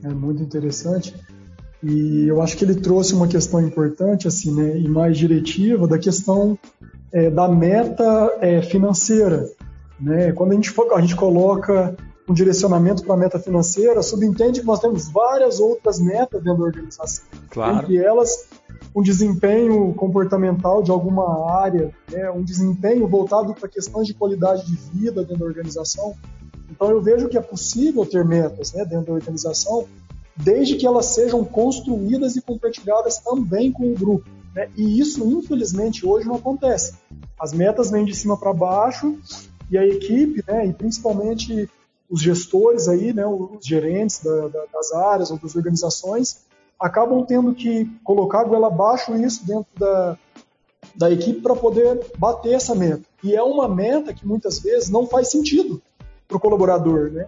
É 0.03 0.09
muito 0.09 0.43
interessante. 0.43 1.15
E 1.83 2.27
eu 2.27 2.41
acho 2.41 2.55
que 2.57 2.63
ele 2.63 2.75
trouxe 2.75 3.13
uma 3.13 3.27
questão 3.27 3.59
importante, 3.59 4.27
assim, 4.27 4.53
né, 4.53 4.77
e 4.77 4.87
mais 4.87 5.17
diretiva, 5.17 5.87
da 5.87 5.97
questão 5.97 6.57
é, 7.11 7.29
da 7.29 7.47
meta 7.47 8.37
é, 8.39 8.61
financeira. 8.61 9.49
Né? 9.99 10.31
Quando 10.31 10.51
a 10.51 10.55
gente, 10.55 10.73
a 10.93 11.01
gente 11.01 11.15
coloca 11.15 11.95
um 12.27 12.33
direcionamento 12.33 13.03
para 13.03 13.15
a 13.15 13.17
meta 13.17 13.39
financeira, 13.39 14.01
subentende 14.01 14.61
que 14.61 14.65
nós 14.65 14.79
temos 14.79 15.09
várias 15.09 15.59
outras 15.59 15.99
metas 15.99 16.41
dentro 16.41 16.59
da 16.59 16.65
organização. 16.65 17.25
Claro. 17.49 17.79
Entre 17.79 17.97
elas, 17.97 18.47
um 18.95 19.01
desempenho 19.01 19.93
comportamental 19.93 20.83
de 20.83 20.91
alguma 20.91 21.59
área, 21.61 21.91
né? 22.11 22.29
um 22.31 22.43
desempenho 22.43 23.07
voltado 23.07 23.53
para 23.53 23.67
questões 23.67 24.07
de 24.07 24.13
qualidade 24.13 24.65
de 24.65 24.75
vida 24.93 25.23
dentro 25.23 25.39
da 25.39 25.45
organização. 25.45 26.15
Então, 26.69 26.89
eu 26.89 27.01
vejo 27.01 27.27
que 27.27 27.37
é 27.37 27.41
possível 27.41 28.05
ter 28.05 28.23
metas 28.23 28.71
né, 28.73 28.85
dentro 28.85 29.07
da 29.07 29.13
organização 29.13 29.85
desde 30.43 30.75
que 30.75 30.85
elas 30.85 31.07
sejam 31.07 31.43
construídas 31.43 32.35
e 32.35 32.41
compartilhadas 32.41 33.19
também 33.19 33.71
com 33.71 33.91
o 33.91 33.95
grupo. 33.95 34.29
Né? 34.55 34.69
E 34.75 34.99
isso, 34.99 35.23
infelizmente, 35.25 36.05
hoje 36.05 36.27
não 36.27 36.35
acontece. 36.35 36.93
As 37.39 37.53
metas 37.53 37.89
vêm 37.89 38.05
de 38.05 38.15
cima 38.15 38.37
para 38.37 38.53
baixo 38.53 39.17
e 39.69 39.77
a 39.77 39.85
equipe, 39.85 40.43
né, 40.47 40.67
e 40.67 40.73
principalmente 40.73 41.69
os 42.09 42.21
gestores 42.21 42.89
aí, 42.89 43.13
né, 43.13 43.25
os 43.25 43.65
gerentes 43.65 44.19
da, 44.19 44.49
da, 44.49 44.65
das 44.73 44.91
áreas 44.91 45.31
ou 45.31 45.39
das 45.39 45.55
organizações, 45.55 46.41
acabam 46.77 47.23
tendo 47.25 47.53
que 47.53 47.89
colocar 48.03 48.41
a 48.41 48.43
goela 48.43 48.67
abaixo 48.67 49.15
isso 49.15 49.45
dentro 49.45 49.67
da, 49.77 50.17
da 50.95 51.09
equipe 51.09 51.39
para 51.39 51.55
poder 51.55 51.99
bater 52.17 52.53
essa 52.53 52.75
meta. 52.75 53.03
E 53.23 53.33
é 53.33 53.41
uma 53.41 53.67
meta 53.67 54.13
que 54.13 54.27
muitas 54.27 54.59
vezes 54.59 54.89
não 54.89 55.07
faz 55.07 55.29
sentido 55.29 55.81
para 56.27 56.37
o 56.37 56.39
colaborador, 56.39 57.11
né? 57.11 57.27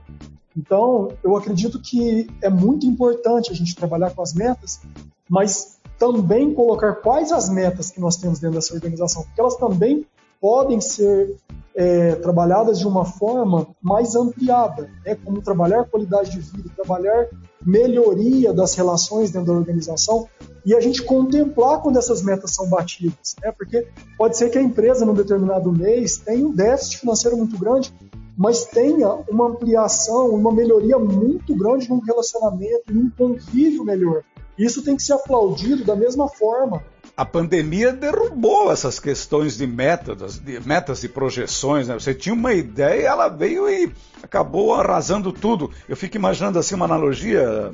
Então, 0.56 1.12
eu 1.24 1.36
acredito 1.36 1.80
que 1.80 2.28
é 2.42 2.50
muito 2.50 2.86
importante 2.86 3.52
a 3.52 3.56
gente 3.56 3.76
trabalhar 3.76 4.12
com 4.12 4.22
as 4.22 4.34
metas, 4.34 4.82
mas 5.30 5.80
também 5.98 6.54
colocar 6.54 6.96
quais 6.96 7.32
as 7.32 7.50
metas 7.50 7.90
que 7.90 8.00
nós 8.00 8.18
temos 8.18 8.40
dentro 8.40 8.56
dessa 8.56 8.74
organização, 8.74 9.24
porque 9.24 9.40
elas 9.40 9.56
também 9.56 10.06
podem 10.40 10.82
ser 10.82 11.38
é, 11.76 12.16
trabalhadas 12.16 12.78
de 12.78 12.88
uma 12.88 13.06
forma 13.06 13.68
mais 13.82 14.16
ampliada, 14.16 14.90
né? 15.06 15.16
como 15.24 15.42
trabalhar 15.42 15.86
qualidade 15.86 16.32
de 16.32 16.40
vida, 16.40 16.70
trabalhar 16.76 17.30
melhoria 17.66 18.54
das 18.54 18.76
relações 18.76 19.32
dentro 19.32 19.54
da 19.54 19.60
organização 19.60 20.28
e 20.66 20.76
a 20.76 20.80
gente 20.82 21.02
contemplar 21.02 21.82
quando 21.82 21.98
essas 21.98 22.22
metas 22.22 22.54
são 22.54 22.70
batidas, 22.70 23.36
né? 23.42 23.52
porque 23.52 23.88
pode 24.18 24.38
ser 24.38 24.50
que 24.50 24.58
a 24.58 24.62
empresa, 24.62 25.06
num 25.06 25.14
determinado 25.14 25.72
mês, 25.72 26.18
tenha 26.18 26.46
um 26.46 26.52
déficit 26.52 27.00
financeiro 27.00 27.38
muito 27.38 27.58
grande 27.58 27.94
mas 28.38 28.66
tenha 28.66 29.10
uma 29.30 29.48
ampliação, 29.48 30.30
uma 30.30 30.52
melhoria 30.52 30.98
muito 30.98 31.56
grande 31.56 31.90
num 31.90 32.00
relacionamento, 32.00 32.94
num 32.94 33.10
convívio 33.10 33.84
melhor. 33.84 34.24
Isso 34.58 34.84
tem 34.84 34.96
que 34.96 35.04
ser 35.04 35.14
aplaudido 35.14 35.84
da 35.84 35.96
mesma 35.96 36.28
forma. 36.28 36.84
A 37.16 37.26
pandemia 37.26 37.94
derrubou 37.94 38.72
essas 38.72 39.00
questões 39.00 39.56
de 39.56 39.68
metas, 39.68 40.40
de 40.40 40.60
metas 40.60 41.04
e 41.04 41.10
projeções. 41.10 41.88
Né? 41.88 41.94
Você 41.94 42.14
tinha 42.14 42.34
uma 42.34 42.54
ideia, 42.54 43.08
ela 43.08 43.28
veio 43.28 43.70
e 43.70 43.92
acabou 44.22 44.74
arrasando 44.74 45.32
tudo. 45.32 45.70
Eu 45.88 45.96
fico 45.96 46.18
imaginando 46.18 46.58
assim 46.58 46.74
uma 46.74 46.86
analogia 46.86 47.72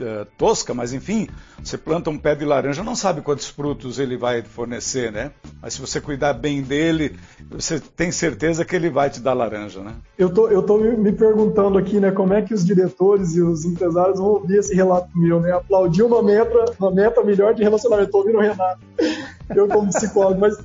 é, 0.00 0.26
tosca, 0.36 0.72
mas 0.72 0.92
enfim, 0.92 1.28
você 1.62 1.76
planta 1.76 2.10
um 2.10 2.18
pé 2.18 2.34
de 2.34 2.44
laranja, 2.44 2.82
não 2.82 2.94
sabe 2.94 3.20
quantos 3.20 3.48
frutos 3.48 3.98
ele 3.98 4.16
vai 4.16 4.42
fornecer, 4.42 5.12
né? 5.12 5.32
Mas 5.60 5.74
se 5.74 5.80
você 5.80 6.00
cuidar 6.00 6.32
bem 6.32 6.62
dele, 6.62 7.16
você 7.50 7.80
tem 7.80 8.10
certeza 8.10 8.64
que 8.64 8.74
ele 8.74 8.90
vai 8.90 9.10
te 9.10 9.20
dar 9.20 9.34
laranja, 9.34 9.80
né? 9.80 9.94
Eu 10.18 10.32
tô, 10.32 10.48
eu 10.48 10.62
tô 10.62 10.78
me 10.78 11.12
perguntando 11.12 11.78
aqui, 11.78 12.00
né, 12.00 12.10
como 12.10 12.32
é 12.32 12.42
que 12.42 12.54
os 12.54 12.64
diretores 12.64 13.34
e 13.34 13.42
os 13.42 13.64
empresários 13.64 14.18
vão 14.18 14.28
ouvir 14.28 14.58
esse 14.58 14.74
relato 14.74 15.10
meu, 15.16 15.40
né? 15.40 15.52
Aplaudir 15.52 16.02
uma 16.02 16.22
meta, 16.22 16.64
uma 16.78 16.90
meta 16.90 17.22
melhor 17.22 17.54
de 17.54 17.62
relacionamento. 17.62 18.10
Tô 18.10 18.18
ouvindo 18.18 18.38
o 18.38 18.40
Renato, 18.40 18.80
eu 19.54 19.68
como 19.68 19.88
psicólogo, 19.88 20.40
mas 20.40 20.56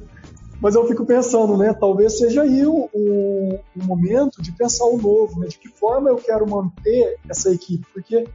mas 0.62 0.74
eu 0.74 0.88
fico 0.88 1.06
pensando, 1.06 1.58
né? 1.58 1.74
Talvez 1.74 2.18
seja 2.18 2.42
aí 2.42 2.66
o, 2.66 2.90
o, 2.94 3.60
o 3.76 3.84
momento 3.84 4.42
de 4.42 4.52
pensar 4.52 4.86
o 4.86 4.98
novo, 4.98 5.40
né? 5.40 5.48
De 5.48 5.58
que 5.58 5.68
forma 5.70 6.10
eu 6.10 6.16
quero 6.16 6.50
manter 6.50 7.18
essa 7.30 7.52
equipe, 7.52 7.86
porque 7.94 8.26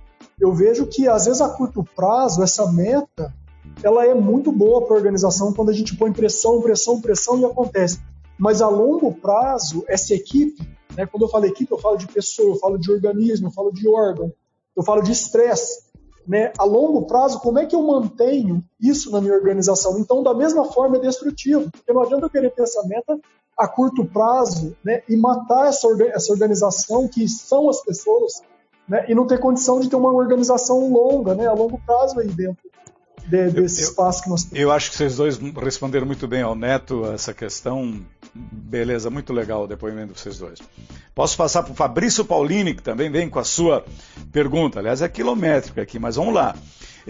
eu 0.41 0.53
vejo 0.53 0.87
que 0.87 1.07
às 1.07 1.27
vezes 1.27 1.41
a 1.41 1.49
curto 1.49 1.85
prazo 1.95 2.43
essa 2.43 2.71
meta 2.73 3.35
ela 3.83 4.07
é 4.07 4.15
muito 4.15 4.51
boa 4.51 4.85
para 4.85 4.95
a 4.95 4.99
organização 4.99 5.53
quando 5.53 5.71
a 5.71 5.73
gente 5.73 5.97
põe 5.97 6.13
pressão, 6.13 6.61
pressão, 6.61 7.01
pressão 7.01 7.39
e 7.39 7.45
acontece. 7.45 8.01
Mas 8.39 8.63
a 8.63 8.69
longo 8.69 9.13
prazo, 9.13 9.85
essa 9.87 10.15
equipe, 10.15 10.67
né, 10.97 11.07
quando 11.07 11.23
eu 11.23 11.29
falo 11.29 11.47
equipe, 11.47 11.71
eu 11.71 11.79
falo 11.79 11.97
de 11.97 12.07
pessoa, 12.07 12.55
eu 12.55 12.59
falo 12.59 12.79
de 12.79 12.91
organismo, 12.91 13.49
eu 13.49 13.53
falo 13.53 13.71
de 13.71 13.89
órgão, 13.89 14.33
eu 14.77 14.83
falo 14.83 15.03
de 15.03 15.13
estresse. 15.13 15.89
Né? 16.27 16.53
A 16.59 16.65
longo 16.65 17.07
prazo, 17.07 17.41
como 17.41 17.59
é 17.59 17.67
que 17.67 17.75
eu 17.75 17.83
mantenho 17.83 18.63
isso 18.81 19.11
na 19.11 19.21
minha 19.21 19.35
organização? 19.35 19.99
Então, 19.99 20.23
da 20.23 20.35
mesma 20.35 20.65
forma, 20.65 20.97
é 20.97 21.01
destrutivo, 21.01 21.71
porque 21.71 21.93
não 21.93 22.03
adianta 22.03 22.27
eu 22.27 22.31
querer 22.31 22.51
ter 22.51 22.63
essa 22.63 22.83
meta 22.87 23.19
a 23.59 23.69
curto 23.69 24.07
prazo 24.07 24.75
né, 24.83 25.03
e 25.09 25.17
matar 25.17 25.69
essa, 25.69 25.87
essa 26.15 26.33
organização 26.33 27.07
que 27.09 27.29
são 27.29 27.69
as 27.69 27.83
pessoas 27.83 28.43
né, 28.91 29.05
e 29.09 29.15
não 29.15 29.25
ter 29.25 29.39
condição 29.39 29.79
de 29.79 29.89
ter 29.89 29.95
uma 29.95 30.13
organização 30.13 30.93
longa, 30.93 31.33
né, 31.33 31.47
a 31.47 31.53
longo 31.53 31.81
prazo 31.87 32.19
aí 32.19 32.27
dentro 32.27 32.69
de, 33.25 33.49
desse 33.51 33.83
eu, 33.83 33.89
espaço 33.89 34.25
que 34.25 34.29
nós 34.29 34.43
temos. 34.43 34.61
Eu 34.61 34.73
acho 34.73 34.91
que 34.91 34.97
vocês 34.97 35.17
dois 35.17 35.39
responderam 35.63 36.05
muito 36.05 36.27
bem 36.27 36.43
ao 36.43 36.57
Neto 36.57 37.07
essa 37.07 37.33
questão. 37.33 38.03
Beleza, 38.35 39.09
muito 39.09 39.33
legal 39.33 39.63
o 39.63 39.67
depoimento 39.69 40.13
de 40.13 40.19
vocês 40.19 40.39
dois. 40.39 40.59
Posso 41.15 41.37
passar 41.37 41.63
para 41.63 41.73
o 41.73 41.75
Fabrício 41.77 42.25
Paulini, 42.25 42.75
que 42.75 42.83
também 42.83 43.09
vem 43.11 43.31
com 43.31 43.39
a 43.39 43.45
sua 43.45 43.85
pergunta. 44.33 44.81
Aliás, 44.81 45.03
é 45.03 45.09
quilométrica 45.09 45.83
aqui, 45.83 45.99
mas 45.99 46.17
vamos 46.17 46.35
lá. 46.35 46.57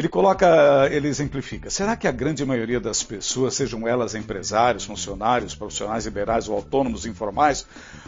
Ele 0.00 0.08
coloca, 0.08 0.88
ele 0.90 1.08
exemplifica. 1.08 1.68
Será 1.68 1.94
que 1.94 2.08
a 2.08 2.10
grande 2.10 2.42
maioria 2.42 2.80
das 2.80 3.02
pessoas, 3.02 3.52
sejam 3.52 3.86
elas 3.86 4.14
empresários, 4.14 4.86
funcionários, 4.86 5.54
profissionais 5.54 6.06
liberais 6.06 6.48
ou 6.48 6.56
autônomos 6.56 7.04
informais, 7.04 7.66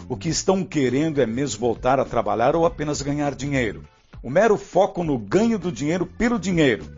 o 0.09 0.17
que 0.17 0.31
estão 0.31 0.65
querendo 0.65 1.21
é 1.21 1.27
mesmo 1.27 1.61
voltar 1.61 2.01
a 2.01 2.05
trabalhar 2.07 2.57
ou 2.57 2.65
apenas 2.65 3.03
ganhar 3.03 3.35
dinheiro? 3.35 3.85
O 4.23 4.31
mero 4.31 4.57
foco 4.57 5.05
no 5.05 5.19
ganho 5.19 5.59
do 5.59 5.71
dinheiro 5.71 6.07
pelo 6.07 6.39
dinheiro 6.39 6.91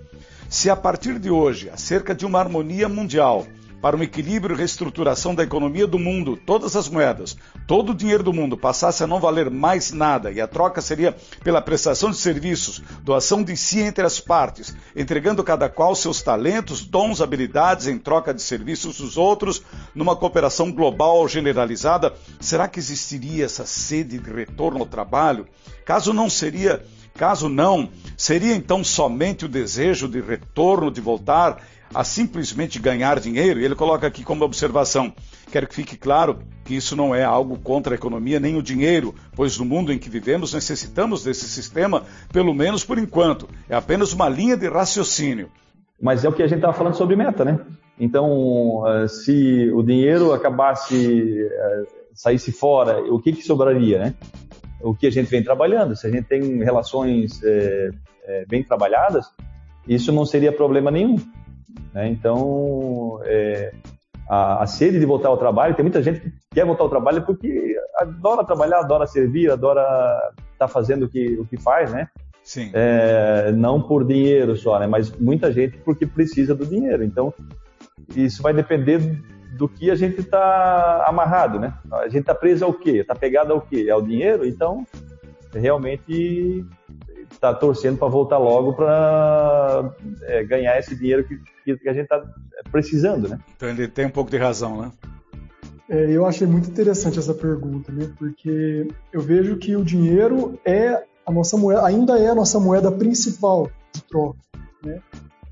se 0.48 0.70
a 0.70 0.76
partir 0.76 1.18
de 1.18 1.28
hoje, 1.28 1.68
acerca 1.68 2.14
de 2.14 2.24
uma 2.24 2.38
harmonia 2.38 2.88
mundial, 2.88 3.44
para 3.84 3.98
um 3.98 4.02
equilíbrio 4.02 4.56
e 4.56 4.58
reestruturação 4.58 5.34
da 5.34 5.42
economia 5.42 5.86
do 5.86 5.98
mundo, 5.98 6.38
todas 6.38 6.74
as 6.74 6.88
moedas, 6.88 7.36
todo 7.66 7.90
o 7.90 7.94
dinheiro 7.94 8.22
do 8.22 8.32
mundo 8.32 8.56
passasse 8.56 9.04
a 9.04 9.06
não 9.06 9.20
valer 9.20 9.50
mais 9.50 9.92
nada. 9.92 10.32
E 10.32 10.40
a 10.40 10.48
troca 10.48 10.80
seria 10.80 11.14
pela 11.42 11.60
prestação 11.60 12.10
de 12.10 12.16
serviços, 12.16 12.80
doação 13.02 13.42
de 13.42 13.54
si 13.58 13.80
entre 13.80 14.06
as 14.06 14.18
partes, 14.18 14.74
entregando 14.96 15.44
cada 15.44 15.68
qual 15.68 15.94
seus 15.94 16.22
talentos, 16.22 16.82
dons, 16.82 17.20
habilidades 17.20 17.86
em 17.86 17.98
troca 17.98 18.32
de 18.32 18.40
serviços 18.40 18.96
dos 18.96 19.18
outros, 19.18 19.60
numa 19.94 20.16
cooperação 20.16 20.72
global 20.72 21.28
generalizada, 21.28 22.14
será 22.40 22.66
que 22.66 22.78
existiria 22.78 23.44
essa 23.44 23.66
sede 23.66 24.16
de 24.16 24.32
retorno 24.32 24.78
ao 24.78 24.86
trabalho? 24.86 25.46
Caso 25.84 26.14
não 26.14 26.30
seria 26.30 26.82
Caso 27.14 27.48
não, 27.48 27.90
seria 28.16 28.56
então 28.56 28.82
somente 28.82 29.44
o 29.44 29.48
desejo 29.48 30.08
de 30.08 30.20
retorno, 30.20 30.90
de 30.90 31.00
voltar 31.00 31.62
a 31.94 32.04
simplesmente 32.04 32.78
ganhar 32.78 33.20
dinheiro? 33.20 33.60
Ele 33.60 33.74
coloca 33.74 34.06
aqui 34.06 34.24
como 34.24 34.44
observação: 34.44 35.12
quero 35.50 35.66
que 35.66 35.74
fique 35.74 35.96
claro 35.96 36.38
que 36.64 36.74
isso 36.74 36.96
não 36.96 37.14
é 37.14 37.22
algo 37.22 37.58
contra 37.58 37.94
a 37.94 37.96
economia 37.96 38.40
nem 38.40 38.56
o 38.56 38.62
dinheiro, 38.62 39.14
pois 39.34 39.58
no 39.58 39.64
mundo 39.64 39.92
em 39.92 39.98
que 39.98 40.10
vivemos 40.10 40.52
necessitamos 40.52 41.24
desse 41.24 41.48
sistema, 41.48 42.02
pelo 42.32 42.54
menos 42.54 42.84
por 42.84 42.98
enquanto. 42.98 43.48
É 43.68 43.74
apenas 43.74 44.12
uma 44.12 44.28
linha 44.28 44.56
de 44.56 44.68
raciocínio. 44.68 45.50
Mas 46.00 46.24
é 46.24 46.28
o 46.28 46.32
que 46.32 46.42
a 46.42 46.46
gente 46.46 46.58
estava 46.58 46.74
falando 46.74 46.94
sobre 46.94 47.16
meta, 47.16 47.44
né? 47.44 47.60
Então, 47.98 48.82
eh, 48.86 49.08
se 49.08 49.70
o 49.72 49.82
dinheiro 49.82 50.32
acabasse, 50.32 51.46
eh, 51.46 51.82
saísse 52.12 52.50
fora, 52.50 52.98
o 53.12 53.20
que, 53.20 53.32
que 53.32 53.42
sobraria, 53.42 53.98
né? 53.98 54.14
o 54.84 54.94
que 54.94 55.06
a 55.06 55.10
gente 55.10 55.28
vem 55.28 55.42
trabalhando. 55.42 55.96
Se 55.96 56.06
a 56.06 56.10
gente 56.10 56.24
tem 56.24 56.58
relações 56.62 57.42
é, 57.42 57.90
é, 58.26 58.44
bem 58.46 58.62
trabalhadas, 58.62 59.26
isso 59.88 60.12
não 60.12 60.24
seria 60.26 60.52
problema 60.52 60.90
nenhum. 60.90 61.16
Né? 61.92 62.08
Então, 62.08 63.20
é, 63.24 63.72
a, 64.28 64.62
a, 64.62 64.66
sede 64.66 64.98
de 64.98 65.06
voltar 65.06 65.28
ao 65.28 65.38
trabalho, 65.38 65.74
tem 65.74 65.84
muita 65.84 66.02
gente 66.02 66.20
que 66.20 66.32
quer 66.52 66.64
voltar 66.64 66.84
ao 66.84 66.90
trabalho 66.90 67.22
porque 67.24 67.76
adora 67.96 68.44
trabalhar, 68.44 68.80
adora 68.80 69.06
servir, 69.06 69.50
adora 69.50 69.82
estar 70.52 70.66
tá 70.66 70.68
fazendo 70.68 71.04
o 71.04 71.08
que, 71.08 71.38
o 71.38 71.46
que 71.46 71.56
faz, 71.56 71.92
né? 71.92 72.08
Sim. 72.42 72.70
É, 72.74 73.52
não 73.52 73.80
por 73.80 74.06
dinheiro 74.06 74.54
só, 74.56 74.78
né? 74.78 74.86
Mas 74.86 75.10
muita 75.18 75.50
gente 75.50 75.78
porque 75.78 76.06
precisa 76.06 76.54
do 76.54 76.66
dinheiro. 76.66 77.02
Então, 77.02 77.32
isso 78.14 78.42
vai 78.42 78.52
depender 78.52 78.98
do 79.56 79.68
que 79.68 79.90
a 79.90 79.94
gente 79.94 80.20
está 80.20 81.04
amarrado, 81.06 81.58
né? 81.58 81.72
A 81.92 82.08
gente 82.08 82.20
está 82.20 82.34
preso 82.34 82.64
ao 82.64 82.74
quê? 82.74 82.98
Está 82.98 83.14
pegado 83.14 83.52
ao 83.52 83.60
quê? 83.60 83.88
Ao 83.88 84.02
dinheiro? 84.02 84.46
Então, 84.46 84.86
realmente 85.52 86.64
está 87.44 87.54
torcendo 87.54 87.98
para 87.98 88.08
voltar 88.08 88.38
logo 88.38 88.72
para 88.72 89.92
é, 90.22 90.44
ganhar 90.44 90.78
esse 90.78 90.96
dinheiro 90.96 91.24
que, 91.24 91.38
que 91.76 91.88
a 91.88 91.92
gente 91.92 92.04
está 92.04 92.22
precisando, 92.72 93.28
né? 93.28 93.38
Então 93.56 93.68
ele 93.68 93.86
tem 93.86 94.06
um 94.06 94.10
pouco 94.10 94.30
de 94.30 94.38
razão, 94.38 94.80
né? 94.80 94.92
É, 95.88 96.10
eu 96.10 96.24
achei 96.24 96.46
muito 96.46 96.70
interessante 96.70 97.18
essa 97.18 97.34
pergunta, 97.34 97.92
né? 97.92 98.10
Porque 98.18 98.88
eu 99.12 99.20
vejo 99.20 99.56
que 99.56 99.76
o 99.76 99.84
dinheiro 99.84 100.58
é 100.64 101.04
a 101.26 101.32
nossa 101.32 101.56
moeda, 101.56 101.86
ainda 101.86 102.18
é 102.18 102.28
a 102.28 102.34
nossa 102.34 102.58
moeda 102.58 102.90
principal 102.90 103.70
de 103.92 104.02
troca, 104.02 104.38
né? 104.82 105.00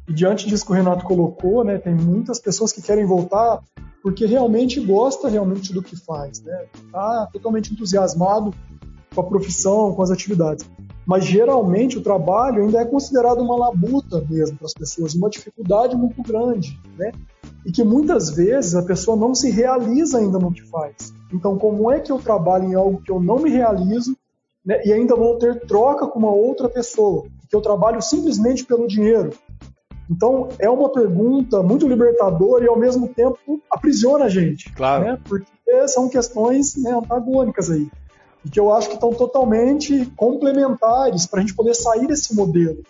E 0.09 0.12
diante 0.12 0.49
disso 0.49 0.64
que 0.64 0.72
o 0.72 0.74
Renato 0.74 1.05
colocou, 1.05 1.62
né, 1.62 1.78
tem 1.78 1.95
muitas 1.95 2.40
pessoas 2.40 2.72
que 2.72 2.82
querem 2.82 3.05
voltar 3.05 3.61
porque 4.03 4.26
realmente 4.26 4.80
gosta 4.80 5.28
realmente 5.28 5.72
do 5.72 5.80
que 5.80 5.95
faz, 5.97 6.43
né? 6.43 6.64
Tá 6.90 7.28
totalmente 7.32 7.72
entusiasmado 7.72 8.53
com 9.14 9.20
a 9.20 9.24
profissão, 9.24 9.95
com 9.95 10.03
as 10.03 10.11
atividades. 10.11 10.68
Mas 11.07 11.25
geralmente 11.25 11.99
o 11.99 12.03
trabalho 12.03 12.63
ainda 12.63 12.81
é 12.81 12.85
considerado 12.85 13.41
uma 13.41 13.57
labuta 13.57 14.25
mesmo 14.29 14.57
para 14.57 14.67
as 14.67 14.75
pessoas, 14.75 15.15
uma 15.15 15.29
dificuldade 15.29 15.97
muito 15.97 16.23
grande, 16.23 16.79
né? 16.97 17.13
E 17.67 17.73
que 17.73 17.83
muitas 17.83 18.31
vezes 18.31 18.75
a 18.75 18.83
pessoa 18.83 19.17
não 19.17 19.35
se 19.35 19.51
realiza 19.51 20.19
ainda 20.19 20.39
no 20.39 20.53
que 20.53 20.63
faz. 20.63 21.13
Então, 21.33 21.59
como 21.59 21.91
é 21.91 22.01
que 22.01 22.11
eu 22.11 22.19
trabalho 22.19 22.65
em 22.69 22.75
algo 22.75 23.03
que 23.03 23.11
eu 23.11 23.21
não 23.21 23.39
me 23.39 23.51
realizo 23.51 24.17
né, 24.65 24.81
e 24.85 24.93
ainda 24.93 25.17
vou 25.17 25.39
ter 25.39 25.61
troca 25.67 26.07
com 26.07 26.19
uma 26.19 26.33
outra 26.33 26.69
pessoa? 26.69 27.25
Que 27.49 27.57
eu 27.57 27.61
trabalho 27.61 28.01
simplesmente 28.01 28.65
pelo 28.65 28.87
dinheiro, 28.87 29.31
então, 30.13 30.49
é 30.59 30.69
uma 30.69 30.91
pergunta 30.91 31.63
muito 31.63 31.89
libertadora 31.89 32.65
e, 32.65 32.69
ao 32.69 32.79
mesmo 32.79 33.09
tempo, 33.09 33.39
aprisiona 33.71 34.27
a 34.27 34.29
gente. 34.29 34.71
Claro. 34.73 35.05
Né? 35.05 35.19
Porque 35.27 35.89
são 35.89 36.09
questões 36.09 36.77
né, 36.77 36.93
antagônicas 36.93 37.71
aí. 37.71 37.89
E 38.45 38.51
que 38.51 38.59
eu 38.59 38.72
acho 38.72 38.88
que 38.88 38.95
estão 38.95 39.12
totalmente 39.12 40.07
complementares 40.16 41.26
para 41.26 41.38
a 41.38 41.43
gente 41.43 41.55
poder 41.55 41.74
sair 41.74 42.07
desse 42.07 42.34
modelo. 42.34 42.82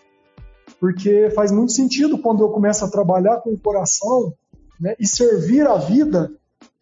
Porque 0.80 1.30
faz 1.30 1.52
muito 1.52 1.72
sentido 1.72 2.18
quando 2.18 2.42
eu 2.42 2.48
começo 2.48 2.84
a 2.84 2.90
trabalhar 2.90 3.38
com 3.38 3.50
o 3.50 3.58
coração 3.58 4.32
né, 4.80 4.96
e 4.98 5.06
servir 5.06 5.66
a 5.66 5.76
vida 5.76 6.32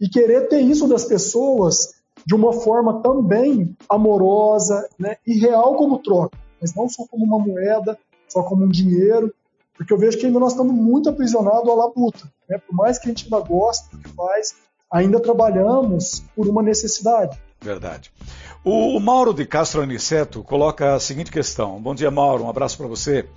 e 0.00 0.08
querer 0.08 0.48
ter 0.48 0.60
isso 0.60 0.88
das 0.88 1.04
pessoas 1.04 2.00
de 2.24 2.34
uma 2.34 2.52
forma 2.52 3.02
também 3.02 3.76
amorosa 3.88 4.88
né, 4.98 5.16
e 5.26 5.38
real 5.38 5.74
como 5.74 5.98
troca, 5.98 6.38
mas 6.60 6.74
não 6.74 6.88
só 6.88 7.04
como 7.06 7.24
uma 7.24 7.38
moeda, 7.38 7.98
só 8.28 8.42
como 8.42 8.64
um 8.64 8.68
dinheiro, 8.68 9.34
porque 9.74 9.92
eu 9.92 9.98
vejo 9.98 10.18
que 10.18 10.26
ainda 10.26 10.38
nós 10.38 10.52
estamos 10.52 10.74
muito 10.74 11.08
aprisionados 11.08 11.68
à 11.68 11.74
labuta. 11.74 12.30
Né? 12.48 12.58
Por 12.58 12.74
mais 12.74 12.98
que 12.98 13.06
a 13.06 13.08
gente 13.08 13.24
ainda 13.24 13.40
goste 13.40 13.90
do 13.90 13.98
que 13.98 14.08
faz, 14.10 14.54
ainda 14.92 15.20
trabalhamos 15.20 16.22
por 16.36 16.46
uma 16.48 16.62
necessidade. 16.62 17.40
Verdade. 17.62 18.10
O 18.64 18.98
Mauro 18.98 19.34
de 19.34 19.44
Castro 19.44 19.82
Aniceto 19.82 20.42
coloca 20.42 20.94
a 20.94 21.00
seguinte 21.00 21.30
questão. 21.30 21.80
Bom 21.80 21.94
dia, 21.94 22.10
Mauro. 22.10 22.44
Um 22.44 22.50
abraço 22.50 22.76
para 22.76 22.86
você. 22.86 23.28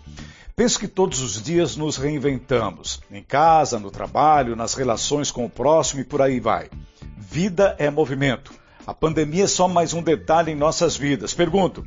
Penso 0.55 0.79
que 0.79 0.87
todos 0.87 1.19
os 1.19 1.41
dias 1.41 1.75
nos 1.75 1.97
reinventamos, 1.97 3.01
em 3.11 3.23
casa, 3.23 3.79
no 3.79 3.89
trabalho, 3.89 4.55
nas 4.55 4.75
relações 4.75 5.31
com 5.31 5.45
o 5.45 5.49
próximo 5.49 6.01
e 6.01 6.05
por 6.05 6.21
aí 6.21 6.39
vai. 6.39 6.69
Vida 7.17 7.75
é 7.79 7.89
movimento. 7.89 8.53
A 8.85 8.93
pandemia 8.93 9.45
é 9.45 9.47
só 9.47 9.67
mais 9.67 9.93
um 9.93 10.01
detalhe 10.01 10.51
em 10.51 10.55
nossas 10.55 10.95
vidas. 10.95 11.33
Pergunto: 11.33 11.85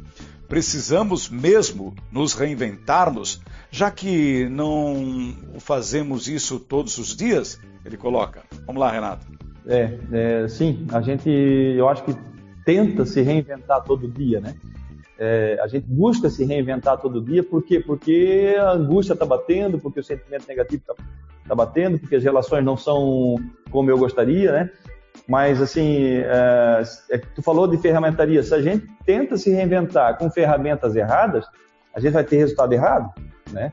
precisamos 0.48 1.28
mesmo 1.28 1.94
nos 2.10 2.34
reinventarmos, 2.34 3.40
já 3.70 3.90
que 3.90 4.48
não 4.48 5.36
fazemos 5.60 6.26
isso 6.26 6.58
todos 6.58 6.98
os 6.98 7.14
dias? 7.14 7.58
Ele 7.84 7.96
coloca. 7.96 8.42
Vamos 8.66 8.80
lá, 8.80 8.90
Renato. 8.90 9.35
É, 9.66 9.98
é 10.12 10.48
sim, 10.48 10.86
a 10.92 11.00
gente, 11.00 11.28
eu 11.28 11.88
acho 11.88 12.04
que 12.04 12.16
tenta 12.64 13.04
se 13.04 13.22
reinventar 13.22 13.82
todo 13.82 14.08
dia, 14.08 14.40
né? 14.40 14.54
É, 15.18 15.58
a 15.62 15.66
gente 15.66 15.86
busca 15.86 16.28
se 16.28 16.44
reinventar 16.44 16.98
todo 16.98 17.22
dia, 17.22 17.42
por 17.42 17.62
quê? 17.62 17.80
Porque 17.80 18.54
a 18.58 18.72
angústia 18.72 19.14
está 19.14 19.24
batendo, 19.24 19.78
porque 19.78 20.00
o 20.00 20.04
sentimento 20.04 20.46
negativo 20.46 20.82
está 20.82 20.94
tá 21.48 21.54
batendo, 21.54 21.98
porque 21.98 22.16
as 22.16 22.24
relações 22.24 22.64
não 22.64 22.76
são 22.76 23.36
como 23.70 23.90
eu 23.90 23.96
gostaria, 23.96 24.52
né? 24.52 24.70
Mas, 25.26 25.60
assim, 25.60 26.18
é, 26.18 26.82
é, 27.10 27.18
tu 27.18 27.42
falou 27.42 27.66
de 27.66 27.78
ferramentaria. 27.78 28.42
Se 28.42 28.54
a 28.54 28.60
gente 28.60 28.86
tenta 29.04 29.36
se 29.36 29.50
reinventar 29.50 30.18
com 30.18 30.30
ferramentas 30.30 30.94
erradas, 30.94 31.46
a 31.94 32.00
gente 32.00 32.12
vai 32.12 32.24
ter 32.24 32.36
resultado 32.36 32.72
errado, 32.72 33.10
né? 33.50 33.72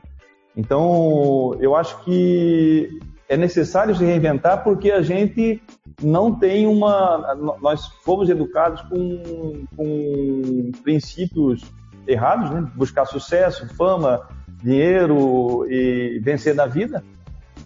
Então, 0.56 1.56
eu 1.60 1.76
acho 1.76 2.02
que 2.04 2.98
é 3.28 3.36
necessário 3.36 3.94
se 3.94 4.04
reinventar 4.04 4.62
porque 4.62 4.90
a 4.90 5.02
gente 5.02 5.62
não 6.02 6.34
tem 6.34 6.66
uma. 6.66 7.34
Nós 7.60 7.86
fomos 8.04 8.28
educados 8.28 8.82
com, 8.82 9.64
com 9.76 10.72
princípios 10.82 11.62
errados, 12.06 12.50
né? 12.50 12.70
Buscar 12.74 13.06
sucesso, 13.06 13.66
fama, 13.76 14.28
dinheiro 14.62 15.66
e 15.70 16.20
vencer 16.22 16.54
na 16.54 16.66
vida. 16.66 17.02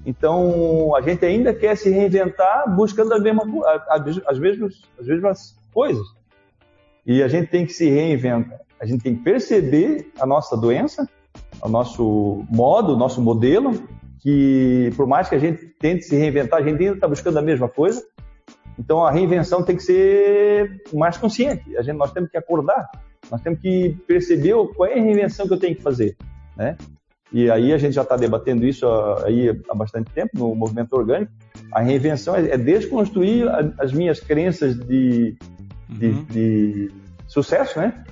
Então, 0.07 0.95
a 0.95 1.01
gente 1.01 1.25
ainda 1.25 1.53
quer 1.53 1.77
se 1.77 1.91
reinventar 1.91 2.75
buscando 2.75 3.13
as 3.13 3.23
mesmas, 3.23 3.47
as 4.27 4.39
mesmas, 4.39 4.83
as 4.99 5.07
mesmas 5.07 5.57
coisas. 5.73 6.07
E 7.05 7.23
a 7.23 7.29
gente 7.29 7.49
tem 7.49 7.67
que 7.67 7.73
se 7.73 7.89
reinventar. 7.89 8.61
A 8.81 8.87
gente 8.87 9.03
tem 9.03 9.17
que 9.17 9.23
perceber 9.23 10.13
a 10.21 10.27
nossa 10.27 10.57
doença, 10.57 11.09
o 11.61 11.69
nosso 11.69 12.45
modo, 12.49 12.95
o 12.95 12.97
nosso 12.97 13.21
modelo, 13.21 13.73
que 14.29 14.93
por 14.95 15.07
mais 15.07 15.27
que 15.27 15.35
a 15.35 15.39
gente 15.39 15.65
tente 15.81 16.05
se 16.05 16.15
reinventar, 16.15 16.61
a 16.61 16.63
gente 16.63 16.79
ainda 16.83 16.97
está 16.97 17.09
buscando 17.09 17.39
a 17.39 17.43
mesma 17.43 17.67
coisa. 17.67 18.05
Então 18.79 19.05
a 19.05 19.11
reinvenção 19.11 19.63
tem 19.63 19.75
que 19.75 19.83
ser 19.83 20.83
mais 20.93 21.17
consciente. 21.17 21.75
A 21.79 21.83
gente, 21.83 21.97
nós 21.97 22.13
temos 22.13 22.31
que 22.31 22.37
acordar, 22.37 22.91
nós 23.31 23.41
temos 23.41 23.59
que 23.59 23.97
perceber 24.07 24.55
qual 24.77 24.91
é 24.91 24.99
a 24.99 25.03
reinvenção 25.03 25.49
que 25.49 25.55
eu 25.55 25.59
tenho 25.59 25.75
que 25.75 25.83
fazer, 25.83 26.15
né? 26.55 26.77
E 27.33 27.51
aí 27.51 27.73
a 27.73 27.79
gente 27.79 27.95
já 27.95 28.03
está 28.03 28.17
debatendo 28.17 28.67
isso 28.67 28.87
aí 29.25 29.49
há 29.71 29.75
bastante 29.75 30.11
tempo 30.13 30.31
no 30.35 30.55
movimento 30.55 30.93
orgânico. 30.95 31.33
A 31.73 31.81
reinvenção 31.81 32.37
é, 32.37 32.51
é 32.51 32.59
desconstruir 32.59 33.47
as 33.79 33.93
minhas 33.93 34.21
crenças 34.21 34.79
de, 34.79 35.37
de, 35.89 36.07
uhum. 36.07 36.25
de 36.25 36.93
sucesso, 37.27 37.79
né? 37.79 38.05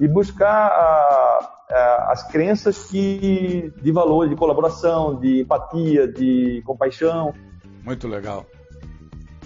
E 0.00 0.08
buscar 0.08 0.68
a, 0.68 1.61
as 2.08 2.26
crenças 2.30 2.84
que, 2.84 3.72
de 3.82 3.92
valor, 3.92 4.28
de 4.28 4.36
colaboração, 4.36 5.18
de 5.18 5.40
empatia, 5.40 6.06
de 6.06 6.62
compaixão. 6.64 7.32
Muito 7.84 8.06
legal. 8.06 8.46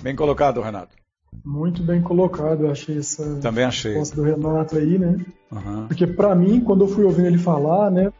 Bem 0.02 0.14
colocado, 0.14 0.60
Renato. 0.60 0.96
Muito 1.44 1.82
bem 1.82 2.02
colocado, 2.02 2.64
eu 2.64 2.70
achei 2.70 2.98
essa 2.98 3.36
Também 3.40 3.64
achei. 3.64 3.92
resposta 3.92 4.16
do 4.16 4.22
Renato 4.22 4.76
aí, 4.76 4.98
né? 4.98 5.16
Uhum. 5.52 5.86
Porque 5.86 6.06
para 6.06 6.34
mim, 6.34 6.60
quando 6.60 6.84
eu 6.84 6.88
fui 6.88 7.04
ouvindo 7.04 7.26
ele 7.28 7.38
falar, 7.38 7.90
né, 7.90 8.12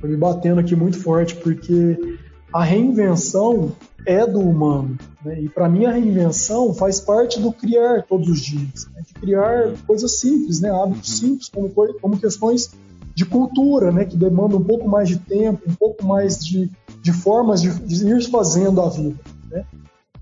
foi 0.00 0.08
me 0.08 0.16
batendo 0.16 0.60
aqui 0.60 0.74
muito 0.74 0.98
forte, 1.00 1.36
porque 1.36 2.18
a 2.52 2.62
reinvenção 2.62 3.72
é 4.06 4.26
do 4.26 4.40
humano. 4.40 4.96
Né? 5.24 5.42
E 5.42 5.48
para 5.48 5.68
mim 5.68 5.86
a 5.86 5.92
reinvenção 5.92 6.72
faz 6.74 7.00
parte 7.00 7.40
do 7.40 7.52
criar 7.52 8.02
todos 8.02 8.28
os 8.28 8.40
dias, 8.40 8.86
né? 8.94 9.02
de 9.06 9.14
criar 9.14 9.72
coisas 9.86 10.20
simples, 10.20 10.60
né? 10.60 10.70
hábitos 10.70 11.20
uhum. 11.20 11.28
simples, 11.28 11.48
como, 11.48 11.70
como 12.00 12.18
questões 12.18 12.74
de 13.14 13.24
cultura, 13.24 13.92
né? 13.92 14.04
que 14.04 14.16
demandam 14.16 14.58
um 14.58 14.64
pouco 14.64 14.88
mais 14.88 15.08
de 15.08 15.18
tempo, 15.18 15.62
um 15.68 15.74
pouco 15.74 16.04
mais 16.04 16.44
de, 16.44 16.70
de 17.00 17.12
formas 17.12 17.62
de, 17.62 17.70
de 17.70 18.06
ir 18.08 18.30
fazendo 18.30 18.80
a 18.80 18.88
vida. 18.88 19.18
Né? 19.50 19.64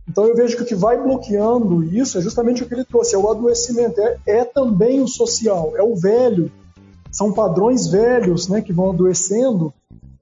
Então 0.08 0.24
eu 0.24 0.36
vejo 0.36 0.56
que 0.56 0.62
o 0.62 0.66
que 0.66 0.74
vai 0.74 1.00
bloqueando 1.00 1.82
isso 1.84 2.18
é 2.18 2.20
justamente 2.20 2.62
o 2.62 2.66
que 2.66 2.74
ele 2.74 2.84
trouxe, 2.84 3.14
é 3.14 3.18
o 3.18 3.30
adoecimento, 3.30 4.00
é, 4.00 4.18
é 4.26 4.44
também 4.44 5.00
o 5.00 5.08
social, 5.08 5.72
é 5.76 5.82
o 5.82 5.96
velho, 5.96 6.50
são 7.10 7.32
padrões 7.32 7.86
velhos 7.86 8.48
né, 8.48 8.60
que 8.60 8.72
vão 8.72 8.90
adoecendo 8.90 9.72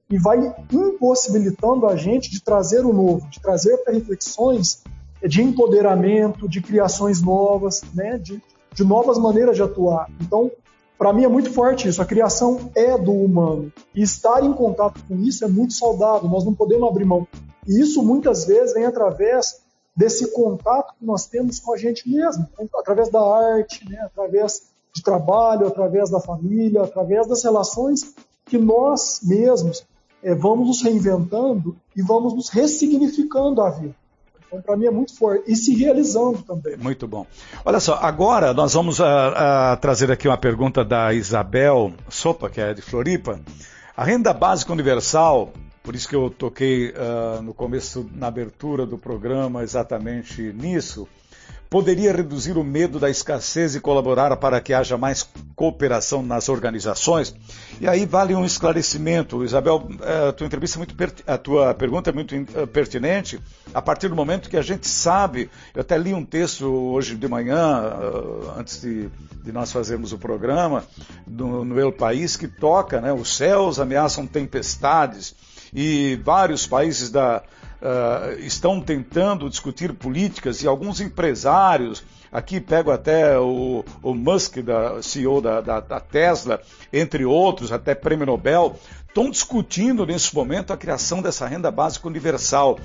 e 0.09 0.19
vai 0.19 0.55
impossibilitando 0.73 1.87
a 1.87 1.97
gente 1.97 2.31
de 2.31 2.43
trazer 2.43 2.85
o 2.85 2.93
novo, 2.93 3.29
de 3.31 3.41
trazer 3.41 3.77
para 3.79 3.95
reflexões 3.95 4.83
de 5.27 5.43
empoderamento, 5.43 6.49
de 6.49 6.61
criações 6.61 7.23
novas, 7.23 7.83
né, 7.95 8.19
de, 8.19 8.43
de 8.75 8.85
novas 8.85 9.19
maneiras 9.19 9.57
de 9.57 9.63
atuar. 9.63 10.09
Então, 10.21 10.51
para 11.01 11.15
mim 11.15 11.25
é 11.25 11.29
muito 11.29 11.51
forte 11.51 11.89
isso. 11.89 12.03
A 12.03 12.05
criação 12.05 12.71
é 12.75 12.99
do 12.99 13.11
humano 13.11 13.73
e 13.95 14.03
estar 14.03 14.45
em 14.45 14.53
contato 14.53 15.03
com 15.09 15.17
isso 15.17 15.43
é 15.43 15.49
muito 15.49 15.73
saudável. 15.73 16.29
Nós 16.29 16.45
não 16.45 16.55
podemos 16.55 16.87
abrir 16.87 17.07
mão. 17.07 17.27
E 17.67 17.81
isso 17.81 18.03
muitas 18.03 18.45
vezes 18.45 18.75
vem 18.75 18.85
através 18.85 19.63
desse 19.97 20.31
contato 20.31 20.93
que 20.99 21.07
nós 21.07 21.25
temos 21.25 21.59
com 21.59 21.73
a 21.73 21.79
gente 21.79 22.07
mesmo, 22.07 22.47
através 22.79 23.09
da 23.09 23.19
arte, 23.19 23.89
né, 23.89 23.99
através 24.03 24.65
de 24.95 25.03
trabalho, 25.03 25.67
através 25.67 26.11
da 26.11 26.21
família, 26.21 26.83
através 26.83 27.27
das 27.27 27.43
relações 27.43 28.15
que 28.45 28.59
nós 28.59 29.21
mesmos 29.23 29.87
é, 30.23 30.35
vamos 30.35 30.69
nos 30.69 30.83
reinventando 30.83 31.79
e 31.97 32.03
vamos 32.03 32.35
nos 32.35 32.51
ressignificando 32.51 33.63
a 33.63 33.71
vida. 33.71 33.95
Então, 34.51 34.61
para 34.61 34.77
mim 34.77 34.87
é 34.87 34.91
muito 34.91 35.17
forte. 35.17 35.51
E 35.51 35.55
se 35.55 35.73
realizando 35.75 36.43
também. 36.43 36.77
Muito 36.77 37.07
bom. 37.07 37.25
Olha 37.65 37.79
só, 37.79 37.95
agora 38.03 38.53
nós 38.53 38.75
vamos 38.75 38.99
uh, 38.99 39.05
uh, 39.05 39.77
trazer 39.81 40.11
aqui 40.11 40.27
uma 40.27 40.37
pergunta 40.37 40.85
da 40.85 41.15
Isabel 41.15 41.93
Sopa, 42.09 42.51
que 42.51 42.61
é 42.61 42.75
de 42.75 42.83
Floripa. 42.83 43.41
A 43.97 44.03
renda 44.03 44.33
básica 44.33 44.73
universal, 44.73 45.53
por 45.85 45.95
isso 45.95 46.09
que 46.09 46.17
eu 46.17 46.29
toquei 46.31 46.91
uh, 46.91 47.41
no 47.43 47.55
começo, 47.55 48.11
na 48.13 48.27
abertura 48.27 48.85
do 48.85 48.99
programa, 48.99 49.63
exatamente 49.63 50.43
nisso 50.53 51.07
poderia 51.71 52.13
reduzir 52.13 52.59
o 52.59 52.65
medo 52.65 52.99
da 52.99 53.09
escassez 53.09 53.77
e 53.77 53.81
colaborar 53.81 54.37
para 54.37 54.61
que 54.61 54.75
haja 54.75 54.99
mais 54.99 55.27
cooperação 55.55 56.21
nas 56.21 56.49
organizações? 56.49 57.33
E 57.81 57.89
aí 57.89 58.05
vale 58.05 58.35
um 58.35 58.45
esclarecimento. 58.45 59.45
Isabel, 59.45 59.89
eh, 60.03 60.29
a 60.29 60.33
tua, 60.33 60.49
entrevista 60.49 60.77
é 60.77 60.81
muito 60.81 60.97
a 61.25 61.39
tua 61.39 61.73
pergunta 61.73 62.11
é 62.11 62.13
muito 62.13 62.35
eh, 62.35 62.67
pertinente 62.67 63.41
a 63.73 63.81
partir 63.81 64.09
do 64.09 64.17
momento 64.17 64.51
que 64.51 64.57
a 64.57 64.63
gente 64.63 64.89
sabe, 64.89 65.49
eu 65.73 65.83
até 65.83 65.97
li 65.97 66.13
um 66.13 66.25
texto 66.25 66.67
hoje 66.67 67.15
de 67.15 67.29
manhã, 67.29 67.85
eh, 67.85 68.59
antes 68.59 68.81
de, 68.81 69.09
de 69.45 69.53
nós 69.53 69.71
fazermos 69.71 70.13
o 70.13 70.19
programa, 70.19 70.85
no, 71.25 71.65
no 71.65 71.79
El 71.79 71.93
País, 71.93 72.37
que 72.37 72.49
toca, 72.49 73.01
né, 73.01 73.13
os 73.13 73.37
céus 73.37 73.79
ameaçam 73.79 74.27
tempestades, 74.27 75.37
e 75.73 76.21
vários 76.25 76.67
países 76.67 77.11
da, 77.11 77.45
uh, 77.81 78.39
estão 78.41 78.81
tentando 78.81 79.49
discutir 79.49 79.93
políticas 79.93 80.63
e 80.63 80.67
alguns 80.67 81.01
empresários, 81.01 82.03
aqui 82.31 82.61
pego 82.61 82.91
até 82.91 83.39
o, 83.39 83.85
o 84.03 84.15
Musk, 84.15 84.59
da, 84.59 85.03
CEO 85.03 85.41
da, 85.41 85.61
da, 85.61 85.81
da 85.81 86.01
Tesla, 86.01 86.61
entre 86.93 87.25
outros, 87.25 87.73
até 87.73 87.95
prêmio 87.95 88.27
Nobel, 88.27 88.79
estão 89.11 89.29
discutindo 89.29 90.07
nesse 90.07 90.35
momento 90.35 90.73
a 90.73 90.77
criação 90.77 91.21
dessa 91.21 91.47
renda 91.47 91.71
básica 91.71 92.07
universal. 92.07 92.79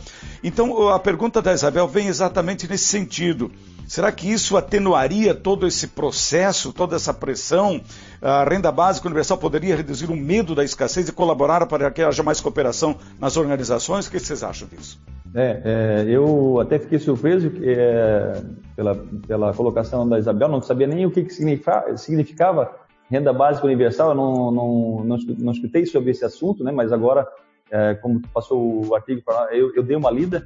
Então 0.43 0.89
a 0.89 0.99
pergunta 0.99 1.41
da 1.41 1.53
Isabel 1.53 1.88
vem 1.88 2.07
exatamente 2.07 2.67
nesse 2.67 2.86
sentido. 2.86 3.51
Será 3.88 4.11
que 4.11 4.28
isso 4.28 4.57
atenuaria 4.57 5.36
todo 5.36 5.67
esse 5.67 5.88
processo, 5.88 6.73
toda 6.73 6.95
essa 6.95 7.13
pressão? 7.13 7.80
A 8.19 8.43
renda 8.43 8.71
básica 8.71 9.07
universal 9.07 9.38
poderia 9.38 9.76
reduzir 9.76 10.09
o 10.09 10.15
medo 10.15 10.55
da 10.55 10.63
escassez 10.63 11.07
e 11.07 11.11
colaborar 11.11 11.63
para 11.67 11.91
que 11.91 12.01
haja 12.01 12.23
mais 12.23 12.41
cooperação 12.41 12.95
nas 13.19 13.38
organizações? 13.38 14.07
O 14.07 14.11
que 14.11 14.19
vocês 14.19 14.41
acham 14.43 14.67
disso? 14.67 14.99
É, 15.36 15.61
é, 15.63 16.05
eu 16.09 16.59
até 16.59 16.80
fiquei 16.80 16.97
surpreso 16.97 17.51
é, 17.61 18.41
pela, 18.76 18.95
pela 19.28 19.53
colocação 19.53 20.07
da 20.07 20.17
Isabel, 20.17 20.47
não 20.47 20.61
sabia 20.61 20.88
nem 20.88 21.05
o 21.05 21.11
que, 21.11 21.23
que 21.23 21.34
significava, 21.34 21.95
significava 21.97 22.84
renda 23.10 23.32
básica 23.32 23.66
universal, 23.66 24.10
eu 24.10 24.16
não, 24.16 24.51
não, 24.51 25.03
não, 25.03 25.18
não 25.38 25.51
escutei 25.51 25.86
sobre 25.86 26.12
esse 26.12 26.26
assunto, 26.26 26.64
né, 26.64 26.72
mas 26.72 26.91
agora, 26.91 27.28
é, 27.72 27.95
como 27.95 28.22
passou 28.34 28.88
o 28.88 28.95
artigo, 28.95 29.22
eu, 29.51 29.76
eu 29.76 29.84
dei 29.84 29.95
uma 29.95 30.12
lida 30.12 30.45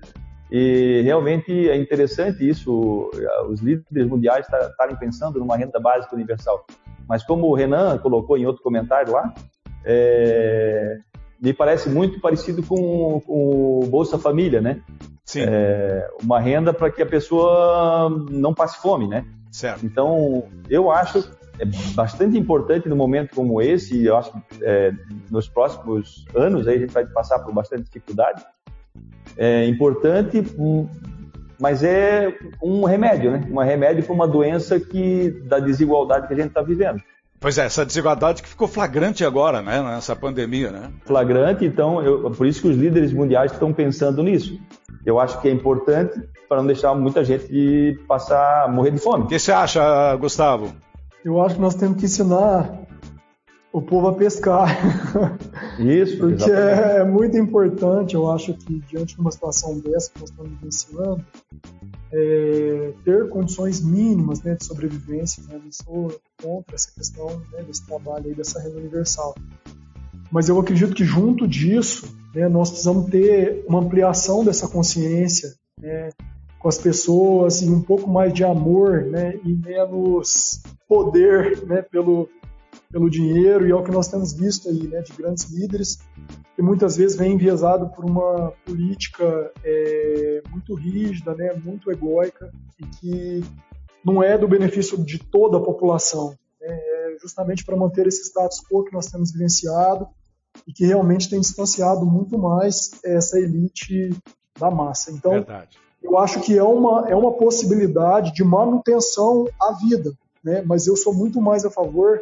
e 0.51 1.01
realmente 1.03 1.69
é 1.69 1.77
interessante 1.77 2.47
isso, 2.47 3.11
os 3.47 3.61
líderes 3.61 4.07
mundiais 4.07 4.47
estarem 4.47 4.95
pensando 4.95 5.39
numa 5.39 5.55
renda 5.55 5.79
básica 5.79 6.15
universal. 6.15 6.65
Mas 7.07 7.23
como 7.23 7.47
o 7.47 7.53
Renan 7.53 7.97
colocou 7.99 8.37
em 8.37 8.45
outro 8.45 8.63
comentário 8.63 9.13
lá, 9.13 9.33
é, 9.85 10.97
me 11.39 11.53
parece 11.53 11.87
muito 11.89 12.19
parecido 12.19 12.63
com, 12.63 13.21
com 13.21 13.79
o 13.83 13.87
Bolsa 13.87 14.17
Família, 14.17 14.59
né? 14.59 14.81
Sim. 15.23 15.43
É, 15.47 16.09
uma 16.21 16.39
renda 16.39 16.73
para 16.73 16.91
que 16.91 17.01
a 17.01 17.05
pessoa 17.05 18.09
não 18.31 18.53
passe 18.53 18.81
fome, 18.81 19.07
né? 19.07 19.25
Certo. 19.51 19.85
Então, 19.85 20.45
eu 20.69 20.91
acho 20.91 21.29
é 21.59 21.65
bastante 21.93 22.37
importante 22.37 22.87
no 22.87 22.95
momento 22.95 23.35
como 23.35 23.61
esse, 23.61 23.97
e 23.97 24.05
eu 24.05 24.17
acho 24.17 24.31
que 24.31 24.39
é, 24.63 24.91
nos 25.29 25.47
próximos 25.47 26.25
anos 26.33 26.67
aí 26.67 26.77
a 26.77 26.79
gente 26.79 26.93
vai 26.93 27.05
passar 27.05 27.39
por 27.39 27.53
bastante 27.53 27.83
dificuldade, 27.83 28.43
é 29.37 29.65
importante, 29.67 30.43
mas 31.59 31.83
é 31.83 32.33
um 32.63 32.85
remédio, 32.85 33.31
né? 33.31 33.47
Um 33.51 33.59
remédio 33.59 34.03
para 34.03 34.13
uma 34.13 34.27
doença 34.27 34.79
que 34.79 35.29
da 35.45 35.59
desigualdade 35.59 36.27
que 36.27 36.33
a 36.33 36.37
gente 36.37 36.47
está 36.47 36.61
vivendo. 36.61 37.01
Pois 37.39 37.57
é, 37.57 37.65
essa 37.65 37.85
desigualdade 37.85 38.43
que 38.43 38.49
ficou 38.49 38.67
flagrante 38.67 39.23
agora, 39.23 39.61
né, 39.61 39.81
nessa 39.81 40.13
pandemia, 40.15 40.71
né? 40.71 40.91
Flagrante, 41.05 41.63
então, 41.63 42.01
eu, 42.01 42.29
por 42.31 42.45
isso 42.45 42.61
que 42.61 42.67
os 42.67 42.75
líderes 42.75 43.13
mundiais 43.13 43.51
estão 43.53 43.71
pensando 43.71 44.21
nisso. 44.21 44.59
Eu 45.05 45.19
acho 45.19 45.39
que 45.41 45.47
é 45.47 45.51
importante 45.51 46.19
para 46.49 46.57
não 46.57 46.67
deixar 46.67 46.93
muita 46.95 47.23
gente 47.23 47.47
de 47.47 47.97
passar, 48.07 48.69
morrer 48.69 48.91
de 48.91 48.99
fome. 48.99 49.23
O 49.23 49.27
que 49.27 49.39
você 49.39 49.53
acha, 49.53 50.15
Gustavo? 50.17 50.73
Eu 51.23 51.41
acho 51.41 51.55
que 51.55 51.61
nós 51.61 51.75
temos 51.75 51.97
que 51.97 52.05
ensinar 52.05 52.87
o 53.71 53.81
povo 53.81 54.07
a 54.07 54.13
pescar. 54.13 54.69
Isso, 55.79 56.17
porque 56.19 56.49
é, 56.49 56.97
é, 56.97 57.03
muito 57.03 57.37
importante, 57.37 58.15
eu 58.15 58.29
acho 58.31 58.53
que 58.53 58.79
diante 58.89 59.15
de 59.15 59.21
uma 59.21 59.31
situação 59.31 59.79
dessa 59.79 60.11
que 60.11 60.19
nós 60.19 60.29
estamos 60.29 60.51
vivenciando, 60.51 61.25
é, 62.11 62.93
ter 63.03 63.29
condições 63.29 63.81
mínimas 63.81 64.41
né, 64.41 64.55
de 64.55 64.65
sobrevivência. 64.65 65.43
Né, 65.43 65.59
não 65.63 65.71
sou 65.71 66.19
contra 66.41 66.75
essa 66.75 66.91
questão 66.91 67.27
né, 67.51 67.63
desse 67.63 67.85
trabalho 67.85 68.27
aí, 68.27 68.33
dessa 68.33 68.59
renda 68.59 68.77
universal. 68.77 69.35
Mas 70.31 70.49
eu 70.49 70.59
acredito 70.59 70.95
que 70.95 71.03
junto 71.03 71.47
disso, 71.47 72.15
né, 72.33 72.47
nós 72.47 72.69
precisamos 72.69 73.09
ter 73.09 73.63
uma 73.67 73.79
ampliação 73.79 74.43
dessa 74.43 74.67
consciência 74.67 75.53
né, 75.79 76.09
com 76.59 76.67
as 76.67 76.77
pessoas 76.77 77.61
e 77.61 77.69
um 77.69 77.81
pouco 77.81 78.09
mais 78.09 78.33
de 78.33 78.43
amor 78.43 79.05
né, 79.05 79.39
e 79.45 79.53
menos 79.53 80.61
poder 80.87 81.65
né, 81.65 81.81
pelo, 81.81 82.29
pelo 82.91 83.09
dinheiro 83.09 83.65
e 83.65 83.71
é 83.71 83.75
o 83.75 83.83
que 83.83 83.91
nós 83.91 84.09
temos 84.09 84.33
visto 84.33 84.67
aí, 84.67 84.87
né, 84.87 85.01
de 85.01 85.13
grandes 85.13 85.49
líderes 85.49 85.99
que 86.55 86.61
muitas 86.61 86.97
vezes 86.97 87.17
vem 87.17 87.33
enviesado 87.33 87.89
por 87.89 88.03
uma 88.03 88.51
política 88.65 89.51
é, 89.63 90.41
muito 90.51 90.75
rígida, 90.75 91.33
né, 91.33 91.53
muito 91.53 91.89
egóica 91.89 92.51
e 92.77 92.85
que 92.97 93.43
não 94.03 94.21
é 94.21 94.37
do 94.37 94.47
benefício 94.47 94.97
de 95.03 95.17
toda 95.17 95.57
a 95.57 95.63
população, 95.63 96.35
né, 96.59 96.67
é 96.67 97.17
justamente 97.21 97.63
para 97.63 97.77
manter 97.77 98.05
esse 98.05 98.23
status 98.25 98.61
quo 98.69 98.83
que 98.83 98.93
nós 98.93 99.07
temos 99.07 99.31
vivenciado 99.31 100.07
e 100.67 100.73
que 100.73 100.85
realmente 100.85 101.29
tem 101.29 101.39
distanciado 101.39 102.05
muito 102.05 102.37
mais 102.37 102.91
essa 103.05 103.39
elite 103.39 104.09
da 104.59 104.69
massa. 104.69 105.11
Então, 105.11 105.31
Verdade. 105.31 105.79
Eu 106.01 106.17
acho 106.17 106.39
que 106.41 106.57
é 106.57 106.63
uma, 106.63 107.09
é 107.09 107.15
uma 107.15 107.31
possibilidade 107.33 108.33
de 108.33 108.43
manutenção 108.43 109.47
à 109.61 109.73
vida, 109.73 110.13
né? 110.43 110.63
mas 110.65 110.87
eu 110.87 110.95
sou 110.95 111.13
muito 111.13 111.41
mais 111.41 111.65
a 111.65 111.69
favor 111.69 112.19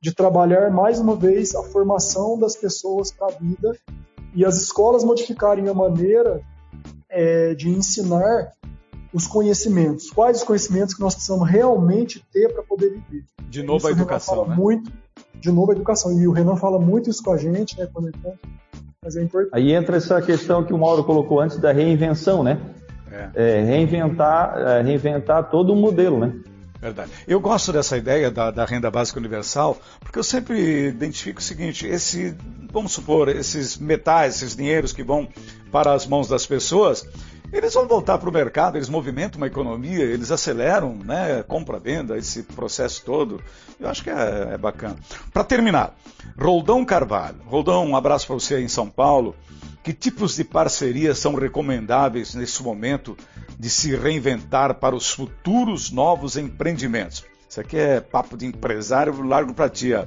de 0.00 0.14
trabalhar 0.14 0.70
mais 0.70 0.98
uma 0.98 1.16
vez 1.16 1.54
a 1.54 1.62
formação 1.62 2.38
das 2.38 2.56
pessoas 2.56 3.10
para 3.10 3.28
a 3.28 3.36
vida 3.38 3.76
e 4.34 4.44
as 4.44 4.56
escolas 4.60 5.04
modificarem 5.04 5.68
a 5.68 5.74
maneira 5.74 6.40
é, 7.08 7.54
de 7.54 7.68
ensinar 7.68 8.52
os 9.12 9.26
conhecimentos. 9.26 10.10
Quais 10.10 10.38
os 10.38 10.44
conhecimentos 10.44 10.94
que 10.94 11.00
nós 11.00 11.14
precisamos 11.14 11.48
realmente 11.48 12.24
ter 12.32 12.52
para 12.52 12.62
poder 12.62 12.90
viver? 12.90 13.24
De 13.48 13.62
novo 13.62 13.78
isso 13.78 13.88
a 13.88 13.90
educação, 13.90 14.46
né? 14.46 14.54
Muito, 14.54 14.92
de 15.34 15.50
novo 15.50 15.72
a 15.72 15.74
educação. 15.74 16.12
E 16.20 16.28
o 16.28 16.32
Renan 16.32 16.56
fala 16.56 16.78
muito 16.78 17.08
isso 17.08 17.22
com 17.22 17.32
a 17.32 17.36
gente, 17.36 17.78
né? 17.78 17.88
Quando 17.92 18.08
ele 18.08 18.18
conta, 18.22 18.38
mas 19.02 19.16
é 19.16 19.22
importante. 19.22 19.54
Aí 19.54 19.72
entra 19.72 19.96
essa 19.96 20.20
questão 20.20 20.64
que 20.64 20.72
o 20.72 20.78
Mauro 20.78 21.02
colocou 21.04 21.40
antes 21.40 21.56
da 21.58 21.72
reinvenção, 21.72 22.42
né? 22.42 22.60
É. 23.10 23.30
É, 23.34 23.60
reinventar, 23.62 24.58
é, 24.58 24.82
reinventar 24.82 25.50
todo 25.50 25.72
o 25.72 25.76
modelo, 25.76 26.18
né? 26.18 26.32
Verdade. 26.80 27.10
Eu 27.26 27.40
gosto 27.40 27.72
dessa 27.72 27.96
ideia 27.96 28.30
da, 28.30 28.52
da, 28.52 28.64
renda 28.64 28.88
básica 28.88 29.18
universal, 29.18 29.76
porque 29.98 30.18
eu 30.18 30.22
sempre 30.22 30.88
identifico 30.88 31.40
o 31.40 31.42
seguinte: 31.42 31.86
esse, 31.86 32.36
vamos 32.72 32.92
supor, 32.92 33.28
esses 33.28 33.76
metais, 33.76 34.36
esses 34.36 34.54
dinheiros 34.54 34.92
que 34.92 35.02
vão 35.02 35.28
para 35.72 35.92
as 35.92 36.06
mãos 36.06 36.28
das 36.28 36.46
pessoas, 36.46 37.04
eles 37.52 37.74
vão 37.74 37.86
voltar 37.86 38.18
para 38.18 38.28
o 38.28 38.32
mercado, 38.32 38.76
eles 38.76 38.88
movimentam 38.88 39.38
uma 39.38 39.46
economia, 39.46 40.04
eles 40.04 40.30
aceleram, 40.30 40.94
né, 40.94 41.42
compra-venda, 41.42 42.16
esse 42.16 42.42
processo 42.42 43.02
todo. 43.04 43.42
Eu 43.80 43.88
acho 43.88 44.02
que 44.02 44.10
é, 44.10 44.50
é 44.52 44.58
bacana. 44.58 44.96
Para 45.32 45.44
terminar, 45.44 45.94
Roldão 46.38 46.84
Carvalho. 46.84 47.38
Roldão, 47.46 47.86
um 47.86 47.96
abraço 47.96 48.26
para 48.26 48.34
você 48.34 48.56
aí 48.56 48.64
em 48.64 48.68
São 48.68 48.88
Paulo. 48.88 49.34
Que 49.82 49.92
tipos 49.92 50.36
de 50.36 50.44
parcerias 50.44 51.18
são 51.18 51.34
recomendáveis 51.34 52.34
nesse 52.34 52.62
momento 52.62 53.16
de 53.58 53.70
se 53.70 53.96
reinventar 53.96 54.74
para 54.74 54.94
os 54.94 55.10
futuros 55.10 55.90
novos 55.90 56.36
empreendimentos? 56.36 57.24
Isso 57.48 57.60
aqui 57.60 57.78
é 57.78 58.00
papo 58.00 58.36
de 58.36 58.44
empresário, 58.44 59.22
largo 59.22 59.54
para 59.54 59.70
ti, 59.70 59.94
uh, 59.94 60.06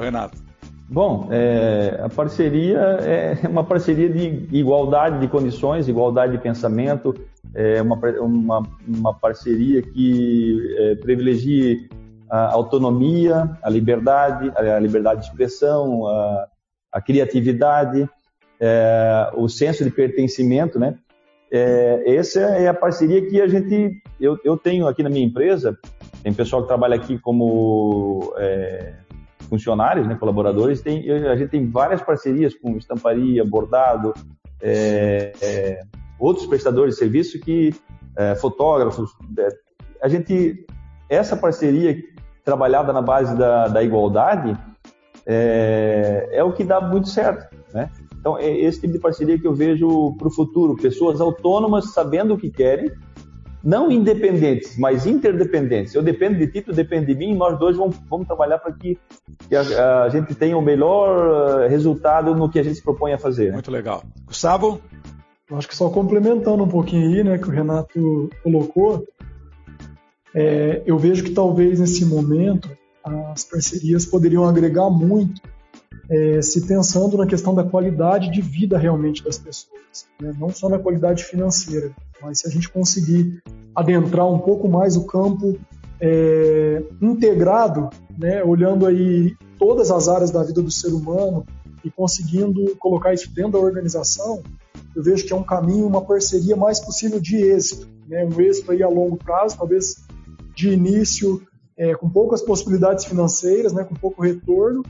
Renato. 0.00 0.49
Bom, 0.92 1.28
é, 1.30 2.00
a 2.02 2.08
parceria 2.08 2.80
é 2.80 3.46
uma 3.48 3.62
parceria 3.62 4.10
de 4.10 4.48
igualdade 4.50 5.20
de 5.20 5.28
condições, 5.28 5.86
igualdade 5.86 6.32
de 6.32 6.38
pensamento, 6.38 7.14
é 7.54 7.80
uma, 7.80 7.94
uma, 8.20 8.62
uma 8.88 9.14
parceria 9.14 9.80
que 9.82 10.74
é, 10.78 10.96
privilegie 10.96 11.88
a 12.28 12.52
autonomia, 12.52 13.56
a 13.62 13.70
liberdade, 13.70 14.50
a 14.56 14.80
liberdade 14.80 15.20
de 15.20 15.26
expressão, 15.28 16.08
a, 16.08 16.48
a 16.92 17.00
criatividade, 17.00 18.08
é, 18.58 19.30
o 19.36 19.48
senso 19.48 19.84
de 19.84 19.90
pertencimento, 19.92 20.76
né? 20.76 20.98
É, 21.52 22.16
essa 22.16 22.40
é 22.40 22.66
a 22.66 22.74
parceria 22.74 23.24
que 23.28 23.40
a 23.40 23.46
gente, 23.46 24.02
eu, 24.20 24.36
eu 24.44 24.56
tenho 24.56 24.88
aqui 24.88 25.04
na 25.04 25.08
minha 25.08 25.24
empresa, 25.24 25.78
tem 26.20 26.32
pessoal 26.32 26.62
que 26.62 26.68
trabalha 26.68 26.96
aqui 26.96 27.16
como 27.16 28.34
é, 28.38 28.92
funcionários, 29.50 30.06
né, 30.06 30.14
colaboradores, 30.14 30.80
tem, 30.80 31.10
a 31.10 31.36
gente 31.36 31.50
tem 31.50 31.68
várias 31.68 32.00
parcerias 32.00 32.54
com 32.54 32.76
estamparia, 32.76 33.44
bordado, 33.44 34.14
é, 34.62 35.32
é, 35.42 35.82
outros 36.18 36.46
prestadores 36.46 36.94
de 36.94 37.00
serviço 37.00 37.40
que 37.40 37.74
é, 38.16 38.36
fotógrafos. 38.36 39.10
É, 39.36 39.48
a 40.00 40.08
gente 40.08 40.64
essa 41.08 41.36
parceria 41.36 42.00
trabalhada 42.44 42.92
na 42.92 43.02
base 43.02 43.36
da, 43.36 43.66
da 43.66 43.82
igualdade 43.82 44.56
é, 45.26 46.28
é, 46.32 46.44
o 46.44 46.52
que 46.52 46.64
dá 46.64 46.80
muito 46.80 47.08
certo, 47.08 47.54
né? 47.74 47.90
Então 48.18 48.38
é 48.38 48.48
esse 48.48 48.80
tipo 48.80 48.92
de 48.92 48.98
parceria 48.98 49.38
que 49.38 49.46
eu 49.46 49.54
vejo 49.54 50.14
para 50.16 50.28
o 50.28 50.30
futuro, 50.30 50.76
pessoas 50.76 51.20
autônomas 51.20 51.92
sabendo 51.92 52.34
o 52.34 52.38
que 52.38 52.50
querem 52.50 52.90
não 53.62 53.90
independentes, 53.90 54.78
mas 54.78 55.06
interdependentes. 55.06 55.94
Eu 55.94 56.02
dependo 56.02 56.38
de 56.38 56.46
ti, 56.46 56.62
tu 56.62 56.72
depende 56.72 57.06
de 57.06 57.14
mim, 57.14 57.34
nós 57.34 57.58
dois 57.58 57.76
vamos, 57.76 57.96
vamos 58.08 58.26
trabalhar 58.26 58.58
para 58.58 58.72
que, 58.72 58.98
que 59.48 59.54
a, 59.54 60.04
a, 60.04 60.08
gente 60.08 60.34
tenha 60.34 60.56
o 60.56 60.62
melhor 60.62 61.62
eh, 61.62 61.68
resultado 61.68 62.34
no 62.34 62.50
que 62.50 62.58
a 62.58 62.62
gente 62.62 62.76
se 62.76 62.82
propõe 62.82 63.12
a 63.12 63.18
fazer. 63.18 63.48
Né? 63.48 63.52
Muito 63.52 63.70
legal. 63.70 64.02
Gustavo? 64.26 64.80
Eu 65.50 65.56
acho 65.56 65.68
que 65.68 65.76
só 65.76 65.90
complementando 65.90 66.62
um 66.62 66.68
pouquinho 66.68 67.08
aí, 67.08 67.24
né, 67.24 67.36
que 67.36 67.48
o 67.48 67.50
Renato 67.50 68.30
colocou, 68.42 69.06
é, 70.34 70.82
eu 70.86 70.96
vejo 70.96 71.24
que 71.24 71.32
talvez 71.32 71.80
nesse 71.80 72.04
momento 72.04 72.70
as 73.04 73.44
parcerias 73.44 74.06
poderiam 74.06 74.48
agregar 74.48 74.88
muito 74.88 75.42
é, 76.08 76.42
se 76.42 76.66
pensando 76.66 77.16
na 77.16 77.26
questão 77.26 77.54
da 77.54 77.64
qualidade 77.64 78.30
de 78.30 78.40
vida 78.40 78.78
realmente 78.78 79.22
das 79.22 79.38
pessoas, 79.38 80.08
né? 80.20 80.32
não 80.38 80.50
só 80.50 80.68
na 80.68 80.78
qualidade 80.78 81.24
financeira, 81.24 81.92
mas 82.22 82.40
se 82.40 82.46
a 82.46 82.50
gente 82.50 82.68
conseguir 82.68 83.42
adentrar 83.74 84.26
um 84.26 84.38
pouco 84.38 84.68
mais 84.68 84.96
o 84.96 85.06
campo 85.06 85.58
é, 86.00 86.82
integrado, 87.00 87.90
né? 88.18 88.42
olhando 88.42 88.86
aí 88.86 89.36
todas 89.58 89.90
as 89.90 90.08
áreas 90.08 90.30
da 90.30 90.42
vida 90.42 90.62
do 90.62 90.70
ser 90.70 90.92
humano 90.92 91.44
e 91.84 91.90
conseguindo 91.90 92.76
colocar 92.76 93.12
isso 93.12 93.30
dentro 93.32 93.52
da 93.52 93.58
organização, 93.58 94.42
eu 94.94 95.02
vejo 95.02 95.26
que 95.26 95.32
é 95.32 95.36
um 95.36 95.42
caminho, 95.42 95.86
uma 95.86 96.02
parceria 96.02 96.56
mais 96.56 96.80
possível 96.80 97.20
de 97.20 97.36
êxito, 97.36 97.88
né? 98.08 98.24
um 98.24 98.40
êxito 98.40 98.72
aí 98.72 98.82
a 98.82 98.88
longo 98.88 99.16
prazo, 99.16 99.56
talvez 99.56 99.96
de 100.54 100.70
início 100.70 101.42
é, 101.76 101.94
com 101.94 102.08
poucas 102.08 102.42
possibilidades 102.42 103.04
financeiras, 103.04 103.72
né? 103.72 103.84
com 103.84 103.94
pouco 103.94 104.22
retorno, 104.22 104.82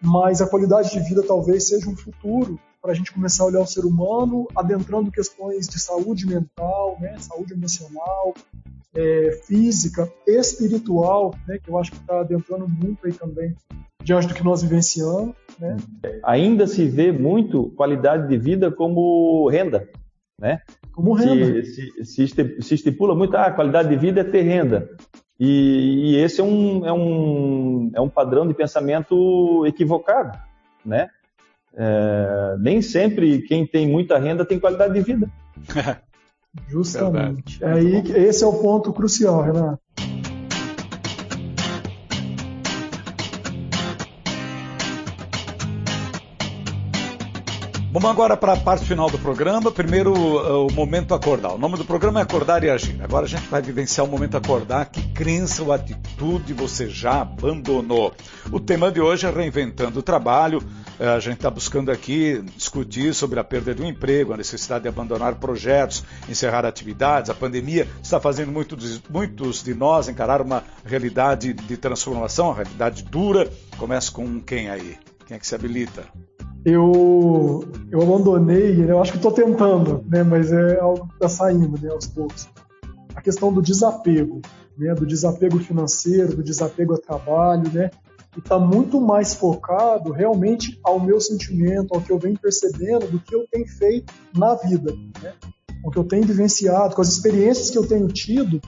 mas 0.00 0.40
a 0.40 0.46
qualidade 0.46 0.90
de 0.90 1.00
vida 1.00 1.22
talvez 1.22 1.68
seja 1.68 1.88
um 1.88 1.96
futuro 1.96 2.58
para 2.80 2.92
a 2.92 2.94
gente 2.94 3.12
começar 3.12 3.44
a 3.44 3.46
olhar 3.46 3.60
o 3.60 3.66
ser 3.66 3.84
humano 3.84 4.46
adentrando 4.56 5.10
questões 5.10 5.68
de 5.68 5.78
saúde 5.78 6.26
mental, 6.26 6.96
né, 7.00 7.16
saúde 7.18 7.52
emocional, 7.52 8.34
é, 8.94 9.32
física, 9.46 10.10
espiritual, 10.26 11.34
né, 11.46 11.58
que 11.58 11.70
eu 11.70 11.78
acho 11.78 11.90
que 11.92 11.98
está 11.98 12.20
adentrando 12.20 12.68
muito 12.68 13.06
aí 13.06 13.12
também 13.12 13.54
diante 14.02 14.26
do 14.26 14.34
que 14.34 14.42
nós 14.42 14.62
vivenciamos. 14.62 15.34
Né. 15.58 15.76
Ainda 16.24 16.66
se 16.66 16.88
vê 16.88 17.12
muito 17.12 17.70
qualidade 17.76 18.28
de 18.28 18.38
vida 18.38 18.70
como 18.70 19.48
renda, 19.48 19.88
né? 20.38 20.60
Como 20.92 21.12
renda. 21.12 21.62
Se, 21.64 22.04
se, 22.04 22.28
se 22.60 22.74
estipula 22.74 23.14
muito, 23.14 23.36
ah, 23.36 23.50
qualidade 23.50 23.88
de 23.88 23.96
vida 23.96 24.22
é 24.22 24.24
ter 24.24 24.42
renda. 24.42 24.90
E, 25.38 26.12
e 26.12 26.16
esse 26.16 26.40
é 26.40 26.44
um, 26.44 26.86
é, 26.86 26.92
um, 26.92 27.90
é 27.94 28.00
um 28.00 28.08
padrão 28.08 28.46
de 28.46 28.54
pensamento 28.54 29.64
equivocado, 29.66 30.38
né? 30.84 31.08
É, 31.74 32.56
nem 32.58 32.82
sempre 32.82 33.42
quem 33.42 33.66
tem 33.66 33.88
muita 33.88 34.18
renda 34.18 34.44
tem 34.44 34.58
qualidade 34.58 34.94
de 34.94 35.00
vida. 35.00 35.30
Justamente. 36.68 37.64
Aí, 37.64 38.02
esse 38.16 38.42
é 38.42 38.46
o 38.46 38.54
ponto 38.54 38.92
crucial, 38.92 39.42
Renato. 39.42 39.80
Vamos 47.92 48.08
agora 48.08 48.36
para 48.36 48.52
a 48.52 48.56
parte 48.56 48.86
final 48.86 49.10
do 49.10 49.18
programa. 49.18 49.72
Primeiro, 49.72 50.12
uh, 50.12 50.68
o 50.68 50.72
momento 50.72 51.12
acordar. 51.12 51.54
O 51.54 51.58
nome 51.58 51.76
do 51.76 51.84
programa 51.84 52.20
é 52.20 52.22
Acordar 52.22 52.62
e 52.62 52.70
Agir. 52.70 53.02
Agora 53.02 53.26
a 53.26 53.28
gente 53.28 53.48
vai 53.48 53.60
vivenciar 53.60 54.06
o 54.06 54.08
momento 54.08 54.36
acordar. 54.36 54.86
Que 54.86 55.02
crença 55.08 55.64
ou 55.64 55.72
atitude 55.72 56.52
você 56.52 56.88
já 56.88 57.22
abandonou? 57.22 58.14
O 58.52 58.60
tema 58.60 58.92
de 58.92 59.00
hoje 59.00 59.26
é 59.26 59.30
reinventando 59.30 59.98
o 59.98 60.02
trabalho. 60.04 60.58
Uh, 61.00 61.16
a 61.16 61.18
gente 61.18 61.38
está 61.38 61.50
buscando 61.50 61.90
aqui 61.90 62.40
discutir 62.56 63.12
sobre 63.12 63.40
a 63.40 63.44
perda 63.44 63.74
de 63.74 63.82
um 63.82 63.86
emprego, 63.86 64.32
a 64.32 64.36
necessidade 64.36 64.82
de 64.82 64.88
abandonar 64.88 65.34
projetos, 65.34 66.04
encerrar 66.28 66.64
atividades. 66.64 67.28
A 67.28 67.34
pandemia 67.34 67.88
está 68.00 68.20
fazendo 68.20 68.52
muitos 68.52 69.64
de 69.64 69.74
nós 69.74 70.08
encarar 70.08 70.40
uma 70.40 70.62
realidade 70.84 71.52
de 71.52 71.76
transformação, 71.76 72.50
uma 72.50 72.54
realidade 72.54 73.02
dura. 73.02 73.50
Começa 73.76 74.12
com 74.12 74.40
quem 74.40 74.70
aí? 74.70 74.96
Quem 75.30 75.36
é 75.36 75.38
que 75.38 75.46
se 75.46 75.54
habilita? 75.54 76.02
eu, 76.64 77.62
eu 77.88 78.02
abandonei, 78.02 78.84
eu 78.84 79.00
acho 79.00 79.12
que 79.12 79.18
estou 79.18 79.30
tentando, 79.30 80.04
né, 80.08 80.24
mas 80.24 80.50
é 80.50 80.80
algo 80.80 81.06
que 81.06 81.14
está 81.14 81.28
saindo 81.28 81.80
né, 81.80 81.88
aos 81.88 82.08
poucos. 82.08 82.48
A 83.14 83.22
questão 83.22 83.52
do 83.52 83.62
desapego, 83.62 84.42
né, 84.76 84.92
do 84.92 85.06
desapego 85.06 85.60
financeiro, 85.60 86.34
do 86.34 86.42
desapego 86.42 86.94
ao 86.94 86.98
trabalho, 86.98 87.72
né, 87.72 87.92
e 88.36 88.40
está 88.40 88.58
muito 88.58 89.00
mais 89.00 89.32
focado 89.32 90.10
realmente 90.10 90.80
ao 90.82 90.98
meu 90.98 91.20
sentimento, 91.20 91.94
ao 91.94 92.00
que 92.00 92.10
eu 92.10 92.18
venho 92.18 92.36
percebendo, 92.36 93.06
do 93.06 93.20
que 93.20 93.32
eu 93.32 93.46
tenho 93.52 93.68
feito 93.68 94.12
na 94.36 94.56
vida, 94.56 94.92
né, 95.22 95.32
o 95.84 95.92
que 95.92 95.98
eu 96.00 96.04
tenho 96.04 96.26
vivenciado, 96.26 96.96
com 96.96 97.02
as 97.02 97.08
experiências 97.08 97.70
que 97.70 97.78
eu 97.78 97.86
tenho 97.86 98.08
tido, 98.08 98.60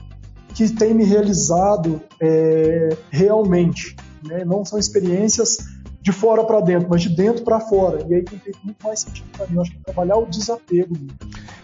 que 0.55 0.73
tem 0.73 0.93
me 0.93 1.03
realizado 1.03 1.99
é, 2.21 2.95
realmente. 3.11 3.97
né? 4.25 4.45
Não 4.45 4.63
são 4.63 4.79
experiências 4.79 5.57
de 6.03 6.11
fora 6.11 6.43
para 6.43 6.59
dentro, 6.59 6.89
mas 6.89 7.01
de 7.01 7.07
dentro 7.07 7.45
para 7.45 7.61
fora. 7.61 8.05
E 8.09 8.13
aí 8.13 8.21
tem 8.23 8.37
feito 8.37 8.59
muito 8.61 8.85
mais 8.85 8.99
sentido 8.99 9.25
para 9.37 9.47
mim. 9.47 9.55
Eu 9.55 9.61
acho 9.61 9.71
que 9.71 9.77
trabalhar 9.79 10.17
o 10.17 10.25
desapego. 10.25 10.97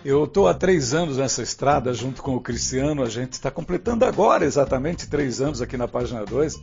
Eu 0.04 0.24
estou 0.24 0.48
há 0.48 0.54
três 0.54 0.94
anos 0.94 1.18
nessa 1.18 1.44
estrada 1.44 1.94
junto 1.94 2.24
com 2.24 2.38
o 2.38 2.40
Cristiano. 2.40 3.04
A 3.04 3.10
gente 3.10 3.34
está 3.34 3.52
completando 3.52 4.06
agora 4.06 4.46
exatamente 4.46 5.10
três 5.10 5.42
anos 5.42 5.62
aqui 5.62 5.76
na 5.76 5.90
página 5.90 6.24
2. 6.24 6.58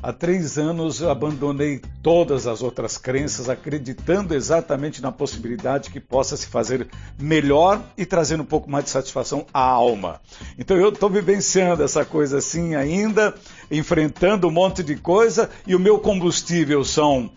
Há 0.00 0.12
três 0.12 0.58
anos 0.58 1.02
abandonei 1.02 1.80
todas 2.02 2.46
as 2.46 2.62
outras 2.62 2.96
crenças, 2.96 3.48
acreditando 3.48 4.32
exatamente 4.32 5.02
na 5.02 5.10
possibilidade 5.10 5.90
que 5.90 5.98
possa 5.98 6.36
se 6.36 6.46
fazer 6.46 6.88
melhor 7.18 7.82
e 7.96 8.06
trazendo 8.06 8.44
um 8.44 8.46
pouco 8.46 8.70
mais 8.70 8.84
de 8.84 8.90
satisfação 8.90 9.44
à 9.52 9.60
alma. 9.60 10.20
Então 10.56 10.76
eu 10.76 10.90
estou 10.90 11.10
vivenciando 11.10 11.82
essa 11.82 12.04
coisa 12.04 12.38
assim 12.38 12.76
ainda, 12.76 13.34
enfrentando 13.70 14.46
um 14.46 14.52
monte 14.52 14.84
de 14.84 14.94
coisa 14.94 15.50
e 15.66 15.74
o 15.74 15.80
meu 15.80 15.98
combustível 15.98 16.84
são 16.84 17.30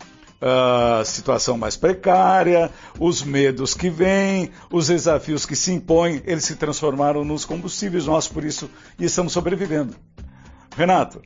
Uh, 0.44 1.06
situação 1.06 1.56
mais 1.56 1.78
precária, 1.78 2.72
os 3.00 3.22
medos 3.22 3.76
que 3.76 3.92
vêm, 3.92 4.50
os 4.72 4.88
desafios 4.88 5.46
que 5.46 5.56
se 5.56 5.72
impõem, 5.72 6.20
eles 6.26 6.46
se 6.46 6.56
transformaram 6.56 7.24
nos 7.24 7.46
combustíveis 7.46 8.08
nossos, 8.08 8.32
por 8.32 8.44
isso, 8.44 8.68
e 8.98 9.06
estamos 9.06 9.34
sobrevivendo. 9.34 9.96
Renato. 10.76 11.22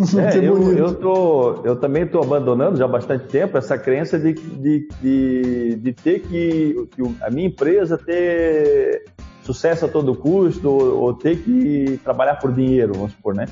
É, 0.18 0.38
eu, 0.38 0.76
eu, 0.76 0.94
tô, 0.94 1.62
eu 1.62 1.76
também 1.76 2.04
estou 2.04 2.22
abandonando 2.22 2.76
já 2.76 2.86
há 2.86 2.88
bastante 2.88 3.26
tempo 3.26 3.58
essa 3.58 3.76
crença 3.76 4.18
de, 4.18 4.32
de, 4.32 4.88
de, 5.00 5.76
de 5.76 5.92
ter 5.92 6.20
que, 6.20 6.88
que, 6.94 7.16
a 7.22 7.30
minha 7.30 7.48
empresa 7.48 7.98
ter 7.98 9.04
sucesso 9.42 9.84
a 9.84 9.88
todo 9.88 10.14
custo 10.14 10.70
ou, 10.70 11.02
ou, 11.02 11.14
ter 11.14 11.42
que 11.42 12.00
trabalhar 12.02 12.36
por 12.36 12.52
dinheiro, 12.52 12.94
vamos 12.94 13.12
supor, 13.12 13.34
né? 13.34 13.46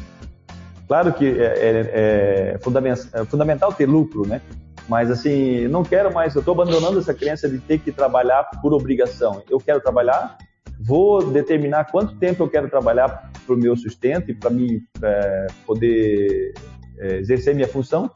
Claro 0.87 1.13
que 1.13 1.27
é, 1.27 1.45
é, 1.45 2.55
é, 2.55 2.59
fundamental, 2.63 3.05
é 3.13 3.25
fundamental 3.27 3.73
ter 3.73 3.87
lucro, 3.87 4.27
né? 4.27 4.41
Mas 4.89 5.11
assim, 5.11 5.69
não 5.69 5.83
quero 5.83 6.13
mais, 6.13 6.35
eu 6.35 6.41
estou 6.41 6.55
abandonando 6.55 6.99
essa 6.99 7.13
crença 7.13 7.47
de 7.47 7.59
ter 7.59 7.79
que 7.79 7.93
trabalhar 7.93 8.45
por 8.63 8.73
obrigação. 8.73 9.43
Eu 9.51 9.59
quero 9.59 9.81
trabalhar 9.81 10.39
vou 10.79 11.31
determinar 11.31 11.91
quanto 11.91 12.15
tempo 12.15 12.45
eu 12.45 12.49
quero 12.49 12.69
trabalhar 12.69 13.31
para 13.49 13.55
o 13.55 13.59
meu 13.59 13.75
sustento 13.77 14.31
e 14.31 14.35
para 14.35 14.51
mim 14.51 14.83
é, 15.03 15.47
poder 15.67 16.53
é, 16.99 17.17
exercer 17.17 17.55
minha 17.55 17.67
função, 17.67 18.11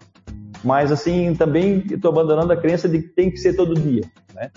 mas 0.62 0.92
assim 0.92 1.34
também 1.34 1.82
estou 1.90 2.10
abandonando 2.10 2.52
a 2.52 2.56
crença 2.56 2.86
de 2.88 3.00
que 3.00 3.08
tem 3.08 3.30
que 3.30 3.38
ser 3.38 3.54
todo 3.54 3.74
dia, 3.74 4.02
né? 4.34 4.50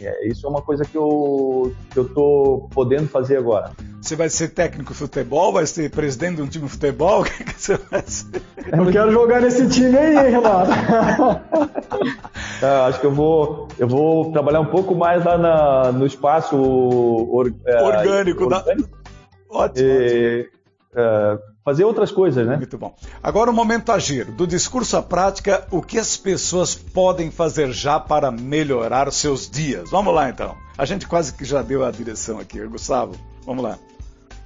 É, 0.00 0.28
isso 0.28 0.44
é 0.46 0.50
uma 0.50 0.62
coisa 0.62 0.84
que 0.84 0.96
eu 0.96 1.72
que 1.90 1.98
eu 1.98 2.06
estou 2.06 2.68
podendo 2.70 3.06
fazer 3.06 3.36
agora. 3.36 3.70
Você 4.00 4.14
vai 4.14 4.28
ser 4.28 4.48
técnico 4.50 4.92
de 4.92 4.98
futebol? 4.98 5.52
Vai 5.52 5.66
ser 5.66 5.90
presidente 5.90 6.36
de 6.36 6.42
um 6.42 6.46
time 6.46 6.66
de 6.66 6.70
futebol? 6.70 7.22
O 7.22 7.24
que, 7.24 7.44
que 7.44 7.60
você 7.60 7.76
vai 7.76 8.02
ser? 8.06 8.42
Eu 8.72 8.86
quero 8.92 9.10
jogar 9.10 9.40
nesse 9.40 9.68
time 9.68 9.96
aí, 9.96 10.30
Renato. 10.30 10.70
ah, 12.62 12.86
acho 12.86 13.00
que 13.00 13.06
eu 13.06 13.12
vou, 13.12 13.68
eu 13.78 13.88
vou 13.88 14.30
trabalhar 14.32 14.60
um 14.60 14.66
pouco 14.66 14.94
mais 14.94 15.24
lá 15.24 15.36
na, 15.36 15.92
no 15.92 16.06
espaço 16.06 16.56
or, 16.56 17.52
é, 17.66 17.82
orgânico. 17.82 18.44
orgânico. 18.44 18.48
Da... 18.48 19.05
Ótimo. 19.50 19.88
E, 19.88 20.50
é, 20.94 21.38
fazer 21.62 21.84
outras 21.84 22.10
coisas, 22.10 22.46
né? 22.46 22.56
Muito 22.56 22.78
bom. 22.78 22.94
Agora 23.22 23.50
o 23.50 23.54
momento 23.54 23.92
agir. 23.92 24.24
Do 24.24 24.46
discurso 24.46 24.96
à 24.96 25.02
prática, 25.02 25.66
o 25.70 25.82
que 25.82 25.98
as 25.98 26.16
pessoas 26.16 26.74
podem 26.74 27.30
fazer 27.30 27.70
já 27.70 28.00
para 28.00 28.30
melhorar 28.30 29.12
seus 29.12 29.48
dias? 29.50 29.90
Vamos 29.90 30.14
lá 30.14 30.30
então. 30.30 30.56
A 30.78 30.86
gente 30.86 31.06
quase 31.06 31.34
que 31.34 31.44
já 31.44 31.60
deu 31.60 31.84
a 31.84 31.90
direção 31.90 32.38
aqui, 32.38 32.64
Gustavo. 32.66 33.14
Vamos 33.44 33.62
lá. 33.62 33.78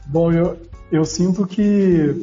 Bom, 0.06 0.32
eu, 0.32 0.56
eu 0.90 1.04
sinto 1.04 1.46
que 1.46 2.20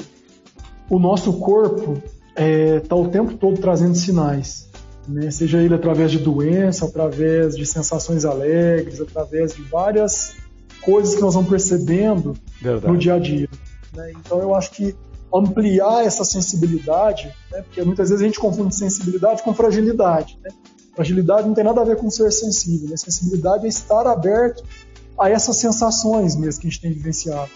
o 0.90 1.00
nosso 1.00 1.32
corpo 1.34 2.02
está 2.30 2.44
é, 2.44 2.80
tá 2.82 2.96
o 2.96 3.08
tempo 3.08 3.34
todo 3.36 3.60
trazendo 3.62 3.96
sinais. 3.96 4.68
Né? 5.08 5.32
Seja 5.32 5.62
ele 5.62 5.74
através 5.74 6.12
de 6.12 6.20
doença, 6.20 6.86
através 6.86 7.56
de 7.56 7.66
sensações 7.66 8.26
alegres, 8.26 9.00
através 9.00 9.54
de 9.54 9.62
várias 9.62 10.36
coisas 10.88 11.16
que 11.16 11.22
nós 11.22 11.34
vamos 11.34 11.50
percebendo 11.50 12.34
Verdade. 12.62 12.94
no 12.94 12.98
dia 12.98 13.16
a 13.16 13.20
dia. 13.20 13.50
Né? 13.94 14.14
Então 14.22 14.40
eu 14.40 14.56
acho 14.56 14.72
que 14.72 14.96
ampliar 15.34 16.06
essa 16.06 16.24
sensibilidade, 16.24 17.28
né? 17.52 17.62
porque 17.62 17.84
muitas 17.84 18.10
vezes 18.10 18.24
a 18.24 18.26
gente 18.26 18.40
confunde 18.40 18.74
sensibilidade 18.74 19.44
com 19.44 19.54
fragilidade. 19.54 20.40
Né? 20.42 20.50
Fragilidade 20.96 21.46
não 21.46 21.54
tem 21.54 21.66
nada 21.66 21.82
a 21.82 21.84
ver 21.84 21.98
com 21.98 22.10
ser 22.10 22.32
sensível. 22.32 22.90
Né? 22.90 22.96
Sensibilidade 22.96 23.66
é 23.66 23.68
estar 23.68 24.08
aberto 24.08 24.64
a 25.20 25.30
essas 25.30 25.58
sensações 25.58 26.38
mesmo 26.38 26.62
que 26.62 26.68
a 26.68 26.70
gente 26.70 26.82
tem 26.82 26.94
vivenciado 26.94 27.52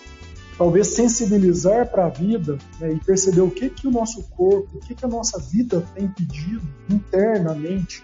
talvez 0.57 0.89
sensibilizar 0.89 1.89
para 1.89 2.05
a 2.05 2.09
vida 2.09 2.59
né, 2.79 2.93
e 2.93 2.99
perceber 2.99 3.41
o 3.41 3.49
que, 3.49 3.67
que 3.67 3.87
o 3.87 3.91
nosso 3.91 4.21
corpo, 4.29 4.77
o 4.77 4.79
que, 4.79 4.93
que 4.93 5.03
a 5.03 5.07
nossa 5.07 5.39
vida 5.39 5.83
tem 5.95 6.07
pedido 6.07 6.61
internamente 6.87 8.03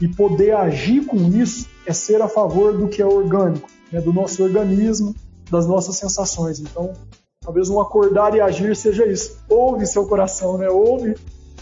e 0.00 0.06
poder 0.06 0.54
agir 0.54 1.04
com 1.04 1.16
isso 1.16 1.66
é 1.84 1.92
ser 1.92 2.22
a 2.22 2.28
favor 2.28 2.76
do 2.78 2.86
que 2.86 3.02
é 3.02 3.06
orgânico, 3.06 3.68
né, 3.92 4.00
do 4.00 4.12
nosso 4.12 4.42
organismo, 4.42 5.14
das 5.50 5.66
nossas 5.66 5.96
sensações. 5.96 6.60
Então, 6.60 6.92
talvez 7.40 7.68
um 7.68 7.80
acordar 7.80 8.34
e 8.34 8.40
agir 8.40 8.74
seja 8.76 9.06
isso. 9.06 9.38
Ouve 9.48 9.86
seu 9.86 10.06
coração, 10.06 10.58
né? 10.58 10.68
Ouve 10.68 11.14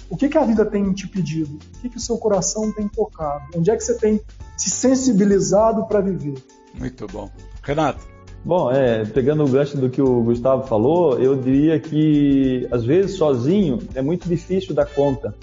o 0.08 0.16
que, 0.16 0.28
que 0.28 0.38
a 0.38 0.44
vida 0.44 0.64
tem 0.64 0.92
te 0.92 1.08
pedido, 1.08 1.54
o 1.54 1.80
que, 1.80 1.88
que 1.88 1.96
o 1.96 2.00
seu 2.00 2.18
coração 2.18 2.70
tem 2.72 2.86
tocado, 2.88 3.44
onde 3.56 3.70
é 3.70 3.76
que 3.76 3.82
você 3.82 3.94
tem 3.94 4.20
se 4.56 4.70
sensibilizado 4.70 5.86
para 5.86 6.00
viver. 6.00 6.34
Muito 6.74 7.06
bom. 7.06 7.30
Renato. 7.62 8.14
Bom, 8.44 8.70
é, 8.70 9.06
pegando 9.06 9.42
o 9.42 9.48
gancho 9.48 9.78
do 9.78 9.88
que 9.88 10.02
o 10.02 10.22
Gustavo 10.22 10.66
falou, 10.66 11.18
eu 11.18 11.34
diria 11.34 11.80
que 11.80 12.68
às 12.70 12.84
vezes 12.84 13.16
sozinho 13.16 13.78
é 13.94 14.02
muito 14.02 14.28
difícil 14.28 14.74
dar 14.74 14.84
conta 14.84 15.34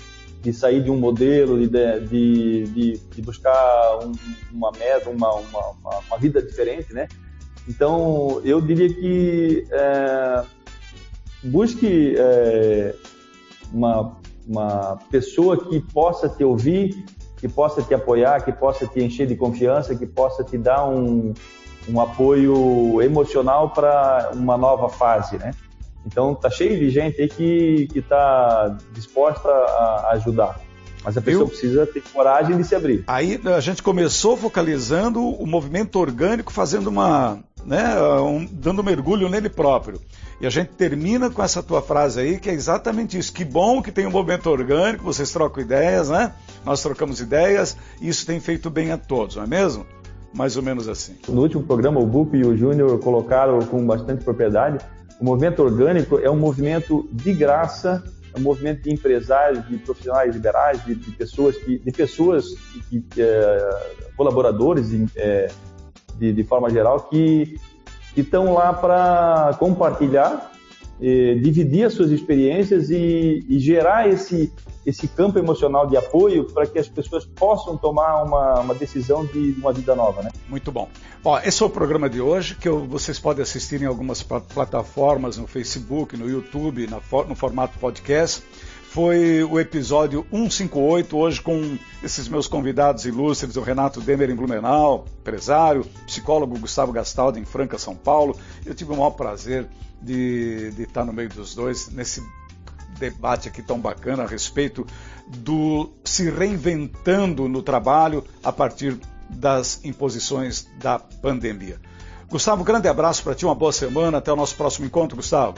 de 0.41 0.51
sair 0.51 0.83
de 0.83 0.89
um 0.89 0.97
modelo, 0.97 1.59
de, 1.59 1.67
de, 1.67 2.63
de, 2.63 2.97
de 2.97 3.21
buscar 3.21 3.99
um, 4.03 4.11
uma 4.51 4.71
meta, 4.71 5.09
uma, 5.09 5.33
uma, 5.35 5.75
uma, 6.07 6.17
vida 6.17 6.41
diferente, 6.41 6.91
né? 6.93 7.07
Então, 7.67 8.41
eu 8.43 8.59
diria 8.59 8.91
que 8.91 9.67
é, 9.71 10.43
busque 11.43 12.15
é, 12.17 12.95
uma, 13.71 14.17
uma 14.47 14.97
pessoa 15.11 15.69
que 15.69 15.79
possa 15.79 16.27
te 16.27 16.43
ouvir, 16.43 17.05
que 17.37 17.47
possa 17.47 17.83
te 17.83 17.93
apoiar, 17.93 18.43
que 18.43 18.51
possa 18.51 18.87
te 18.87 18.99
encher 18.99 19.27
de 19.27 19.35
confiança, 19.35 19.95
que 19.95 20.07
possa 20.07 20.43
te 20.43 20.57
dar 20.57 20.87
um, 20.87 21.33
um 21.87 22.01
apoio 22.01 22.99
emocional 23.01 23.69
para 23.69 24.31
uma 24.33 24.57
nova 24.57 24.89
fase, 24.89 25.37
né? 25.37 25.51
Então 26.05 26.33
tá 26.33 26.49
cheio 26.49 26.79
de 26.79 26.89
gente 26.89 27.21
aí 27.21 27.27
que 27.27 27.87
que 27.91 27.99
está 27.99 28.77
disposta 28.93 29.49
a 29.49 30.11
ajudar. 30.13 30.59
Mas 31.03 31.17
a 31.17 31.21
pessoa 31.21 31.47
precisa 31.47 31.85
ter 31.87 32.01
coragem 32.13 32.57
de 32.57 32.63
se 32.63 32.75
abrir. 32.75 33.03
Aí 33.07 33.41
a 33.55 33.59
gente 33.59 33.81
começou 33.81 34.37
focalizando 34.37 35.19
o 35.19 35.47
movimento 35.47 35.97
orgânico, 35.97 36.51
fazendo 36.51 36.87
uma, 36.87 37.39
né, 37.65 37.99
um, 38.21 38.45
dando 38.45 38.81
um 38.81 38.85
mergulho 38.85 39.27
nele 39.27 39.49
próprio. 39.49 39.99
E 40.39 40.45
a 40.45 40.49
gente 40.49 40.69
termina 40.69 41.29
com 41.29 41.41
essa 41.41 41.63
tua 41.63 41.81
frase 41.81 42.19
aí, 42.19 42.39
que 42.39 42.49
é 42.49 42.53
exatamente 42.53 43.17
isso. 43.17 43.33
Que 43.33 43.43
bom 43.43 43.81
que 43.81 43.91
tem 43.91 44.05
um 44.05 44.11
movimento 44.11 44.47
orgânico, 44.47 45.03
vocês 45.03 45.31
trocam 45.31 45.63
ideias, 45.63 46.09
né? 46.09 46.33
Nós 46.63 46.83
trocamos 46.83 47.19
ideias, 47.19 47.75
e 47.99 48.07
isso 48.07 48.25
tem 48.25 48.39
feito 48.39 48.69
bem 48.69 48.91
a 48.91 48.97
todos, 48.97 49.35
não 49.35 49.43
é 49.43 49.47
mesmo? 49.47 49.85
mais 50.33 50.55
ou 50.55 50.63
menos 50.63 50.87
assim. 50.87 51.15
No 51.27 51.41
último 51.41 51.63
programa, 51.63 51.99
o 51.99 52.05
Bup 52.05 52.33
e 52.33 52.45
o 52.45 52.55
Júnior 52.55 52.97
colocaram 52.99 53.59
com 53.59 53.85
bastante 53.85 54.23
propriedade, 54.23 54.77
o 55.21 55.23
movimento 55.23 55.61
orgânico 55.61 56.17
é 56.17 56.29
um 56.31 56.35
movimento 56.35 57.07
de 57.11 57.31
graça, 57.31 58.03
é 58.33 58.39
um 58.39 58.41
movimento 58.41 58.81
de 58.81 58.91
empresários, 58.91 59.67
de 59.67 59.77
profissionais 59.77 60.33
liberais, 60.33 60.83
de, 60.83 60.95
de 60.95 61.11
pessoas 61.11 61.55
que, 61.57 61.77
de 61.77 61.91
pessoas 61.91 62.47
que, 62.89 63.05
é, 63.17 63.69
colaboradores 64.17 64.89
é, 65.15 65.47
de, 66.17 66.33
de, 66.33 66.43
forma 66.43 66.71
geral 66.71 67.01
que 67.01 67.59
estão 68.17 68.55
lá 68.55 68.73
para 68.73 69.55
compartilhar, 69.59 70.51
é, 70.99 71.35
dividir 71.35 71.85
as 71.85 71.93
suas 71.93 72.09
experiências 72.09 72.89
e, 72.89 73.45
e 73.47 73.59
gerar 73.59 74.09
esse 74.09 74.51
esse 74.85 75.07
campo 75.07 75.37
emocional 75.37 75.85
de 75.85 75.95
apoio 75.95 76.45
para 76.45 76.65
que 76.65 76.79
as 76.79 76.87
pessoas 76.87 77.25
possam 77.25 77.77
tomar 77.77 78.23
uma, 78.23 78.61
uma 78.61 78.73
decisão 78.73 79.25
de 79.25 79.55
uma 79.59 79.71
vida 79.71 79.95
nova, 79.95 80.23
né? 80.23 80.31
Muito 80.49 80.71
bom. 80.71 80.89
Ó, 81.23 81.39
esse 81.39 81.61
é 81.61 81.65
o 81.65 81.69
programa 81.69 82.09
de 82.09 82.19
hoje 82.19 82.55
que 82.55 82.67
eu, 82.67 82.83
vocês 82.87 83.19
podem 83.19 83.43
assistir 83.43 83.79
em 83.79 83.85
algumas 83.85 84.23
plataformas, 84.23 85.37
no 85.37 85.45
Facebook, 85.45 86.17
no 86.17 86.27
YouTube, 86.27 86.87
na, 86.87 86.99
no 87.27 87.35
formato 87.35 87.77
podcast. 87.77 88.43
Foi 88.89 89.43
o 89.43 89.59
episódio 89.59 90.25
158, 90.31 91.15
hoje 91.15 91.39
com 91.39 91.77
esses 92.03 92.27
meus 92.27 92.47
convidados 92.47 93.05
ilustres, 93.05 93.55
o 93.55 93.61
Renato 93.61 94.01
Demer 94.01 94.31
em 94.31 94.35
Blumenau, 94.35 95.05
empresário, 95.19 95.85
psicólogo 96.07 96.57
Gustavo 96.57 96.91
Gastaldo 96.91 97.37
em 97.37 97.45
Franca, 97.45 97.77
São 97.77 97.95
Paulo. 97.95 98.35
Eu 98.65 98.73
tive 98.73 98.91
o 98.91 98.95
maior 98.95 99.11
prazer 99.11 99.67
de, 100.01 100.71
de 100.71 100.83
estar 100.83 101.05
no 101.05 101.13
meio 101.13 101.29
dos 101.29 101.53
dois 101.53 101.87
nesse 101.89 102.21
debate 102.97 103.47
aqui 103.47 103.61
tão 103.61 103.79
bacana 103.79 104.23
a 104.23 104.27
respeito 104.27 104.87
do 105.27 105.91
se 106.03 106.29
reinventando 106.31 107.47
no 107.47 107.61
trabalho 107.61 108.23
a 108.43 108.51
partir 108.51 108.99
das 109.35 109.83
imposições 109.83 110.67
da 110.81 110.99
pandemia. 110.99 111.79
Gustavo, 112.29 112.63
grande 112.63 112.87
abraço 112.87 113.23
para 113.23 113.35
ti, 113.35 113.45
uma 113.45 113.55
boa 113.55 113.73
semana, 113.73 114.19
até 114.19 114.31
o 114.31 114.35
nosso 114.35 114.55
próximo 114.55 114.85
encontro, 114.85 115.17
Gustavo. 115.17 115.57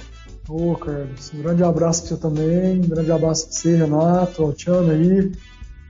Ô, 0.50 0.76
Carlos, 0.76 1.32
um 1.34 1.42
grande 1.42 1.64
abraço 1.64 2.02
para 2.02 2.16
você 2.16 2.22
também, 2.22 2.80
um 2.80 2.88
grande 2.88 3.12
abraço 3.12 3.46
para 3.46 3.54
você, 3.54 3.76
Renato, 3.76 4.44
ao 4.44 4.54
Tiano 4.54 4.92
aí. 4.92 5.32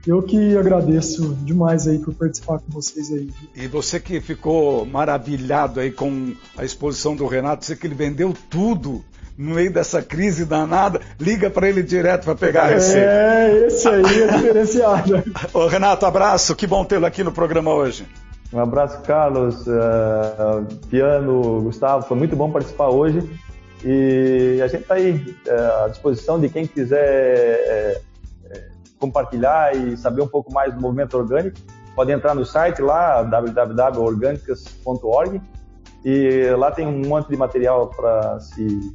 Eu 0.06 0.22
que 0.22 0.54
agradeço 0.56 1.34
demais 1.42 1.88
aí 1.88 1.98
por 1.98 2.14
participar 2.14 2.58
com 2.58 2.70
vocês 2.70 3.10
aí. 3.10 3.30
E 3.56 3.66
você 3.66 3.98
que 3.98 4.20
ficou 4.20 4.84
maravilhado 4.84 5.80
aí 5.80 5.90
com 5.90 6.34
a 6.56 6.64
exposição 6.64 7.16
do 7.16 7.26
Renato, 7.26 7.64
você 7.64 7.74
que 7.74 7.86
ele 7.86 7.94
vendeu 7.94 8.34
tudo 8.50 9.02
no 9.36 9.54
meio 9.54 9.72
dessa 9.72 10.00
crise 10.00 10.44
danada, 10.44 11.00
liga 11.18 11.50
para 11.50 11.68
ele 11.68 11.82
direto 11.82 12.24
para 12.24 12.34
pegar 12.34 12.64
a 12.64 12.68
receita. 12.68 13.10
É, 13.10 13.66
esse 13.66 13.88
aí 13.88 14.22
é 14.22 14.26
diferenciado. 14.28 15.24
Ô, 15.52 15.66
Renato, 15.66 16.06
abraço, 16.06 16.54
que 16.54 16.66
bom 16.66 16.84
tê-lo 16.84 17.06
aqui 17.06 17.24
no 17.24 17.32
programa 17.32 17.72
hoje. 17.72 18.06
Um 18.52 18.60
abraço, 18.60 19.00
Carlos, 19.02 19.66
uh, 19.66 20.64
Piano, 20.88 21.62
Gustavo, 21.62 22.06
foi 22.06 22.16
muito 22.16 22.36
bom 22.36 22.52
participar 22.52 22.88
hoje. 22.88 23.28
E 23.84 24.60
a 24.62 24.68
gente 24.68 24.82
está 24.82 24.94
aí 24.94 25.36
uh, 25.46 25.84
à 25.84 25.88
disposição 25.88 26.40
de 26.40 26.48
quem 26.48 26.66
quiser 26.66 27.98
uh, 27.98 28.00
compartilhar 28.98 29.76
e 29.76 29.96
saber 29.96 30.22
um 30.22 30.28
pouco 30.28 30.52
mais 30.52 30.72
do 30.72 30.80
movimento 30.80 31.18
orgânico. 31.18 31.58
Pode 31.96 32.12
entrar 32.12 32.34
no 32.34 32.44
site 32.44 32.80
lá, 32.80 33.22
www.orgânicas.org, 33.22 35.40
e 36.04 36.50
lá 36.56 36.70
tem 36.70 36.86
um 36.86 37.06
monte 37.06 37.28
de 37.28 37.36
material 37.36 37.88
para 37.88 38.38
se 38.40 38.94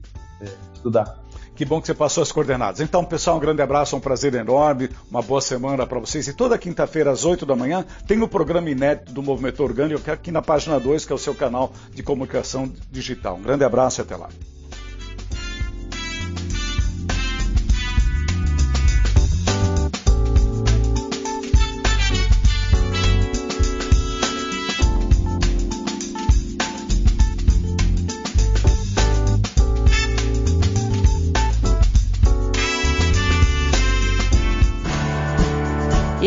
estudar. 0.73 1.17
Que 1.55 1.65
bom 1.65 1.81
que 1.81 1.87
você 1.87 1.93
passou 1.93 2.23
as 2.23 2.31
coordenadas. 2.31 2.79
Então, 2.79 3.03
pessoal, 3.03 3.35
um 3.35 3.39
grande 3.39 3.61
abraço, 3.61 3.93
um 3.93 3.99
prazer 3.99 4.33
enorme, 4.33 4.89
uma 5.11 5.21
boa 5.21 5.41
semana 5.41 5.85
para 5.85 5.99
vocês. 5.99 6.25
E 6.27 6.33
toda 6.33 6.57
quinta-feira, 6.57 7.11
às 7.11 7.25
8 7.25 7.45
da 7.45 7.53
manhã, 7.53 7.85
tem 8.07 8.21
o 8.21 8.27
programa 8.29 8.69
inédito 8.69 9.11
do 9.11 9.21
Movimento 9.21 9.61
Orgânico 9.61 10.09
aqui 10.09 10.31
na 10.31 10.41
página 10.41 10.79
2, 10.79 11.03
que 11.03 11.11
é 11.11 11.15
o 11.15 11.19
seu 11.19 11.35
canal 11.35 11.73
de 11.93 12.01
comunicação 12.01 12.71
digital. 12.89 13.35
Um 13.35 13.41
grande 13.41 13.65
abraço 13.65 13.99
e 13.99 14.03
até 14.03 14.15
lá. 14.15 14.29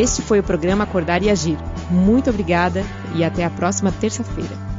Este 0.02 0.20
foi 0.20 0.40
o 0.40 0.42
programa 0.42 0.82
Acordar 0.82 1.22
e 1.22 1.30
Agir. 1.30 1.56
Muito 1.88 2.28
obrigada 2.28 2.82
e 3.14 3.22
até 3.22 3.44
a 3.44 3.50
próxima 3.50 3.92
terça-feira. 3.92 4.71